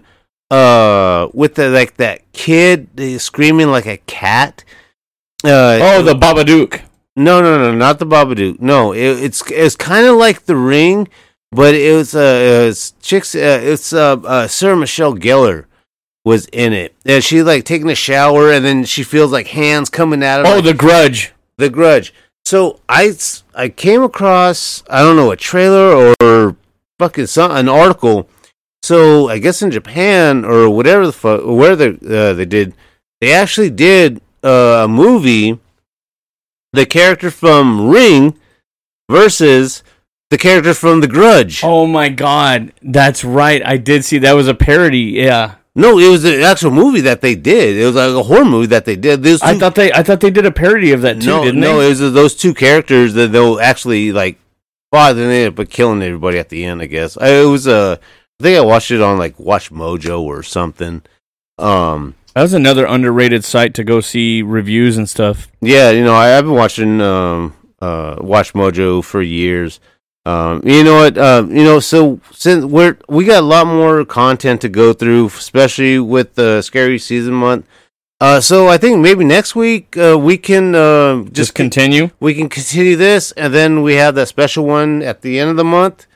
[0.50, 2.88] uh with the like that kid
[3.20, 4.64] screaming like a cat?
[5.44, 6.80] Uh Oh, the Babadook.
[7.18, 8.60] No, no, no, not the Babadook.
[8.60, 11.08] No, it, it's it's kind of like the Ring,
[11.50, 15.64] but it was uh it's chicks uh, it's uh, uh Sarah Michelle Gellar
[16.24, 16.94] was in it.
[17.04, 20.46] And she like taking a shower and then she feels like hands coming at her.
[20.46, 21.32] Oh, like- the Grudge.
[21.56, 22.14] the Grudge.
[22.44, 23.12] So I
[23.54, 26.56] I came across I don't know a trailer or
[26.98, 28.28] fucking some an article.
[28.82, 32.74] So I guess in Japan or whatever the fuck where they uh, they did
[33.20, 35.58] they actually did uh, a movie.
[36.78, 38.38] The character from Ring
[39.10, 39.82] versus
[40.30, 41.64] the character from The Grudge.
[41.64, 43.60] Oh my God, that's right.
[43.66, 45.14] I did see that was a parody.
[45.16, 45.56] Yeah.
[45.74, 47.76] No, it was an actual movie that they did.
[47.76, 49.24] It was like a horror movie that they did.
[49.24, 51.60] Those I thought they I thought they did a parody of that too, no, didn't
[51.60, 51.86] no, they?
[51.86, 54.38] it was those two characters that they'll actually like
[54.92, 56.80] they ended up killing everybody at the end.
[56.80, 57.96] I guess I, it was Uh,
[58.38, 61.02] I think I watched it on like Watch Mojo or something.
[61.58, 65.48] Um, that was another underrated site to go see reviews and stuff.
[65.60, 69.80] yeah, you know, I, I've been watching um, uh, Watch Mojo for years.
[70.26, 71.16] Um, you know what?
[71.16, 75.26] Um, you know, so since we're we got a lot more content to go through,
[75.28, 77.66] especially with the scary season month.
[78.20, 82.10] Uh, so I think maybe next week uh, we can uh, just, Just continue.
[82.20, 85.56] we can continue this, and then we have that special one at the end of
[85.56, 86.06] the month,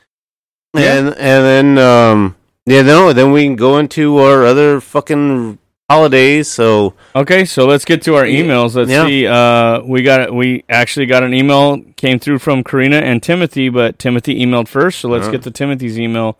[0.74, 0.94] Yeah.
[0.98, 1.44] and and
[1.76, 2.36] then um
[2.66, 5.58] yeah no then we can go into our other fucking
[5.90, 6.48] holidays.
[6.48, 8.74] So Okay, so let's get to our emails.
[8.74, 9.06] Let's Yeah.
[9.06, 9.26] see.
[9.26, 13.98] Uh, we got we actually got an email came through from Karina and Timothy, but
[13.98, 15.00] Timothy emailed first.
[15.00, 15.32] So let's Uh-huh.
[15.32, 16.38] get to Timothy's email.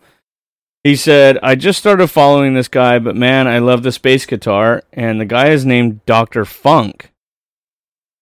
[0.83, 4.83] He said, "I just started following this guy, but man, I love the space guitar,
[4.91, 7.09] and the guy is named Doctor Funk.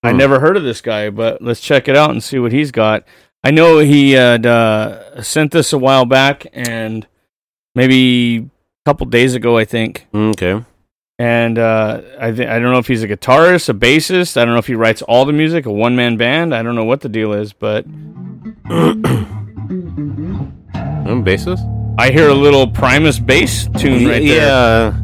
[0.04, 0.18] I Hmm.
[0.18, 3.04] never heard of this guy, but let's check it out and see what he's got.
[3.44, 7.08] I know he had uh, sent this a while back, and
[7.74, 10.62] maybe a couple days ago, I think." okay,
[11.22, 14.38] and uh, I th- I don't know if he's a guitarist, a bassist.
[14.38, 16.56] I don't know if he writes all the music, a one man band.
[16.56, 17.86] I don't know what the deal is, but
[21.06, 21.60] I'm basis.
[22.00, 24.38] I hear a little Primus bass tune right there.
[24.42, 25.00] Yeah,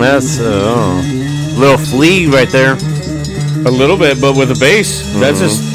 [0.00, 0.44] that's uh,
[0.76, 1.56] oh.
[1.58, 2.74] little flea right there.
[3.66, 5.02] a little bit, but with a bass.
[5.20, 5.42] That's Mhm.
[5.42, 5.73] just.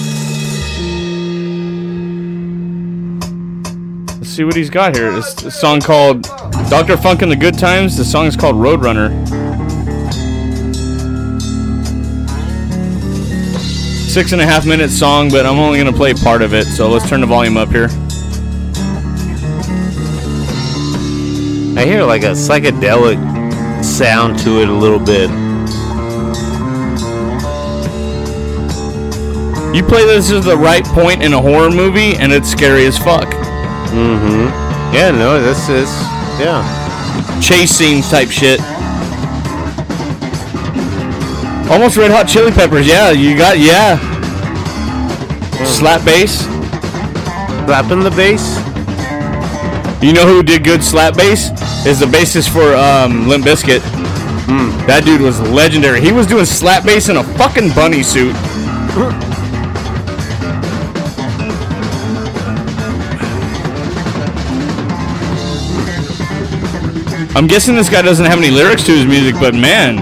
[4.39, 5.11] See what he's got here.
[5.17, 6.21] It's a song called
[6.69, 9.09] "Doctor Funk and the Good Times." The song is called "Roadrunner."
[14.07, 16.67] Six and a half minute song, but I'm only gonna play part of it.
[16.67, 17.89] So let's turn the volume up here.
[21.77, 23.19] I hear like a psychedelic
[23.83, 25.29] sound to it a little bit.
[29.75, 32.97] You play this at the right point in a horror movie, and it's scary as
[32.97, 33.48] fuck.
[33.89, 34.93] Mm-hmm.
[34.93, 35.89] Yeah, no, this is
[36.39, 36.61] yeah.
[37.41, 38.59] Chase scenes type shit.
[41.69, 42.87] Almost Red Hot Chili Peppers.
[42.87, 43.97] Yeah, you got yeah.
[45.65, 46.45] Slap bass.
[47.65, 48.57] Slapping the bass.
[50.03, 51.49] You know who did good slap bass?
[51.85, 53.81] Is the bassist for um, Limp Bizkit.
[54.87, 56.01] That dude was legendary.
[56.01, 58.35] He was doing slap bass in a fucking bunny suit.
[67.39, 69.97] I'm guessing this guy doesn't have any lyrics to his music, but man,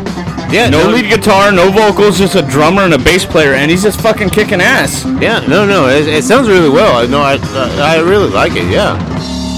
[0.52, 3.70] Yeah, no no- lead guitar, no vocals, just a drummer and a bass player, and
[3.70, 5.06] he's just fucking kicking ass.
[5.22, 6.98] Yeah, no, no, it, it sounds really well.
[6.98, 7.36] I know, I,
[7.80, 8.66] I really like it.
[8.72, 8.94] Yeah.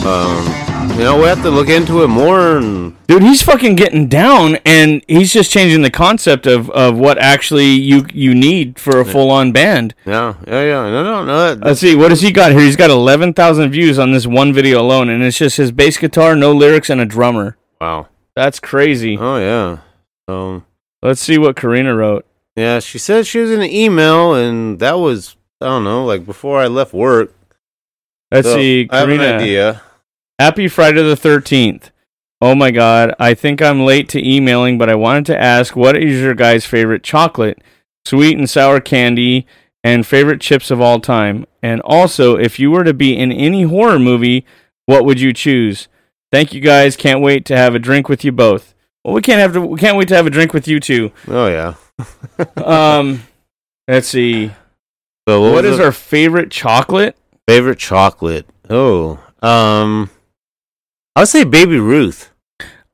[0.06, 0.56] Um,
[0.98, 2.58] You know, we have to look into it more.
[2.58, 7.18] And Dude, he's fucking getting down, and he's just changing the concept of, of what
[7.18, 9.94] actually you you need for a full on band.
[10.06, 10.90] yeah, yeah, yeah.
[10.90, 11.56] No, no, no.
[11.56, 12.60] that- Let's see, what has he got here?
[12.60, 15.96] He's got eleven thousand views on this one video alone, and it's just his bass
[15.98, 17.56] guitar, no lyrics, and a drummer.
[17.82, 18.08] Wow.
[18.36, 19.18] That's crazy.
[19.20, 19.80] Oh yeah.
[20.30, 20.64] So
[21.02, 22.26] Let's see what Karina wrote.
[22.56, 26.26] yeah, she said she was in an email, and that was I don't know, like
[26.26, 27.34] before I left work.
[28.32, 29.38] Let's So, see, I have an Karina.
[29.38, 29.82] idea.
[30.40, 31.90] Happy Friday the 13th.
[32.42, 35.98] Oh my god, I think I'm late to emailing, but I wanted to ask what
[35.98, 37.62] is your guys' favorite chocolate,
[38.06, 39.46] sweet and sour candy,
[39.84, 41.46] and favorite chips of all time?
[41.62, 44.46] And also, if you were to be in any horror movie,
[44.86, 45.90] what would you choose?
[46.32, 46.96] Thank you guys.
[46.96, 48.76] Can't wait to have a drink with you both.
[49.04, 51.12] Well, we can't have to, we can't wait to have a drink with you too.
[51.28, 51.74] Oh yeah.
[52.64, 53.24] Um,
[53.88, 54.52] let's see.
[55.28, 57.18] So what was is the our favorite chocolate?
[57.48, 58.46] favorite chocolate?
[58.70, 60.10] Oh, um,
[61.16, 62.32] I would say Baby Ruth.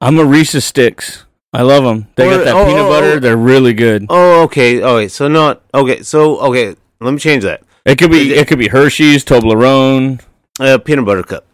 [0.02, 1.26] I'm a Reese's Sticks.
[1.54, 2.08] I love them.
[2.16, 3.12] They Or- got that oh, peanut oh, butter.
[3.14, 3.20] oh.
[3.20, 4.08] They're really good.
[4.10, 4.82] Oh, okay.
[4.82, 5.12] Oh, wait.
[5.12, 6.02] So not okay.
[6.04, 6.76] So okay.
[7.00, 7.62] Let me change that.
[7.86, 10.22] It could be it could be Hershey's, Toblerone.
[10.60, 11.45] Uh, peanut butter cup.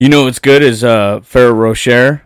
[0.00, 2.22] You know what's good is uh Ferrero Rocher,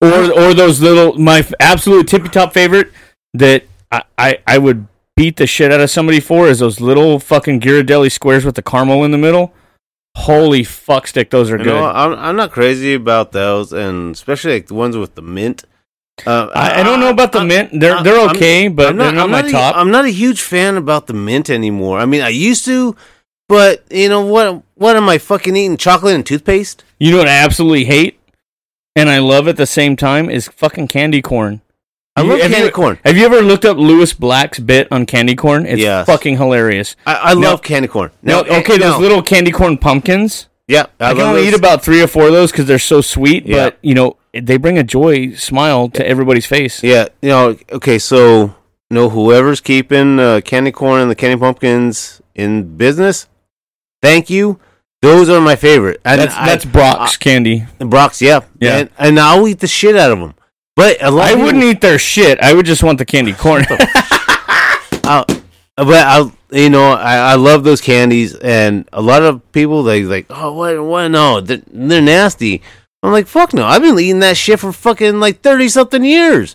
[0.00, 2.92] or or those little my f- absolute tippy top favorite
[3.34, 7.18] that I, I I would beat the shit out of somebody for is those little
[7.18, 9.52] fucking Ghirardelli squares with the caramel in the middle.
[10.16, 11.74] Holy fuck stick, those are You good.
[11.74, 15.64] know, I'm I'm not crazy about those, and especially like the ones with the mint.
[16.26, 17.80] Uh, I, I don't know about the mint.
[17.80, 19.74] They're I- they're I'm- okay, but I'm they're not I'm my a- top.
[19.76, 21.98] I'm not a huge fan about the mint anymore.
[21.98, 22.94] I mean, I used to,
[23.48, 24.62] but you know what?
[24.74, 25.76] What am I fucking eating?
[25.78, 26.84] Chocolate and toothpaste?
[27.02, 28.20] You know what I absolutely hate,
[28.94, 31.60] and I love at the same time is fucking candy corn.
[32.14, 32.98] I You- love have candy you- corn.
[33.04, 35.66] Have you ever looked up Lewis Black's bit on candy corn?
[35.66, 36.06] It's Yes.
[36.06, 36.94] fucking hilarious.
[37.04, 38.12] I, I Now- love candy corn.
[38.22, 40.46] No, Now, okay, eh, those now- little candy corn pumpkins.
[40.68, 43.46] Yeah, I, can only eat about three or four of those because they're so sweet.
[43.46, 43.64] Yeah.
[43.64, 46.84] But you know, they bring a joy smile to everybody's face.
[46.84, 48.42] Yeah, you know, okay, so
[48.90, 53.26] you know whoever's keeping uh, candy corn and the candy pumpkins in business,
[54.00, 54.60] thank you.
[55.02, 56.00] Those are my favorite.
[56.04, 57.66] And That's I- that's Brach's candy.
[57.80, 58.78] I- Brach's, yeah, Yeah.
[58.78, 60.34] and, and I'll eat the shit out of them.
[60.76, 62.38] But a lot I wouldn't people- eat their shit.
[62.40, 63.64] I would just want the candy corn.
[65.04, 65.26] I'll-
[65.76, 70.04] but I, you know, I, I love those candies, and a lot of people they
[70.04, 71.08] like, oh, what, what?
[71.08, 72.62] No, they're, they're nasty.
[73.02, 73.64] I'm like, fuck no.
[73.64, 76.54] I've been eating that shit for fucking like thirty something years.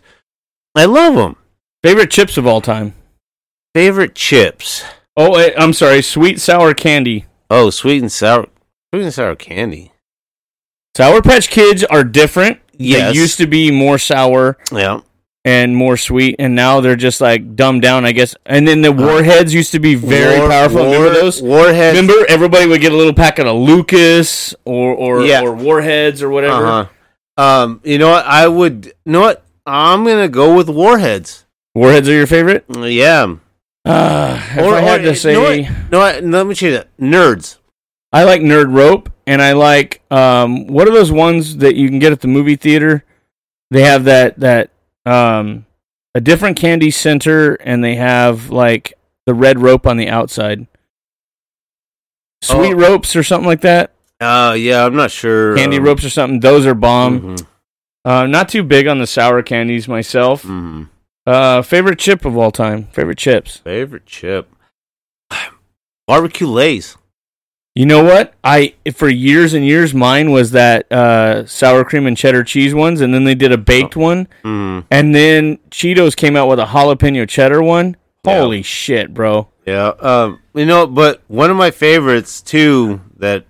[0.76, 1.36] I love them.
[1.84, 2.94] Favorite chips of all time.
[3.76, 4.84] Favorite chips.
[5.18, 6.02] Oh, I'm sorry.
[6.04, 7.26] Sweet sour candy.
[7.50, 8.48] Oh, sweet and sour,
[8.94, 9.92] sweet and sour candy.
[10.96, 12.60] Sour Patch Kids are different.
[12.78, 13.14] Yes.
[13.14, 15.02] They used to be more sour Yeah.
[15.46, 18.36] and more sweet, and now they're just like dumbed down, I guess.
[18.46, 20.78] And then the Warheads used to be very War- powerful.
[20.86, 21.42] War- Remember those?
[21.42, 21.98] Warheads.
[22.00, 25.42] Remember, everybody would get a little packet of Lucas or or, Yeah.
[25.42, 26.66] or Warheads or whatever.
[26.66, 26.86] Uh-huh.
[27.44, 28.26] Um, you know what?
[28.26, 28.86] I would.
[29.06, 29.44] You know what?
[29.66, 31.46] I'm gonna go with Warheads.
[31.76, 32.66] Warheads are your favorite?
[32.76, 33.36] Yeah.
[33.88, 35.34] Uh, if I had to say,
[35.92, 36.24] know what?
[36.24, 36.88] No, let me change that.
[37.00, 37.58] Nerds.
[38.12, 42.00] I like Nerd Rope, and I like um, what are those ones that you can
[42.00, 43.04] get at the movie theater?
[43.72, 44.72] They have that that
[45.06, 45.66] um,
[46.16, 48.94] a different candy center, and they have like
[49.26, 50.68] the red rope on the outside.
[52.44, 52.78] Sweet Oh.
[52.78, 53.92] ropes or something like that.
[54.20, 55.56] Uh, yeah, I'm not sure.
[55.56, 56.40] Candy um, ropes or something.
[56.40, 57.22] Those are bomb.
[57.38, 57.46] mhm,
[58.06, 60.44] Uh, not too big on the sour candies myself.
[60.44, 60.90] mhm.
[61.28, 62.86] Uh, favorite chip of all time.
[62.86, 63.58] Favorite chips.
[63.58, 64.50] Favorite chip.
[66.08, 66.98] Barbecue Lays.
[67.76, 68.34] You know what?
[68.44, 73.02] I for years and years mine was that uh, sour cream and cheddar cheese ones,
[73.02, 76.66] and then they did a baked one, Mm, and then Cheetos came out with a
[76.66, 77.96] jalapeno cheddar one.
[78.26, 78.40] Yeah.
[78.40, 79.50] Holy shit, bro!
[79.68, 79.90] yeah.
[80.00, 83.02] Um, you know, but one of my favorites too.
[83.18, 83.46] That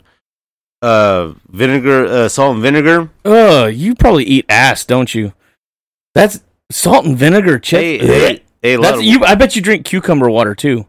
[0.82, 3.10] uh, vinegar, uh, salt and vinegar.
[3.24, 5.32] Ugh, you probably eat ass, don't you?
[6.16, 7.80] That's salt and vinegar chip.
[7.80, 9.24] Hey, hey, hey, a lot That's of- you.
[9.26, 10.86] I bet you drink cucumber water too.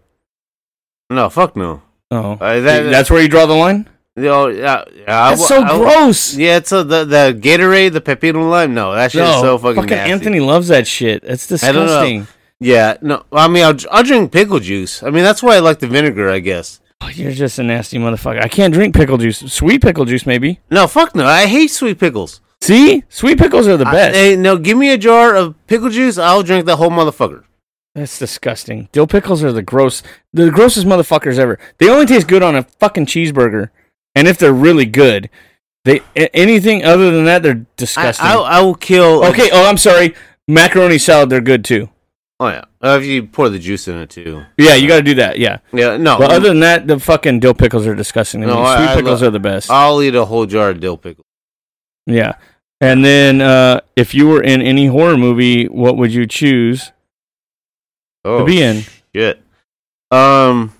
[1.10, 1.82] No, fuck no.
[2.10, 3.88] Oh, Uh, that- that's where you draw the line.
[4.16, 6.34] You know, yeah, yeah, I That's wa- so I wa- gross.
[6.34, 8.74] Yeah, it's a, the the Gatorade, the pepino lime.
[8.74, 10.10] No, that shit is so fucking, nasty.
[10.10, 11.22] Anthony loves that shit.
[11.22, 12.02] It's I don't know.
[12.02, 12.26] disgusting.
[12.58, 13.22] Yeah, no.
[13.32, 15.04] I mean, I'll, I'll drink pickle juice.
[15.04, 16.80] I mean, that's why I like the vinegar, I guess.
[17.00, 18.42] Oh, you're just a nasty motherfucker.
[18.42, 19.38] I can't drink pickle juice.
[19.52, 20.58] Sweet pickle juice, maybe.
[20.68, 21.24] No, fuck no.
[21.24, 22.40] I hate sweet pickles.
[22.60, 24.16] See, sweet pickles are the I- best.
[24.16, 26.18] hey, no, give me a jar of pickle juice.
[26.18, 27.44] I'll drink the whole motherfucker.
[27.94, 28.88] That's disgusting.
[28.92, 31.58] Dill pickles are the gross, the grossest motherfuckers ever.
[31.78, 33.70] They only taste good on a fucking cheeseburger,
[34.14, 35.30] and if they're really good,
[35.84, 38.26] they anything other than that, they're disgusting.
[38.26, 39.24] I, I will kill.
[39.26, 39.48] okay.
[39.52, 40.14] Oh, I'm sorry.
[40.46, 41.88] Macaroni salad, they're good too.
[42.40, 42.64] Oh yeah.
[42.80, 44.44] Uh, if you pour the juice in it too.
[44.56, 45.38] Yeah, you got to do that.
[45.40, 45.58] Yeah.
[45.72, 45.96] Yeah.
[45.96, 46.18] No.
[46.18, 48.42] But other than that, the fucking dill pickles are disgusting.
[48.42, 48.62] no.
[48.62, 49.70] I- Sweet I pickles are the best.
[49.70, 51.24] I'll eat a whole jar of dill pickles.
[52.08, 52.34] Yeah.
[52.80, 56.90] And then uh, if you were in any horror movie, what would you choose
[58.24, 58.82] Oh, to be in?
[59.14, 59.42] Shit.
[60.10, 60.72] Um.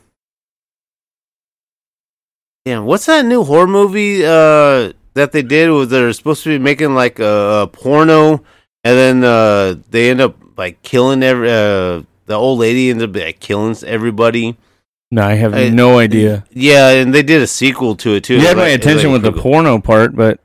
[2.64, 5.70] Yeah, what's that new horror movie uh that they did?
[5.70, 8.42] Was they're supposed to be making like a, a porno,
[8.84, 13.14] and then uh they end up like killing every uh the old lady ends up
[13.16, 14.56] like killing everybody.
[15.10, 16.44] No, I have I- no idea.
[16.50, 18.34] Yeah, and they did a sequel to it too.
[18.34, 20.38] You had Like- my attention like with the porno part, but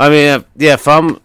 [0.00, 1.20] I mean, if, yeah, if I'm,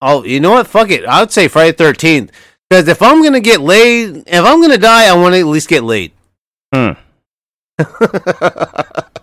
[0.00, 0.66] oh, you know what?
[0.66, 1.04] Fuck it.
[1.04, 2.32] I would say Friday Thirteenth
[2.68, 5.68] because if I'm gonna get laid, if I'm gonna die, I want to at least
[5.68, 6.12] get laid.
[6.72, 6.92] Hmm.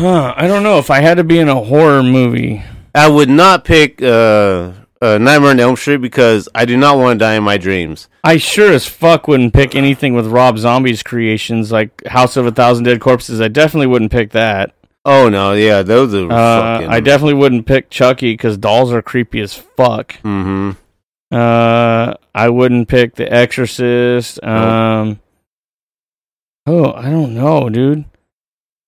[0.00, 2.64] Huh, I don't know if I had to be in a horror movie.
[2.96, 7.20] I would not pick uh, uh, Nightmare on Elm Street because I do not want
[7.20, 8.08] to die in my dreams.
[8.24, 12.50] I sure as fuck wouldn't pick anything with Rob Zombie's creations like House of a
[12.50, 13.40] Thousand Dead Corpses.
[13.40, 14.74] I definitely wouldn't pick that.
[15.04, 16.88] Oh no, yeah, those are Uh, fucking.
[16.88, 20.16] I definitely wouldn't pick Chucky because dolls are creepy as fuck.
[20.22, 20.72] hmm
[21.30, 24.42] Uh, I wouldn't pick The Exorcist.
[24.42, 25.20] Um,
[26.66, 28.04] oh, I don't know, dude.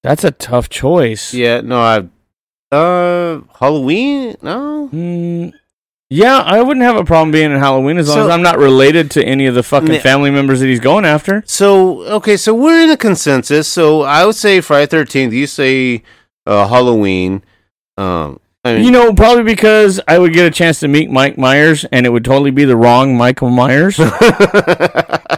[0.02, 1.34] That's a tough choice.
[1.34, 2.74] Yeah, no, I.
[2.74, 4.36] Uh, Halloween?
[4.42, 4.88] No.
[4.92, 5.52] Mm,
[6.10, 8.58] yeah, I wouldn't have a problem being in Halloween as long So- as I'm not
[8.58, 10.00] related to any of the fucking Yeah.
[10.00, 11.42] family members that he's going after.
[11.46, 13.66] So okay, so we're in a consensus.
[13.68, 15.32] So I would say Friday Thirteenth.
[15.32, 16.02] You say
[16.46, 17.42] uh, Halloween.
[17.98, 21.38] Um, I mean, You know, probably because I would get a chance to meet Mike
[21.38, 23.98] Myers, and it would totally be the wrong Michael Myers.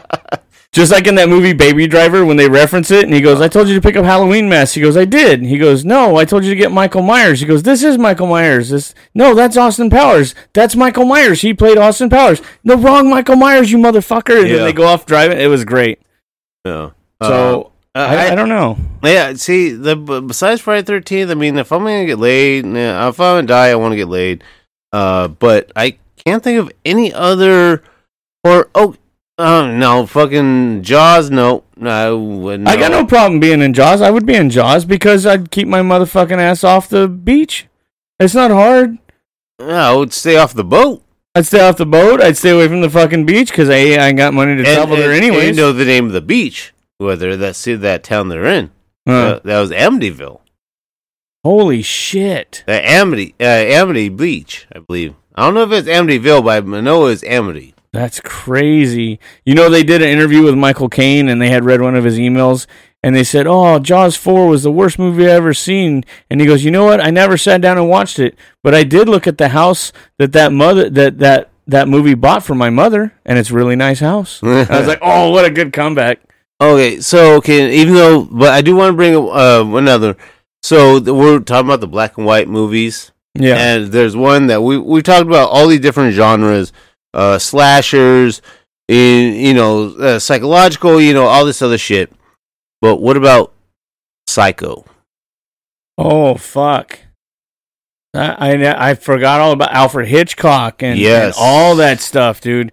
[0.78, 3.48] Just like in that movie Baby Driver, when they reference it, and he goes, "I
[3.48, 6.24] told you to pick up Halloween masks." He goes, "I did." He goes, "No, I
[6.24, 9.56] told you to get Michael Myers." He goes, "This is Michael Myers." This no, that's
[9.56, 10.36] Austin Powers.
[10.52, 11.40] That's Michael Myers.
[11.40, 12.40] He played Austin Powers.
[12.62, 14.38] The wrong Michael Myers, you motherfucker.
[14.38, 14.56] And Yeah.
[14.58, 15.38] then they go off driving.
[15.40, 15.98] It was great.
[16.64, 16.92] no.
[17.20, 18.78] So Uh, I, I don't know.
[19.02, 23.34] Yeah, see, the besides Friday Thirteenth, I mean, if I'm gonna get laid, if I'm
[23.36, 24.44] gonna die, I want to get laid.
[24.92, 27.82] Uh, but I can't think of any other
[28.44, 28.94] or oh,
[29.38, 31.30] uh, no, fucking Jaws.
[31.30, 32.70] No, no, no.
[32.70, 34.02] I got no problem being in Jaws.
[34.02, 37.66] I would be in Jaws because I'd keep my motherfucking ass off the beach.
[38.18, 38.98] It's not hard.
[39.60, 41.04] I would stay off the boat.
[41.34, 42.20] I'd stay off the boat.
[42.20, 44.96] I'd stay away from the fucking beach because I I ain't got money to travel
[44.96, 45.56] there and anyways.
[45.56, 48.72] you know the name of the beach, whether that see that town they're in.
[49.06, 49.12] Huh.
[49.12, 50.40] Uh, that was Amityville.
[51.44, 52.64] Holy shit!
[52.66, 55.14] The Amity, uh, Amity Beach, I believe.
[55.36, 57.74] I don't know if it's Amityville, but I know it's Amity.
[57.92, 59.18] That's crazy.
[59.44, 62.04] You know, they did an interview with Michael Caine and they had read one of
[62.04, 62.66] his emails
[63.02, 66.04] and they said, Oh, Jaws 4 was the worst movie I ever seen.
[66.28, 67.00] And he goes, You know what?
[67.00, 70.32] I never sat down and watched it, but I did look at the house that
[70.32, 74.00] that mother, that, that, that movie bought for my mother, and it's a really nice
[74.00, 74.40] house.
[74.42, 76.20] I was like, Oh, what a good comeback.
[76.60, 80.16] Okay, so okay, even though, but I do want to bring uh, another.
[80.62, 83.12] So the, we're talking about the black and white movies.
[83.34, 83.54] Yeah.
[83.56, 86.72] and there's one that we we talked about all these different genres,
[87.14, 88.42] uh, slashers,
[88.88, 92.12] in you know, uh, psychological, you know, all this other shit.
[92.80, 93.52] But what about
[94.26, 94.84] Psycho?
[95.96, 96.98] Oh, fuck.
[98.14, 102.72] I, I, I forgot all about Alfred Hitchcock and, and all that stuff, dude.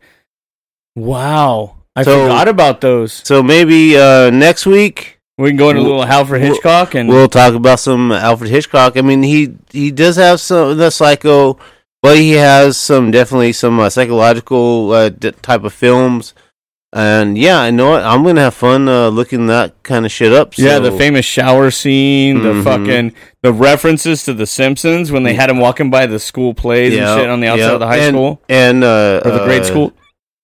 [0.95, 1.77] Wow.
[1.95, 3.13] I So- forgot about those.
[3.25, 7.27] So maybe uh, next week We can go into a little Alfred Hitchcock and we'll
[7.27, 8.95] talk about some Alfred Hitchcock.
[8.97, 11.57] I mean, he he does have some the psycho,
[12.05, 16.33] but he has some definitely some uh, psychological uh, d- type of films.
[16.93, 20.31] And yeah, I know what I'm gonna have fun uh, looking that kind of shit
[20.31, 20.57] up.
[20.57, 22.63] Yeah, the famous shower scene, the Mhm.
[22.63, 26.93] fucking the references to the Simpsons when they had him walking by the school plays
[26.93, 27.73] Yeah, and shit on the outside yeah.
[27.73, 29.93] of the high and, school and uh, or the grade uh, school.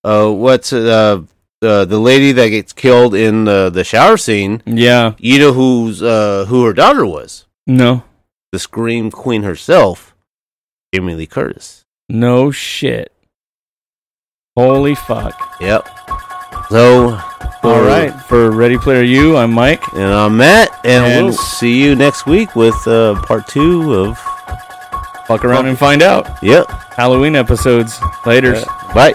[0.04, 1.22] Uh, what's uh,
[1.62, 4.60] uh, the lady that gets killed in the the shower scene?
[4.66, 7.46] Yeah, You know who's uh, who her daughter was?
[7.66, 8.02] no,
[8.52, 10.11] The scream queen herself,
[10.92, 11.84] Jamie Lee Curtis.
[12.08, 13.12] no shit.
[14.56, 15.32] Holy fuck!
[15.62, 15.88] Yep.
[16.68, 17.18] So,
[17.62, 19.82] All right, for Ready Player U, I'm Mike.
[19.94, 24.18] And I'm Matt, and, And- we'll see you next week with uh, part two of
[25.26, 26.28] Fuck around and find out.
[26.42, 26.68] Yep.
[26.94, 27.98] Halloween episodes.
[28.26, 28.62] Later.
[28.94, 29.14] Bye.